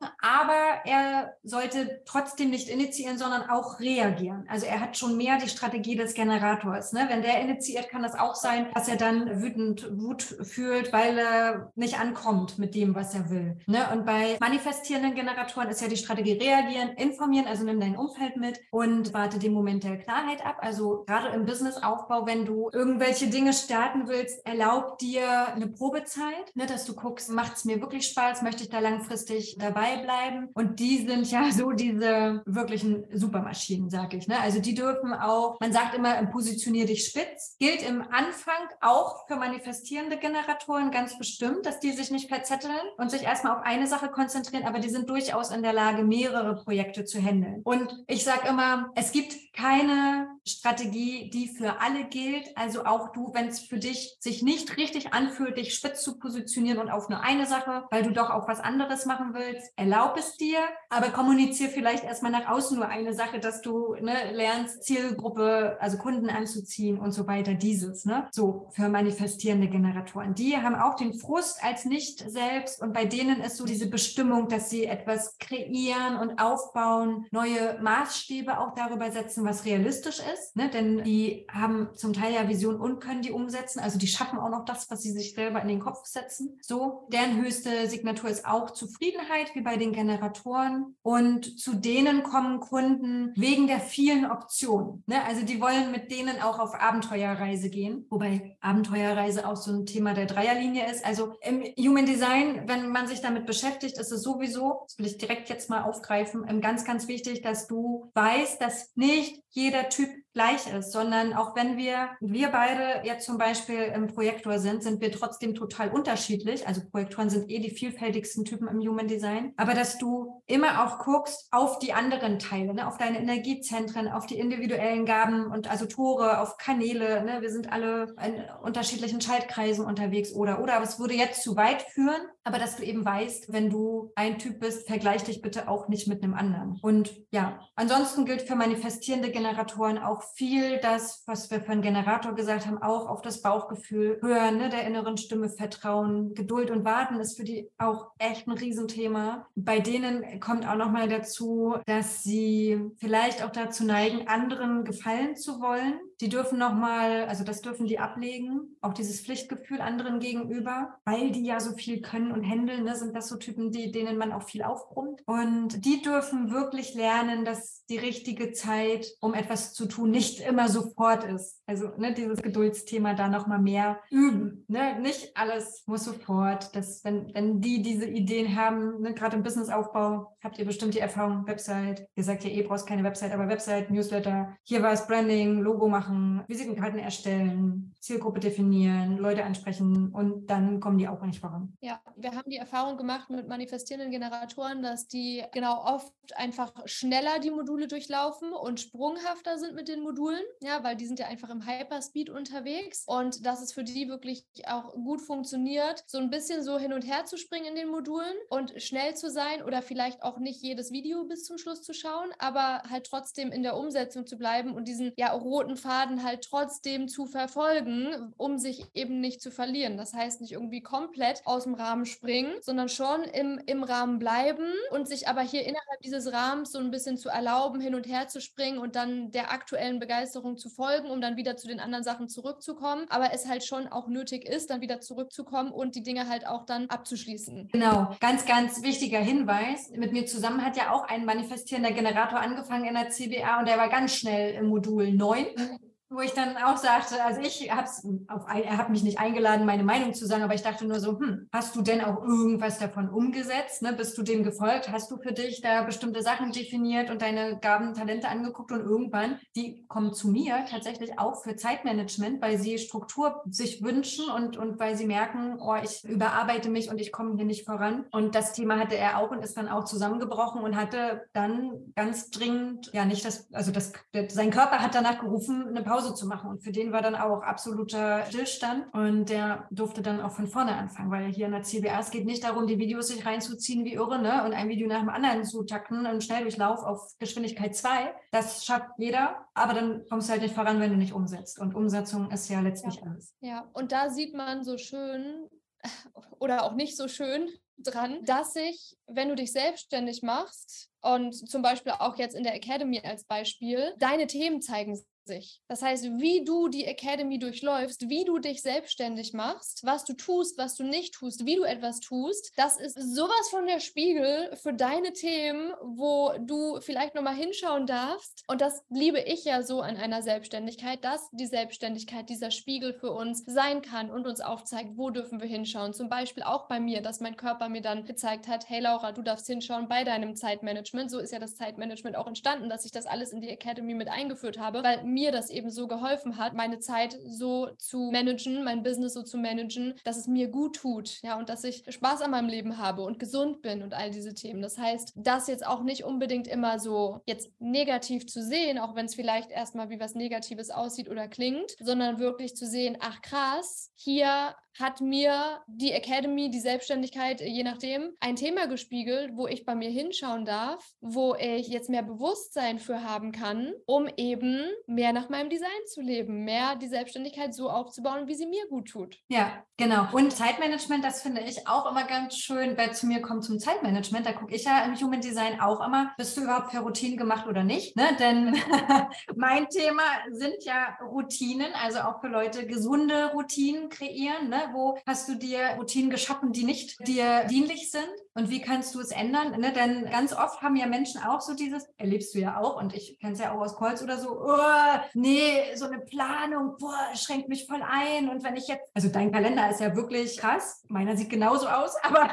aber 0.21 0.81
er 0.85 1.35
sollte 1.43 2.01
trotzdem 2.05 2.49
nicht 2.49 2.69
initiieren, 2.69 3.17
sondern 3.17 3.49
auch 3.49 3.79
reagieren. 3.79 4.45
Also 4.49 4.65
er 4.65 4.79
hat 4.79 4.97
schon 4.97 5.17
mehr 5.17 5.37
die 5.37 5.49
Strategie 5.49 5.95
des 5.95 6.04
Generators. 6.13 6.93
Ne? 6.93 7.05
Wenn 7.09 7.21
der 7.21 7.41
initiiert, 7.41 7.89
kann 7.89 8.03
das 8.03 8.17
auch 8.17 8.35
sein, 8.35 8.67
dass 8.73 8.87
er 8.87 8.97
dann 8.97 9.41
wütend 9.41 9.87
Wut 9.99 10.21
fühlt, 10.21 10.93
weil 10.93 11.17
er 11.17 11.71
nicht 11.75 11.99
ankommt 11.99 12.59
mit 12.59 12.75
dem, 12.75 12.95
was 12.95 13.13
er 13.15 13.29
will. 13.29 13.57
Ne? 13.67 13.79
Und 13.93 14.05
bei 14.05 14.37
manifestierenden 14.39 15.15
Generatoren 15.15 15.69
ist 15.69 15.81
ja 15.81 15.87
die 15.87 15.97
Strategie 15.97 16.33
reagieren, 16.33 16.89
informieren, 16.97 17.47
also 17.47 17.63
nimm 17.63 17.79
dein 17.79 17.97
Umfeld 17.97 18.37
mit 18.37 18.59
und 18.71 19.13
warte 19.13 19.39
den 19.39 19.53
Moment 19.53 19.83
der 19.83 19.97
Klarheit 19.97 20.45
ab. 20.45 20.57
Also 20.59 21.03
gerade 21.07 21.29
im 21.29 21.45
Businessaufbau, 21.45 22.25
wenn 22.25 22.45
du 22.45 22.69
irgendwelche 22.71 23.27
Dinge 23.27 23.53
starten 23.53 24.07
willst, 24.07 24.45
erlaub 24.45 24.97
dir 24.99 25.47
eine 25.53 25.67
Probezeit, 25.67 26.55
ne? 26.55 26.65
dass 26.65 26.85
du 26.85 26.95
guckst, 26.95 27.31
macht 27.31 27.55
es 27.55 27.65
mir 27.65 27.81
wirklich 27.81 28.07
Spaß, 28.07 28.41
möchte 28.41 28.63
ich 28.63 28.69
da 28.69 28.79
langfristig 28.79 29.57
dabei 29.59 29.97
bleiben? 29.97 30.49
Und 30.53 30.79
die 30.79 31.05
sind 31.05 31.29
ja 31.31 31.51
so 31.51 31.71
diese 31.71 32.43
wirklichen 32.45 33.05
Supermaschinen, 33.13 33.89
sag 33.89 34.13
ich. 34.13 34.27
Ne? 34.27 34.39
Also 34.39 34.59
die 34.59 34.75
dürfen 34.75 35.13
auch, 35.13 35.59
man 35.59 35.73
sagt 35.73 35.94
immer, 35.95 36.23
positionier 36.27 36.85
dich 36.85 37.05
spitz, 37.05 37.55
gilt 37.59 37.81
im 37.81 38.01
Anfang 38.01 38.69
auch 38.81 39.27
für 39.27 39.35
manifestierende 39.35 40.17
Generatoren 40.17 40.91
ganz 40.91 41.17
bestimmt, 41.17 41.65
dass 41.65 41.79
die 41.79 41.91
sich 41.91 42.11
nicht 42.11 42.29
verzetteln 42.29 42.79
und 42.97 43.11
sich 43.11 43.23
erstmal 43.23 43.57
auf 43.57 43.63
eine 43.63 43.87
Sache 43.87 44.09
konzentrieren, 44.09 44.65
aber 44.65 44.79
die 44.79 44.89
sind 44.89 45.09
durchaus 45.09 45.51
in 45.51 45.63
der 45.63 45.73
Lage, 45.73 46.03
mehrere 46.03 46.55
Projekte 46.55 47.05
zu 47.05 47.19
handeln. 47.19 47.61
Und 47.63 48.03
ich 48.07 48.23
sage 48.23 48.47
immer, 48.47 48.91
es 48.95 49.11
gibt 49.11 49.35
keine 49.55 50.27
Strategie, 50.45 51.29
die 51.29 51.47
für 51.47 51.81
alle 51.81 52.05
gilt. 52.05 52.55
Also 52.55 52.85
auch 52.85 53.11
du, 53.11 53.33
wenn 53.33 53.47
es 53.47 53.61
für 53.61 53.77
dich 53.79 54.15
sich 54.19 54.43
nicht 54.43 54.77
richtig 54.77 55.13
anfühlt, 55.13 55.57
dich 55.57 55.73
spitz 55.73 56.03
zu 56.03 56.19
positionieren 56.19 56.79
und 56.79 56.89
auf 56.89 57.09
nur 57.09 57.21
eine 57.21 57.45
Sache, 57.45 57.85
weil 57.89 58.03
du 58.03 58.11
doch 58.11 58.29
auch 58.29 58.47
was 58.47 58.59
anderes 58.59 59.05
machen 59.05 59.33
willst, 59.33 59.71
erlaub 59.75 60.17
es 60.17 60.37
dir, 60.37 60.59
aber 60.89 61.09
kommuniziere 61.09 61.69
vielleicht 61.69 62.03
erstmal 62.03 62.31
nach 62.31 62.47
außen 62.49 62.77
nur 62.77 62.87
eine 62.87 63.13
Sache, 63.13 63.39
dass 63.39 63.61
du 63.61 63.95
ne, 63.95 64.33
lernst, 64.33 64.83
Zielgruppe, 64.83 65.77
also 65.79 65.97
Kunden 65.97 66.29
anzuziehen 66.29 66.99
und 66.99 67.11
so 67.11 67.27
weiter, 67.27 67.53
dieses, 67.53 68.05
ne? 68.05 68.27
So 68.31 68.67
für 68.71 68.89
manifestierende 68.89 69.67
Generatoren. 69.67 70.35
Die 70.35 70.57
haben 70.57 70.75
auch 70.75 70.95
den 70.95 71.13
Frust 71.13 71.63
als 71.63 71.85
nicht 71.85 72.19
selbst 72.29 72.81
und 72.81 72.93
bei 72.93 73.05
denen 73.05 73.41
ist 73.41 73.57
so 73.57 73.65
diese 73.65 73.89
Bestimmung, 73.89 74.47
dass 74.49 74.69
sie 74.69 74.85
etwas 74.85 75.37
kreieren 75.39 76.17
und 76.17 76.39
aufbauen, 76.39 77.25
neue 77.31 77.79
Maßstäbe 77.81 78.59
auch 78.59 78.73
darüber 78.75 79.11
setzen, 79.11 79.44
was 79.45 79.65
realistisch 79.65 80.19
ist, 80.19 80.55
ne? 80.55 80.69
Denn 80.69 81.03
die 81.03 81.45
haben 81.49 81.89
zum 81.95 82.13
Teil 82.13 82.33
ja 82.33 82.47
Vision 82.47 82.79
und 82.79 82.99
können 82.99 83.21
die 83.21 83.31
umsetzen, 83.31 83.79
also 83.79 83.97
die 83.97 84.07
schaffen 84.07 84.39
auch 84.39 84.49
noch 84.49 84.65
das, 84.65 84.89
was 84.89 85.01
sie 85.01 85.11
sich 85.11 85.33
selber 85.33 85.61
in 85.61 85.67
den 85.67 85.79
Kopf 85.79 86.05
setzen. 86.05 86.57
So, 86.61 87.07
deren 87.11 87.41
höchste 87.41 87.87
Signatur 87.87 88.29
ist 88.29 88.45
auch 88.45 88.71
Zufriedenheit, 88.71 89.53
wie 89.53 89.61
bei 89.61 89.77
den 89.77 89.93
Generatoren 89.93 90.95
und 91.01 91.59
zu 91.59 91.75
denen 91.75 92.23
kommen 92.23 92.59
Kunden 92.59 93.31
wegen 93.35 93.67
der 93.67 93.79
vielen 93.79 94.29
Optionen. 94.29 95.03
Ne? 95.07 95.23
Also 95.25 95.45
die 95.45 95.61
wollen 95.61 95.91
mit 95.91 96.11
denen 96.11 96.41
auch 96.41 96.59
auf 96.59 96.73
Abenteuerreise 96.73 97.69
gehen, 97.69 98.05
wobei 98.09 98.57
Abenteuerreise 98.61 99.47
auch 99.47 99.57
so 99.57 99.71
ein 99.71 99.85
Thema 99.85 100.13
der 100.13 100.25
Dreierlinie 100.25 100.89
ist. 100.89 101.05
Also 101.05 101.35
im 101.41 101.63
Human 101.77 102.05
Design, 102.05 102.63
wenn 102.67 102.89
man 102.89 103.07
sich 103.07 103.21
damit 103.21 103.45
beschäftigt, 103.45 103.97
ist 103.97 104.11
es 104.11 104.23
sowieso, 104.23 104.81
das 104.87 104.97
will 104.97 105.05
ich 105.05 105.17
direkt 105.17 105.49
jetzt 105.49 105.69
mal 105.69 105.83
aufgreifen, 105.83 106.45
ganz, 106.61 106.85
ganz 106.85 107.07
wichtig, 107.07 107.41
dass 107.41 107.67
du 107.67 108.09
weißt, 108.15 108.59
dass 108.61 108.91
nicht 108.95 109.34
jeder 109.49 109.89
Typ 109.89 110.09
gleich 110.33 110.67
ist, 110.71 110.91
sondern 110.91 111.33
auch 111.33 111.55
wenn 111.55 111.77
wir, 111.77 112.09
wir 112.19 112.49
beide 112.49 113.07
jetzt 113.07 113.25
zum 113.25 113.37
Beispiel 113.37 113.83
im 113.95 114.07
Projektor 114.07 114.59
sind, 114.59 114.83
sind 114.83 114.99
wir 114.99 115.11
trotzdem 115.11 115.55
total 115.55 115.89
unterschiedlich. 115.91 116.67
Also 116.67 116.81
Projektoren 116.91 117.29
sind 117.29 117.49
eh 117.49 117.59
die 117.59 117.69
vielfältigsten 117.69 118.43
Typen 118.43 118.67
im 118.67 118.79
Human 118.79 119.07
Design. 119.07 119.53
Aber 119.55 119.73
dass 119.73 119.97
du 119.97 120.41
immer 120.45 120.85
auch 120.85 120.99
guckst 120.99 121.47
auf 121.51 121.79
die 121.79 121.93
anderen 121.93 122.37
Teile, 122.37 122.73
ne? 122.73 122.85
auf 122.85 122.97
deine 122.97 123.19
Energiezentren, 123.19 124.09
auf 124.09 124.25
die 124.25 124.37
individuellen 124.37 125.05
Gaben 125.05 125.47
und 125.47 125.71
also 125.71 125.85
Tore, 125.85 126.41
auf 126.41 126.57
Kanäle. 126.57 127.23
Ne? 127.23 127.41
Wir 127.41 127.49
sind 127.49 127.71
alle 127.71 128.13
in 128.21 128.43
unterschiedlichen 128.61 129.21
Schaltkreisen 129.21 129.85
unterwegs 129.85 130.33
oder, 130.33 130.61
oder. 130.61 130.75
Aber 130.75 130.83
es 130.83 130.99
würde 130.99 131.13
jetzt 131.13 131.43
zu 131.43 131.55
weit 131.55 131.81
führen. 131.81 132.21
Aber 132.47 132.59
dass 132.59 132.75
du 132.75 132.83
eben 132.83 133.03
weißt, 133.03 133.51
wenn 133.51 133.71
du 133.71 134.11
ein 134.15 134.37
Typ 134.37 134.59
bist, 134.59 134.87
vergleich 134.87 135.23
dich 135.23 135.41
bitte 135.41 135.67
auch 135.67 135.87
nicht 135.87 136.07
mit 136.07 136.23
einem 136.23 136.35
anderen. 136.35 136.77
Und 136.81 137.11
ja, 137.31 137.59
ansonsten 137.75 138.23
gilt 138.25 138.43
für 138.43 138.55
manifestierende 138.55 139.31
Generatoren 139.31 139.97
auch 139.97 140.21
viel 140.35 140.77
das, 140.77 141.23
was 141.25 141.49
wir 141.49 141.59
für 141.59 141.71
einen 141.71 141.81
Generator 141.81 142.35
gesagt 142.35 142.67
haben, 142.67 142.81
auch 142.81 143.07
auf 143.07 143.23
das 143.23 143.41
Bauchgefühl 143.41 144.19
hören, 144.21 144.57
ne, 144.57 144.69
der 144.69 144.85
inneren 144.85 145.17
Stimme 145.17 145.49
vertrauen. 145.49 146.35
Geduld 146.35 146.69
und 146.69 146.85
Warten 146.85 147.19
ist 147.19 147.35
für 147.35 147.43
die 147.43 147.71
auch 147.79 148.11
echt 148.19 148.47
ein 148.47 148.51
Riesenthema. 148.51 149.47
Bei 149.55 149.79
denen 149.79 150.39
kommt 150.39 150.67
auch 150.67 150.75
nochmal 150.75 151.09
dazu, 151.09 151.75
dass 151.87 152.21
sie 152.21 152.79
vielleicht 152.97 153.43
auch 153.43 153.51
dazu 153.51 153.85
neigen, 153.85 154.27
anderen 154.27 154.83
gefallen 154.83 155.35
zu 155.35 155.59
wollen. 155.59 155.99
Die 156.21 156.29
dürfen 156.29 156.57
nochmal, 156.57 157.25
also 157.25 157.43
das 157.43 157.61
dürfen 157.61 157.87
die 157.87 157.99
ablegen, 157.99 158.77
auch 158.81 158.93
dieses 158.93 159.21
Pflichtgefühl 159.21 159.81
anderen 159.81 160.19
gegenüber, 160.19 160.95
weil 161.05 161.31
die 161.31 161.45
ja 161.45 161.59
so 161.59 161.73
viel 161.73 162.01
können 162.01 162.31
und 162.31 162.43
handeln, 162.43 162.83
ne, 162.83 162.95
sind 162.95 163.15
das 163.15 163.27
so 163.27 163.37
Typen, 163.37 163.71
die, 163.71 163.91
denen 163.91 164.17
man 164.17 164.31
auch 164.31 164.43
viel 164.43 164.63
aufbrummt. 164.63 165.21
Und 165.25 165.85
die 165.85 166.01
dürfen 166.01 166.51
wirklich 166.51 166.93
lernen, 166.93 167.45
dass 167.45 167.83
die 167.89 167.97
richtige 167.97 168.51
Zeit, 168.51 169.07
um 169.19 169.33
etwas 169.33 169.73
zu 169.73 169.87
tun, 169.87 170.11
nicht 170.11 170.39
immer 170.39 170.69
sofort 170.69 171.23
ist. 171.23 171.61
Also 171.65 171.89
ne, 171.97 172.13
dieses 172.13 172.41
Geduldsthema 172.41 173.13
da 173.13 173.27
nochmal 173.27 173.59
mehr 173.59 173.99
üben. 174.09 174.65
Ne? 174.67 174.99
Nicht 174.99 175.35
alles 175.35 175.83
muss 175.85 176.05
sofort. 176.05 176.75
Das, 176.75 177.03
wenn, 177.03 177.33
wenn 177.33 177.61
die 177.61 177.81
diese 177.81 178.05
Ideen 178.05 178.55
haben, 178.55 179.01
ne, 179.01 179.13
gerade 179.13 179.35
im 179.35 179.43
Businessaufbau, 179.43 180.35
habt 180.43 180.59
ihr 180.59 180.65
bestimmt 180.65 180.93
die 180.93 180.99
Erfahrung, 180.99 181.47
Website. 181.47 182.07
Ihr 182.15 182.23
sagt 182.23 182.43
ja 182.43 182.49
eh, 182.49 182.63
brauchst 182.63 182.87
keine 182.87 183.03
Website, 183.03 183.33
aber 183.33 183.47
Website, 183.47 183.91
Newsletter. 183.91 184.55
Hier 184.63 184.81
war 184.81 184.93
es 184.93 185.07
Branding, 185.07 185.59
Logo 185.59 185.87
machen, 185.87 186.04
Visitenkarten 186.47 186.99
erstellen, 186.99 187.93
Zielgruppe 187.99 188.39
definieren, 188.39 189.17
Leute 189.17 189.43
ansprechen 189.43 190.09
und 190.09 190.47
dann 190.47 190.79
kommen 190.79 190.97
die 190.97 191.07
auch 191.07 191.21
nicht 191.23 191.39
voran. 191.39 191.75
Ja, 191.81 192.01
wir 192.15 192.35
haben 192.35 192.49
die 192.49 192.57
Erfahrung 192.57 192.97
gemacht 192.97 193.29
mit 193.29 193.47
manifestierenden 193.47 194.11
Generatoren, 194.11 194.81
dass 194.81 195.07
die 195.07 195.43
genau 195.51 195.83
oft 195.83 196.13
einfach 196.35 196.71
schneller 196.85 197.39
die 197.39 197.51
Module 197.51 197.87
durchlaufen 197.87 198.53
und 198.53 198.79
sprunghafter 198.79 199.57
sind 199.57 199.75
mit 199.75 199.87
den 199.87 200.01
Modulen, 200.01 200.41
ja, 200.61 200.83
weil 200.83 200.95
die 200.95 201.05
sind 201.05 201.19
ja 201.19 201.27
einfach 201.27 201.49
im 201.49 201.65
Hyperspeed 201.65 202.29
unterwegs 202.29 203.03
und 203.07 203.45
dass 203.45 203.61
es 203.61 203.73
für 203.73 203.83
die 203.83 204.07
wirklich 204.07 204.45
auch 204.67 204.93
gut 204.93 205.21
funktioniert, 205.21 206.03
so 206.07 206.17
ein 206.17 206.29
bisschen 206.29 206.63
so 206.63 206.77
hin 206.77 206.93
und 206.93 207.05
her 207.05 207.25
zu 207.25 207.37
springen 207.37 207.65
in 207.65 207.75
den 207.75 207.89
Modulen 207.89 208.35
und 208.49 208.81
schnell 208.81 209.15
zu 209.15 209.29
sein 209.29 209.63
oder 209.63 209.81
vielleicht 209.81 210.23
auch 210.23 210.37
nicht 210.37 210.61
jedes 210.61 210.91
Video 210.91 211.25
bis 211.25 211.45
zum 211.45 211.57
Schluss 211.57 211.81
zu 211.81 211.93
schauen, 211.93 212.29
aber 212.39 212.83
halt 212.89 213.07
trotzdem 213.07 213.51
in 213.51 213.63
der 213.63 213.77
Umsetzung 213.77 214.27
zu 214.27 214.37
bleiben 214.37 214.73
und 214.73 214.87
diesen 214.87 215.11
ja 215.17 215.31
roten 215.31 215.77
Faden 215.77 215.94
halt 216.23 216.45
trotzdem 216.49 217.07
zu 217.07 217.25
verfolgen, 217.25 218.33
um 218.37 218.57
sich 218.57 218.85
eben 218.93 219.19
nicht 219.19 219.41
zu 219.41 219.51
verlieren. 219.51 219.97
Das 219.97 220.13
heißt 220.13 220.41
nicht 220.41 220.53
irgendwie 220.53 220.81
komplett 220.81 221.41
aus 221.45 221.63
dem 221.63 221.73
Rahmen 221.73 222.05
springen, 222.05 222.53
sondern 222.61 222.89
schon 222.89 223.23
im, 223.23 223.59
im 223.65 223.83
Rahmen 223.83 224.19
bleiben 224.19 224.73
und 224.91 225.07
sich 225.07 225.27
aber 225.27 225.41
hier 225.41 225.61
innerhalb 225.61 226.01
dieses 226.03 226.31
Rahmens 226.31 226.71
so 226.71 226.79
ein 226.79 226.91
bisschen 226.91 227.17
zu 227.17 227.29
erlauben, 227.29 227.79
hin 227.79 227.95
und 227.95 228.07
her 228.07 228.27
zu 228.27 228.41
springen 228.41 228.77
und 228.77 228.95
dann 228.95 229.31
der 229.31 229.51
aktuellen 229.51 229.99
Begeisterung 229.99 230.57
zu 230.57 230.69
folgen, 230.69 231.09
um 231.09 231.21
dann 231.21 231.37
wieder 231.37 231.57
zu 231.57 231.67
den 231.67 231.79
anderen 231.79 232.03
Sachen 232.03 232.29
zurückzukommen. 232.29 233.05
Aber 233.09 233.33
es 233.33 233.47
halt 233.47 233.63
schon 233.63 233.87
auch 233.87 234.07
nötig 234.07 234.47
ist, 234.47 234.69
dann 234.69 234.81
wieder 234.81 235.01
zurückzukommen 235.01 235.71
und 235.71 235.95
die 235.95 236.03
Dinge 236.03 236.29
halt 236.29 236.47
auch 236.47 236.65
dann 236.65 236.87
abzuschließen. 236.87 237.69
Genau, 237.71 238.15
ganz, 238.19 238.45
ganz 238.45 238.83
wichtiger 238.83 239.19
Hinweis. 239.19 239.89
Mit 239.91 240.11
mir 240.11 240.25
zusammen 240.25 240.63
hat 240.63 240.77
ja 240.77 240.91
auch 240.91 241.03
ein 241.07 241.25
manifestierender 241.25 241.91
Generator 241.91 242.39
angefangen 242.39 242.85
in 242.85 242.93
der 242.95 243.09
CBA 243.09 243.59
und 243.59 243.67
der 243.67 243.77
war 243.77 243.89
ganz 243.89 244.15
schnell 244.15 244.55
im 244.55 244.67
Modul 244.67 245.11
9 245.11 245.45
wo 246.09 246.21
ich 246.21 246.33
dann 246.33 246.55
auch 246.57 246.77
sagte, 246.77 247.23
also 247.23 247.41
ich 247.41 247.71
habe 247.71 247.89
auf, 248.27 248.43
er 248.47 248.77
hat 248.77 248.89
mich 248.89 249.03
nicht 249.03 249.19
eingeladen, 249.19 249.65
meine 249.65 249.83
Meinung 249.83 250.13
zu 250.13 250.25
sagen, 250.27 250.43
aber 250.43 250.53
ich 250.53 250.61
dachte 250.61 250.85
nur 250.85 250.99
so, 250.99 251.19
hm, 251.19 251.49
hast 251.51 251.75
du 251.75 251.81
denn 251.81 252.01
auch 252.01 252.23
irgendwas 252.23 252.77
davon 252.77 253.09
umgesetzt? 253.09 253.81
Ne? 253.81 253.93
Bist 253.93 254.17
du 254.17 254.23
dem 254.23 254.43
gefolgt? 254.43 254.91
Hast 254.91 255.09
du 255.09 255.17
für 255.17 255.33
dich 255.33 255.61
da 255.61 255.83
bestimmte 255.83 256.21
Sachen 256.21 256.51
definiert 256.51 257.09
und 257.09 257.21
deine 257.21 257.59
Gaben, 257.59 257.93
Talente 257.93 258.27
angeguckt 258.27 258.71
und 258.71 258.81
irgendwann, 258.81 259.39
die 259.55 259.85
kommen 259.87 260.13
zu 260.13 260.29
mir 260.29 260.65
tatsächlich 260.69 261.17
auch 261.17 261.41
für 261.41 261.55
Zeitmanagement, 261.55 262.41
weil 262.41 262.57
sie 262.59 262.77
Struktur 262.77 263.41
sich 263.49 263.83
wünschen 263.83 264.29
und, 264.29 264.57
und 264.57 264.79
weil 264.79 264.95
sie 264.95 265.07
merken, 265.07 265.57
oh, 265.59 265.75
ich 265.83 266.03
überarbeite 266.03 266.69
mich 266.69 266.89
und 266.89 267.01
ich 267.01 267.11
komme 267.11 267.35
hier 267.35 267.45
nicht 267.45 267.65
voran. 267.65 268.05
Und 268.11 268.35
das 268.35 268.53
Thema 268.53 268.79
hatte 268.79 268.95
er 268.95 269.17
auch 269.17 269.31
und 269.31 269.43
ist 269.43 269.57
dann 269.57 269.69
auch 269.69 269.85
zusammengebrochen 269.85 270.61
und 270.61 270.75
hatte 270.75 271.25
dann 271.33 271.93
ganz 271.95 272.29
dringend, 272.29 272.91
ja 272.93 273.05
nicht 273.05 273.25
das, 273.25 273.51
also 273.53 273.71
das, 273.71 273.91
sein 274.29 274.51
Körper 274.51 274.79
hat 274.79 274.93
danach 274.93 275.19
gerufen, 275.19 275.67
eine 275.67 275.81
Pause 275.81 275.94
Pause 275.95 276.13
zu 276.13 276.27
machen. 276.27 276.49
Und 276.49 276.61
für 276.61 276.71
den 276.71 276.91
war 276.91 277.01
dann 277.01 277.15
auch 277.15 277.41
absoluter 277.41 278.25
Stillstand. 278.25 278.93
Und 278.93 279.29
der 279.29 279.67
durfte 279.71 280.01
dann 280.01 280.19
auch 280.21 280.31
von 280.31 280.47
vorne 280.47 280.75
anfangen, 280.75 281.09
weil 281.09 281.31
hier 281.31 281.45
in 281.45 281.53
der 281.53 281.63
CBA, 281.63 281.99
es 281.99 282.11
geht 282.11 282.25
nicht 282.25 282.43
darum, 282.43 282.67
die 282.67 282.79
Videos 282.79 283.07
sich 283.07 283.25
reinzuziehen 283.25 283.85
wie 283.85 283.93
irre 283.93 284.19
ne? 284.19 284.43
und 284.43 284.53
ein 284.53 284.67
Video 284.67 284.87
nach 284.87 284.99
dem 284.99 285.09
anderen 285.09 285.45
zu 285.45 285.63
takten, 285.63 286.05
im 286.05 286.19
Schnelldurchlauf 286.19 286.83
auf 286.83 287.15
Geschwindigkeit 287.19 287.75
2. 287.75 288.13
Das 288.31 288.65
schafft 288.65 288.89
jeder, 288.97 289.45
aber 289.53 289.73
dann 289.73 290.05
kommst 290.09 290.27
du 290.27 290.33
halt 290.33 290.41
nicht 290.41 290.53
voran, 290.53 290.79
wenn 290.81 290.91
du 290.91 290.97
nicht 290.97 291.13
umsetzt. 291.13 291.59
Und 291.59 291.75
Umsetzung 291.75 292.29
ist 292.29 292.49
ja 292.49 292.59
letztlich 292.59 292.95
ja. 292.95 293.01
alles. 293.03 293.35
Ja, 293.39 293.69
und 293.73 293.91
da 293.91 294.09
sieht 294.09 294.33
man 294.33 294.63
so 294.63 294.77
schön 294.77 295.47
oder 296.39 296.63
auch 296.63 296.73
nicht 296.73 296.97
so 296.97 297.07
schön 297.07 297.47
dran, 297.77 298.23
dass 298.25 298.53
sich, 298.53 298.97
wenn 299.07 299.29
du 299.29 299.35
dich 299.35 299.51
selbstständig 299.51 300.23
machst 300.23 300.89
und 301.01 301.33
zum 301.33 301.61
Beispiel 301.61 301.93
auch 301.99 302.17
jetzt 302.17 302.35
in 302.35 302.43
der 302.43 302.55
Academy 302.55 303.01
als 303.01 303.25
Beispiel, 303.25 303.93
deine 303.97 304.27
Themen 304.27 304.61
zeigen 304.61 304.97
sich. 305.25 305.61
Das 305.67 305.81
heißt, 305.81 306.05
wie 306.19 306.43
du 306.43 306.67
die 306.67 306.85
Academy 306.85 307.39
durchläufst, 307.39 308.09
wie 308.09 308.25
du 308.25 308.39
dich 308.39 308.61
selbstständig 308.61 309.33
machst, 309.33 309.85
was 309.85 310.05
du 310.05 310.13
tust, 310.13 310.57
was 310.57 310.75
du 310.75 310.83
nicht 310.83 311.13
tust, 311.13 311.45
wie 311.45 311.55
du 311.55 311.63
etwas 311.63 311.99
tust, 311.99 312.51
das 312.57 312.77
ist 312.77 313.15
sowas 313.15 313.49
von 313.49 313.65
der 313.65 313.79
Spiegel 313.79 314.55
für 314.61 314.73
deine 314.73 315.13
Themen, 315.13 315.73
wo 315.81 316.31
du 316.39 316.79
vielleicht 316.81 317.15
nochmal 317.15 317.35
hinschauen 317.35 317.85
darfst. 317.87 318.43
Und 318.47 318.61
das 318.61 318.81
liebe 318.89 319.19
ich 319.19 319.45
ja 319.45 319.63
so 319.63 319.81
an 319.81 319.97
einer 319.97 320.21
Selbstständigkeit, 320.21 321.03
dass 321.03 321.29
die 321.31 321.47
Selbstständigkeit 321.47 322.29
dieser 322.29 322.51
Spiegel 322.51 322.93
für 322.93 323.11
uns 323.11 323.43
sein 323.45 323.81
kann 323.81 324.11
und 324.11 324.27
uns 324.27 324.41
aufzeigt, 324.41 324.91
wo 324.95 325.09
dürfen 325.09 325.41
wir 325.41 325.47
hinschauen. 325.47 325.93
Zum 325.93 326.09
Beispiel 326.09 326.43
auch 326.43 326.67
bei 326.67 326.79
mir, 326.79 327.01
dass 327.01 327.19
mein 327.19 327.37
Körper 327.37 327.69
mir 327.69 327.81
dann 327.81 328.05
gezeigt 328.05 328.47
hat, 328.47 328.69
hey 328.69 328.81
Laura, 328.81 329.11
du 329.11 329.21
darfst 329.21 329.47
hinschauen 329.47 329.87
bei 329.87 330.03
deinem 330.03 330.35
Zeitmanagement. 330.35 331.09
So 331.11 331.19
ist 331.19 331.31
ja 331.31 331.39
das 331.39 331.55
Zeitmanagement 331.55 332.15
auch 332.15 332.27
entstanden, 332.27 332.69
dass 332.69 332.85
ich 332.85 332.91
das 332.91 333.05
alles 333.05 333.31
in 333.31 333.41
die 333.41 333.49
Academy 333.49 333.93
mit 333.93 334.07
eingeführt 334.07 334.59
habe, 334.59 334.83
weil 334.83 335.03
mir 335.15 335.31
das 335.31 335.49
eben 335.49 335.71
so 335.71 335.87
geholfen 335.87 336.37
hat, 336.37 336.53
meine 336.53 336.79
Zeit 336.79 337.17
so 337.25 337.69
zu 337.77 338.11
managen, 338.11 338.63
mein 338.63 338.83
Business 338.83 339.13
so 339.13 339.23
zu 339.23 339.37
managen, 339.37 339.95
dass 340.03 340.17
es 340.17 340.27
mir 340.27 340.49
gut 340.49 340.75
tut, 340.75 341.21
ja, 341.23 341.39
und 341.39 341.49
dass 341.49 341.63
ich 341.63 341.83
Spaß 341.87 342.21
an 342.21 342.31
meinem 342.31 342.49
Leben 342.49 342.77
habe 342.77 343.01
und 343.01 343.17
gesund 343.17 343.61
bin 343.61 343.81
und 343.81 343.93
all 343.93 344.11
diese 344.11 344.33
Themen. 344.33 344.61
Das 344.61 344.77
heißt, 344.77 345.13
das 345.15 345.47
jetzt 345.47 345.65
auch 345.65 345.83
nicht 345.83 346.03
unbedingt 346.03 346.47
immer 346.47 346.79
so 346.79 347.21
jetzt 347.25 347.49
negativ 347.59 348.27
zu 348.27 348.43
sehen, 348.43 348.77
auch 348.77 348.95
wenn 348.95 349.05
es 349.05 349.15
vielleicht 349.15 349.51
erstmal 349.51 349.89
wie 349.89 349.99
was 349.99 350.15
Negatives 350.15 350.69
aussieht 350.69 351.09
oder 351.09 351.27
klingt, 351.27 351.71
sondern 351.79 352.19
wirklich 352.19 352.55
zu 352.55 352.67
sehen, 352.67 352.97
ach 352.99 353.21
krass, 353.21 353.91
hier 353.95 354.53
hat 354.79 355.01
mir 355.01 355.61
die 355.67 355.91
Academy, 355.91 356.49
die 356.49 356.59
Selbstständigkeit, 356.59 357.41
je 357.41 357.63
nachdem, 357.63 358.11
ein 358.19 358.35
Thema 358.35 358.67
gespiegelt, 358.67 359.31
wo 359.35 359.47
ich 359.47 359.65
bei 359.65 359.75
mir 359.75 359.89
hinschauen 359.89 360.45
darf, 360.45 360.85
wo 361.01 361.35
ich 361.35 361.67
jetzt 361.67 361.89
mehr 361.89 362.03
Bewusstsein 362.03 362.79
für 362.79 363.03
haben 363.03 363.31
kann, 363.31 363.73
um 363.85 364.07
eben 364.17 364.65
mehr 364.87 365.13
nach 365.13 365.29
meinem 365.29 365.49
Design 365.49 365.69
zu 365.87 366.01
leben, 366.01 366.43
mehr 366.43 366.75
die 366.75 366.87
Selbstständigkeit 366.87 367.53
so 367.53 367.69
aufzubauen, 367.69 368.27
wie 368.27 368.35
sie 368.35 368.47
mir 368.47 368.67
gut 368.67 368.89
tut. 368.89 369.17
Ja, 369.27 369.63
genau. 369.77 370.07
Und 370.11 370.31
Zeitmanagement, 370.31 371.03
das 371.03 371.21
finde 371.21 371.41
ich 371.41 371.67
auch 371.67 371.89
immer 371.89 372.03
ganz 372.05 372.37
schön, 372.37 372.77
wer 372.77 372.91
zu 372.91 373.07
mir 373.07 373.21
kommt 373.21 373.45
zum 373.45 373.59
Zeitmanagement, 373.59 374.25
da 374.25 374.33
gucke 374.33 374.55
ich 374.55 374.65
ja 374.65 374.83
im 374.83 374.95
Human 374.95 375.21
Design 375.21 375.59
auch 375.61 375.85
immer, 375.85 376.13
bist 376.17 376.35
du 376.35 376.41
überhaupt 376.41 376.71
für 376.71 376.79
Routinen 376.79 377.17
gemacht 377.17 377.47
oder 377.47 377.63
nicht? 377.63 377.95
Ne? 377.95 378.07
Denn 378.19 378.57
mein 379.35 379.69
Thema 379.69 380.03
sind 380.31 380.63
ja 380.63 380.97
Routinen, 381.01 381.73
also 381.73 381.99
auch 381.99 382.19
für 382.19 382.27
Leute 382.27 382.65
gesunde 382.67 383.31
Routinen 383.33 383.89
kreieren. 383.89 384.49
Ne? 384.49 384.64
Wo 384.73 384.97
hast 385.05 385.27
du 385.29 385.35
dir 385.35 385.75
Routinen 385.77 386.09
geschaffen, 386.09 386.51
die 386.51 386.63
nicht 386.63 387.05
dir 387.07 387.45
dienlich 387.45 387.91
sind? 387.91 388.09
Und 388.33 388.49
wie 388.49 388.61
kannst 388.61 388.95
du 388.95 388.99
es 388.99 389.11
ändern? 389.11 389.59
Ne? 389.59 389.71
Denn 389.71 390.09
ganz 390.09 390.33
oft 390.33 390.61
haben 390.61 390.75
ja 390.75 390.87
Menschen 390.87 391.21
auch 391.21 391.41
so 391.41 391.53
dieses, 391.53 391.87
erlebst 391.97 392.33
du 392.35 392.39
ja 392.39 392.59
auch, 392.59 392.81
und 392.81 392.93
ich 392.93 393.19
kenne 393.19 393.33
es 393.33 393.39
ja 393.39 393.53
auch 393.53 393.61
aus 393.61 393.77
Calls 393.77 394.03
oder 394.03 394.17
so, 394.17 394.41
oh, 394.41 394.99
nee, 395.13 395.75
so 395.75 395.85
eine 395.85 395.99
Planung, 395.99 396.75
boah, 396.77 397.11
schränkt 397.15 397.49
mich 397.49 397.65
voll 397.65 397.81
ein. 397.81 398.29
Und 398.29 398.43
wenn 398.43 398.55
ich 398.55 398.67
jetzt, 398.67 398.83
also 398.93 399.09
dein 399.09 399.31
Kalender 399.31 399.69
ist 399.69 399.79
ja 399.79 399.95
wirklich 399.95 400.37
krass, 400.37 400.83
meiner 400.89 401.15
sieht 401.15 401.29
genauso 401.29 401.67
aus, 401.67 401.95
aber 402.03 402.29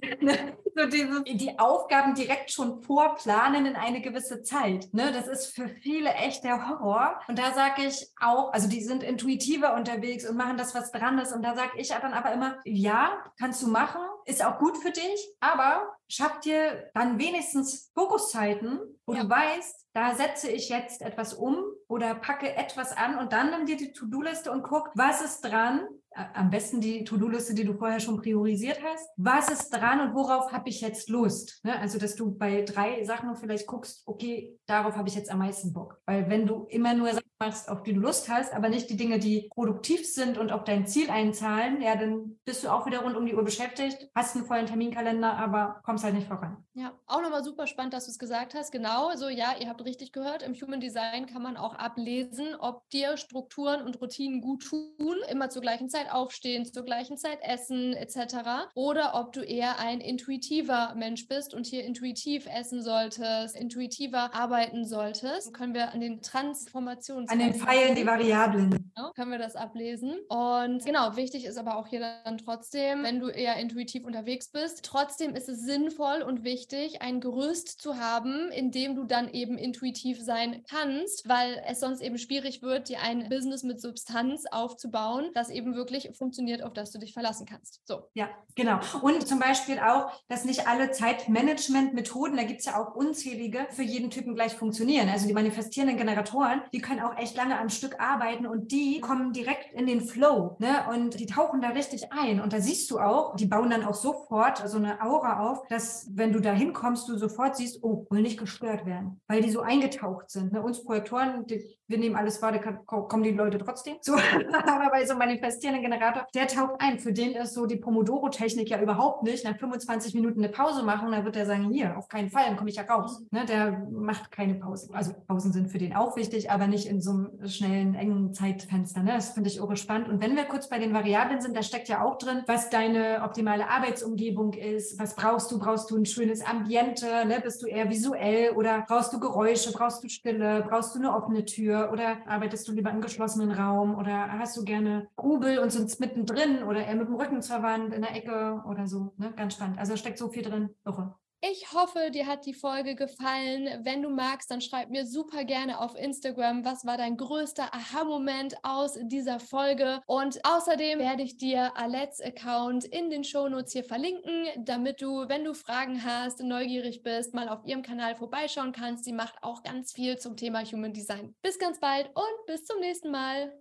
Ne? 0.20 0.56
so 0.74 0.86
dieses, 0.86 1.24
die 1.24 1.58
Aufgaben 1.58 2.14
direkt 2.14 2.50
schon 2.50 2.82
vorplanen 2.82 3.66
in 3.66 3.76
eine 3.76 4.00
gewisse 4.00 4.42
Zeit. 4.42 4.88
Ne? 4.92 5.12
Das 5.12 5.26
ist 5.26 5.54
für 5.54 5.68
viele 5.68 6.10
echt 6.14 6.44
der 6.44 6.68
Horror. 6.68 7.20
Und 7.28 7.38
da 7.38 7.52
sage 7.52 7.82
ich 7.86 8.10
auch, 8.20 8.52
also 8.52 8.68
die 8.68 8.82
sind 8.82 9.02
intuitiver 9.02 9.74
unterwegs 9.74 10.28
und 10.28 10.36
machen 10.36 10.56
das, 10.56 10.74
was 10.74 10.92
dran 10.92 11.18
ist. 11.18 11.32
Und 11.32 11.42
da 11.42 11.54
sage 11.54 11.72
ich 11.76 11.88
dann 11.88 12.12
aber 12.12 12.32
immer, 12.32 12.58
ja, 12.64 13.18
kannst 13.38 13.62
du 13.62 13.68
machen, 13.68 14.00
ist 14.26 14.44
auch 14.44 14.58
gut 14.58 14.76
für 14.78 14.90
dich, 14.90 15.34
aber 15.40 15.96
schaff 16.08 16.40
dir 16.40 16.90
dann 16.94 17.18
wenigstens 17.18 17.90
Fokuszeiten, 17.94 18.78
wo 19.06 19.14
ja. 19.14 19.22
du 19.22 19.30
weißt, 19.30 19.86
da 19.92 20.14
setze 20.14 20.50
ich 20.50 20.68
jetzt 20.68 21.02
etwas 21.02 21.34
um 21.34 21.56
oder 21.88 22.14
packe 22.14 22.54
etwas 22.54 22.96
an 22.96 23.18
und 23.18 23.32
dann 23.32 23.50
nimm 23.50 23.66
dir 23.66 23.76
die 23.76 23.92
To-Do-Liste 23.92 24.52
und 24.52 24.62
guck, 24.62 24.90
was 24.94 25.20
ist 25.20 25.40
dran, 25.40 25.86
am 26.14 26.50
besten 26.50 26.80
die 26.80 27.04
To-Do-Liste, 27.04 27.54
die 27.54 27.64
du 27.64 27.74
vorher 27.74 28.00
schon 28.00 28.20
priorisiert 28.20 28.80
hast. 28.82 29.08
Was 29.16 29.48
ist 29.50 29.70
dran 29.70 30.00
und 30.00 30.14
worauf 30.14 30.52
habe 30.52 30.68
ich 30.68 30.80
jetzt 30.80 31.08
Lust? 31.08 31.60
Ne? 31.62 31.78
Also, 31.78 31.98
dass 31.98 32.16
du 32.16 32.36
bei 32.36 32.62
drei 32.62 33.04
Sachen 33.04 33.36
vielleicht 33.36 33.66
guckst, 33.66 34.02
okay, 34.06 34.58
darauf 34.66 34.96
habe 34.96 35.08
ich 35.08 35.14
jetzt 35.14 35.30
am 35.30 35.38
meisten 35.38 35.72
Bock. 35.72 36.00
Weil 36.06 36.28
wenn 36.28 36.46
du 36.46 36.66
immer 36.68 36.94
nur 36.94 37.08
Sachen 37.08 37.29
machst, 37.40 37.70
auf 37.70 37.82
die 37.82 37.94
du 37.94 38.00
Lust 38.00 38.28
hast, 38.28 38.52
aber 38.52 38.68
nicht 38.68 38.90
die 38.90 38.96
Dinge, 38.96 39.18
die 39.18 39.48
produktiv 39.50 40.06
sind 40.06 40.36
und 40.36 40.52
auf 40.52 40.64
dein 40.64 40.86
Ziel 40.86 41.10
einzahlen, 41.10 41.80
ja, 41.80 41.96
dann 41.96 42.38
bist 42.44 42.62
du 42.62 42.68
auch 42.68 42.86
wieder 42.86 43.00
rund 43.00 43.16
um 43.16 43.24
die 43.24 43.34
Uhr 43.34 43.42
beschäftigt, 43.42 44.10
hast 44.14 44.36
einen 44.36 44.44
vollen 44.44 44.66
Terminkalender, 44.66 45.32
aber 45.32 45.80
kommst 45.82 46.04
halt 46.04 46.14
nicht 46.14 46.28
voran. 46.28 46.62
Ja, 46.74 46.92
auch 47.06 47.22
nochmal 47.22 47.42
super 47.42 47.66
spannend, 47.66 47.94
dass 47.94 48.04
du 48.04 48.10
es 48.10 48.18
gesagt 48.18 48.54
hast. 48.54 48.72
Genau, 48.72 49.16
so 49.16 49.28
ja, 49.28 49.54
ihr 49.58 49.68
habt 49.68 49.82
richtig 49.84 50.12
gehört, 50.12 50.42
im 50.42 50.54
Human 50.54 50.80
Design 50.80 51.26
kann 51.26 51.42
man 51.42 51.56
auch 51.56 51.74
ablesen, 51.74 52.54
ob 52.58 52.88
dir 52.90 53.16
Strukturen 53.16 53.82
und 53.82 54.00
Routinen 54.00 54.42
gut 54.42 54.64
tun, 54.64 55.16
immer 55.30 55.48
zur 55.48 55.62
gleichen 55.62 55.88
Zeit 55.88 56.12
aufstehen, 56.12 56.66
zur 56.66 56.84
gleichen 56.84 57.16
Zeit 57.16 57.38
essen 57.42 57.94
etc. 57.94 58.68
Oder 58.74 59.14
ob 59.14 59.32
du 59.32 59.40
eher 59.40 59.78
ein 59.78 60.00
intuitiver 60.00 60.94
Mensch 60.94 61.26
bist 61.26 61.54
und 61.54 61.66
hier 61.66 61.84
intuitiv 61.84 62.46
essen 62.46 62.82
solltest, 62.82 63.56
intuitiver 63.56 64.34
arbeiten 64.34 64.84
solltest. 64.84 65.46
Dann 65.46 65.52
können 65.54 65.74
wir 65.74 65.92
an 65.92 66.00
den 66.00 66.20
Transformationen. 66.20 67.29
An 67.30 67.38
den 67.38 67.54
Pfeilen 67.54 67.94
die 67.94 68.06
Variablen. 68.06 68.70
Genau, 68.70 69.12
können 69.12 69.30
wir 69.30 69.38
das 69.38 69.56
ablesen. 69.56 70.14
Und 70.28 70.84
genau, 70.84 71.16
wichtig 71.16 71.44
ist 71.44 71.58
aber 71.58 71.76
auch 71.76 71.86
hier 71.86 72.00
dann 72.24 72.38
trotzdem, 72.38 73.02
wenn 73.02 73.20
du 73.20 73.28
eher 73.28 73.56
intuitiv 73.56 74.04
unterwegs 74.04 74.48
bist, 74.48 74.84
trotzdem 74.84 75.34
ist 75.34 75.48
es 75.48 75.60
sinnvoll 75.60 76.22
und 76.22 76.44
wichtig, 76.44 77.02
ein 77.02 77.20
Gerüst 77.20 77.80
zu 77.80 77.98
haben, 77.98 78.50
in 78.50 78.70
dem 78.70 78.96
du 78.96 79.04
dann 79.04 79.30
eben 79.32 79.58
intuitiv 79.58 80.20
sein 80.20 80.64
kannst, 80.68 81.28
weil 81.28 81.62
es 81.66 81.80
sonst 81.80 82.00
eben 82.00 82.18
schwierig 82.18 82.62
wird, 82.62 82.88
dir 82.88 83.00
ein 83.02 83.28
Business 83.28 83.62
mit 83.62 83.80
Substanz 83.80 84.44
aufzubauen, 84.50 85.30
das 85.34 85.50
eben 85.50 85.74
wirklich 85.74 86.10
funktioniert, 86.16 86.62
auf 86.62 86.72
das 86.72 86.90
du 86.90 86.98
dich 86.98 87.12
verlassen 87.12 87.46
kannst. 87.46 87.80
So. 87.86 88.08
Ja, 88.14 88.28
genau. 88.54 88.80
Und 89.02 89.26
zum 89.26 89.38
Beispiel 89.38 89.78
auch, 89.78 90.10
dass 90.28 90.44
nicht 90.44 90.66
alle 90.66 90.90
Zeitmanagement-Methoden, 90.90 92.36
da 92.36 92.42
gibt 92.42 92.60
es 92.60 92.66
ja 92.66 92.80
auch 92.80 92.94
unzählige, 92.94 93.66
für 93.70 93.82
jeden 93.82 94.10
Typen 94.10 94.34
gleich 94.34 94.54
funktionieren. 94.54 95.08
Also 95.08 95.26
die 95.26 95.32
manifestierenden 95.32 95.96
Generatoren, 95.96 96.62
die 96.72 96.80
können 96.80 97.00
auch 97.00 97.16
echt 97.20 97.36
lange 97.36 97.58
am 97.58 97.68
Stück 97.68 98.00
arbeiten 98.00 98.46
und 98.46 98.72
die 98.72 99.00
kommen 99.00 99.32
direkt 99.32 99.72
in 99.72 99.86
den 99.86 100.00
Flow 100.00 100.56
ne? 100.58 100.86
und 100.90 101.18
die 101.18 101.26
tauchen 101.26 101.60
da 101.60 101.68
richtig 101.68 102.12
ein. 102.12 102.40
Und 102.40 102.52
da 102.52 102.60
siehst 102.60 102.90
du 102.90 102.98
auch, 102.98 103.36
die 103.36 103.46
bauen 103.46 103.70
dann 103.70 103.84
auch 103.84 103.94
sofort 103.94 104.68
so 104.68 104.78
eine 104.78 105.02
Aura 105.02 105.50
auf, 105.50 105.66
dass 105.68 106.08
wenn 106.12 106.32
du 106.32 106.40
da 106.40 106.52
hinkommst, 106.52 107.08
du 107.08 107.16
sofort 107.16 107.56
siehst, 107.56 107.82
oh, 107.82 108.06
will 108.10 108.22
nicht 108.22 108.38
gestört 108.38 108.86
werden, 108.86 109.20
weil 109.28 109.42
die 109.42 109.50
so 109.50 109.60
eingetaucht 109.60 110.30
sind. 110.30 110.52
Ne? 110.52 110.62
Uns 110.62 110.84
Projektoren, 110.84 111.46
die, 111.46 111.76
wir 111.86 111.98
nehmen 111.98 112.16
alles 112.16 112.40
wahr, 112.40 112.52
da 112.52 112.58
kommen 112.58 113.22
die 113.22 113.32
Leute 113.32 113.58
trotzdem. 113.58 113.96
So, 114.00 114.14
aber 114.66 114.90
bei 114.90 115.04
so 115.04 115.14
manifestierenden 115.14 115.82
Generator, 115.82 116.26
der 116.34 116.46
taucht 116.46 116.80
ein. 116.80 116.98
Für 116.98 117.12
den 117.12 117.32
ist 117.32 117.54
so 117.54 117.66
die 117.66 117.76
Pomodoro-Technik 117.76 118.70
ja 118.70 118.80
überhaupt 118.80 119.22
nicht. 119.24 119.44
Nach 119.44 119.56
25 119.56 120.14
Minuten 120.14 120.42
eine 120.42 120.52
Pause 120.52 120.82
machen, 120.82 121.12
dann 121.12 121.24
wird 121.24 121.36
er 121.36 121.46
sagen, 121.46 121.70
hier, 121.70 121.96
auf 121.96 122.08
keinen 122.08 122.30
Fall, 122.30 122.44
dann 122.46 122.56
komme 122.56 122.70
ich 122.70 122.76
ja 122.76 122.84
raus. 122.84 123.22
Ne, 123.30 123.44
der 123.44 123.86
macht 123.90 124.30
keine 124.30 124.54
Pause. 124.54 124.90
Also 124.92 125.12
Pausen 125.26 125.52
sind 125.52 125.70
für 125.70 125.78
den 125.78 125.94
auch 125.94 126.16
wichtig, 126.16 126.50
aber 126.50 126.66
nicht 126.66 126.86
in 126.86 127.00
so 127.00 127.09
einem 127.10 127.48
schnellen, 127.48 127.94
engen 127.94 128.34
Zeitfenster. 128.34 129.02
Ne? 129.02 129.12
Das 129.14 129.30
finde 129.30 129.48
ich 129.48 129.60
auch 129.60 129.74
spannend. 129.76 130.08
Und 130.08 130.20
wenn 130.20 130.36
wir 130.36 130.44
kurz 130.44 130.68
bei 130.68 130.78
den 130.78 130.92
Variablen 130.92 131.40
sind, 131.40 131.56
da 131.56 131.62
steckt 131.62 131.88
ja 131.88 132.04
auch 132.04 132.18
drin, 132.18 132.42
was 132.46 132.68
deine 132.68 133.22
optimale 133.24 133.68
Arbeitsumgebung 133.70 134.52
ist. 134.52 134.98
Was 134.98 135.16
brauchst 135.16 135.50
du? 135.50 135.58
Brauchst 135.58 135.90
du 135.90 135.96
ein 135.96 136.04
schönes 136.04 136.44
Ambiente? 136.44 137.06
Ne? 137.26 137.40
Bist 137.42 137.62
du 137.62 137.66
eher 137.66 137.88
visuell 137.88 138.50
oder 138.50 138.84
brauchst 138.86 139.12
du 139.14 139.20
Geräusche? 139.20 139.72
Brauchst 139.72 140.04
du 140.04 140.08
Stille? 140.08 140.62
Brauchst 140.68 140.94
du 140.94 140.98
eine 140.98 141.14
offene 141.14 141.46
Tür? 141.46 141.88
Oder 141.90 142.18
arbeitest 142.26 142.68
du 142.68 142.72
lieber 142.72 142.90
im 142.90 143.00
geschlossenen 143.00 143.50
Raum? 143.50 143.94
Oder 143.94 144.38
hast 144.38 144.56
du 144.56 144.64
gerne 144.64 145.08
Grubel 145.16 145.58
und 145.58 145.70
und 145.70 145.88
sind 145.88 146.00
mittendrin 146.00 146.62
oder 146.64 146.84
eher 146.84 146.96
mit 146.96 147.08
dem 147.08 147.14
Rücken 147.14 147.42
zur 147.42 147.62
Wand 147.62 147.94
in 147.94 148.02
der 148.02 148.14
Ecke 148.14 148.62
oder 148.66 148.86
so. 148.86 149.12
Ne? 149.16 149.32
Ganz 149.36 149.54
spannend. 149.54 149.78
Also 149.78 149.96
steckt 149.96 150.18
so 150.18 150.28
viel 150.28 150.42
drin. 150.42 150.70
Irre. 150.84 151.14
Ich 151.42 151.72
hoffe, 151.72 152.10
dir 152.10 152.26
hat 152.26 152.44
die 152.44 152.52
Folge 152.52 152.94
gefallen. 152.94 153.82
Wenn 153.82 154.02
du 154.02 154.10
magst, 154.10 154.50
dann 154.50 154.60
schreib 154.60 154.90
mir 154.90 155.06
super 155.06 155.44
gerne 155.44 155.80
auf 155.80 155.94
Instagram, 155.94 156.66
was 156.66 156.84
war 156.84 156.98
dein 156.98 157.16
größter 157.16 157.72
Aha-Moment 157.72 158.56
aus 158.62 158.98
dieser 159.00 159.40
Folge. 159.40 160.02
Und 160.06 160.44
außerdem 160.44 160.98
werde 160.98 161.22
ich 161.22 161.38
dir 161.38 161.74
Alets 161.78 162.20
Account 162.20 162.84
in 162.84 163.08
den 163.08 163.24
Shownotes 163.24 163.72
hier 163.72 163.84
verlinken, 163.84 164.48
damit 164.58 165.00
du, 165.00 165.30
wenn 165.30 165.44
du 165.44 165.54
Fragen 165.54 166.04
hast, 166.04 166.40
neugierig 166.40 167.02
bist, 167.02 167.32
mal 167.32 167.48
auf 167.48 167.64
ihrem 167.64 167.80
Kanal 167.80 168.16
vorbeischauen 168.16 168.72
kannst. 168.72 169.04
Sie 169.04 169.14
macht 169.14 169.42
auch 169.42 169.62
ganz 169.62 169.94
viel 169.94 170.18
zum 170.18 170.36
Thema 170.36 170.62
Human 170.62 170.92
Design. 170.92 171.34
Bis 171.40 171.58
ganz 171.58 171.80
bald 171.80 172.08
und 172.08 172.46
bis 172.46 172.66
zum 172.66 172.80
nächsten 172.80 173.10
Mal. 173.10 173.58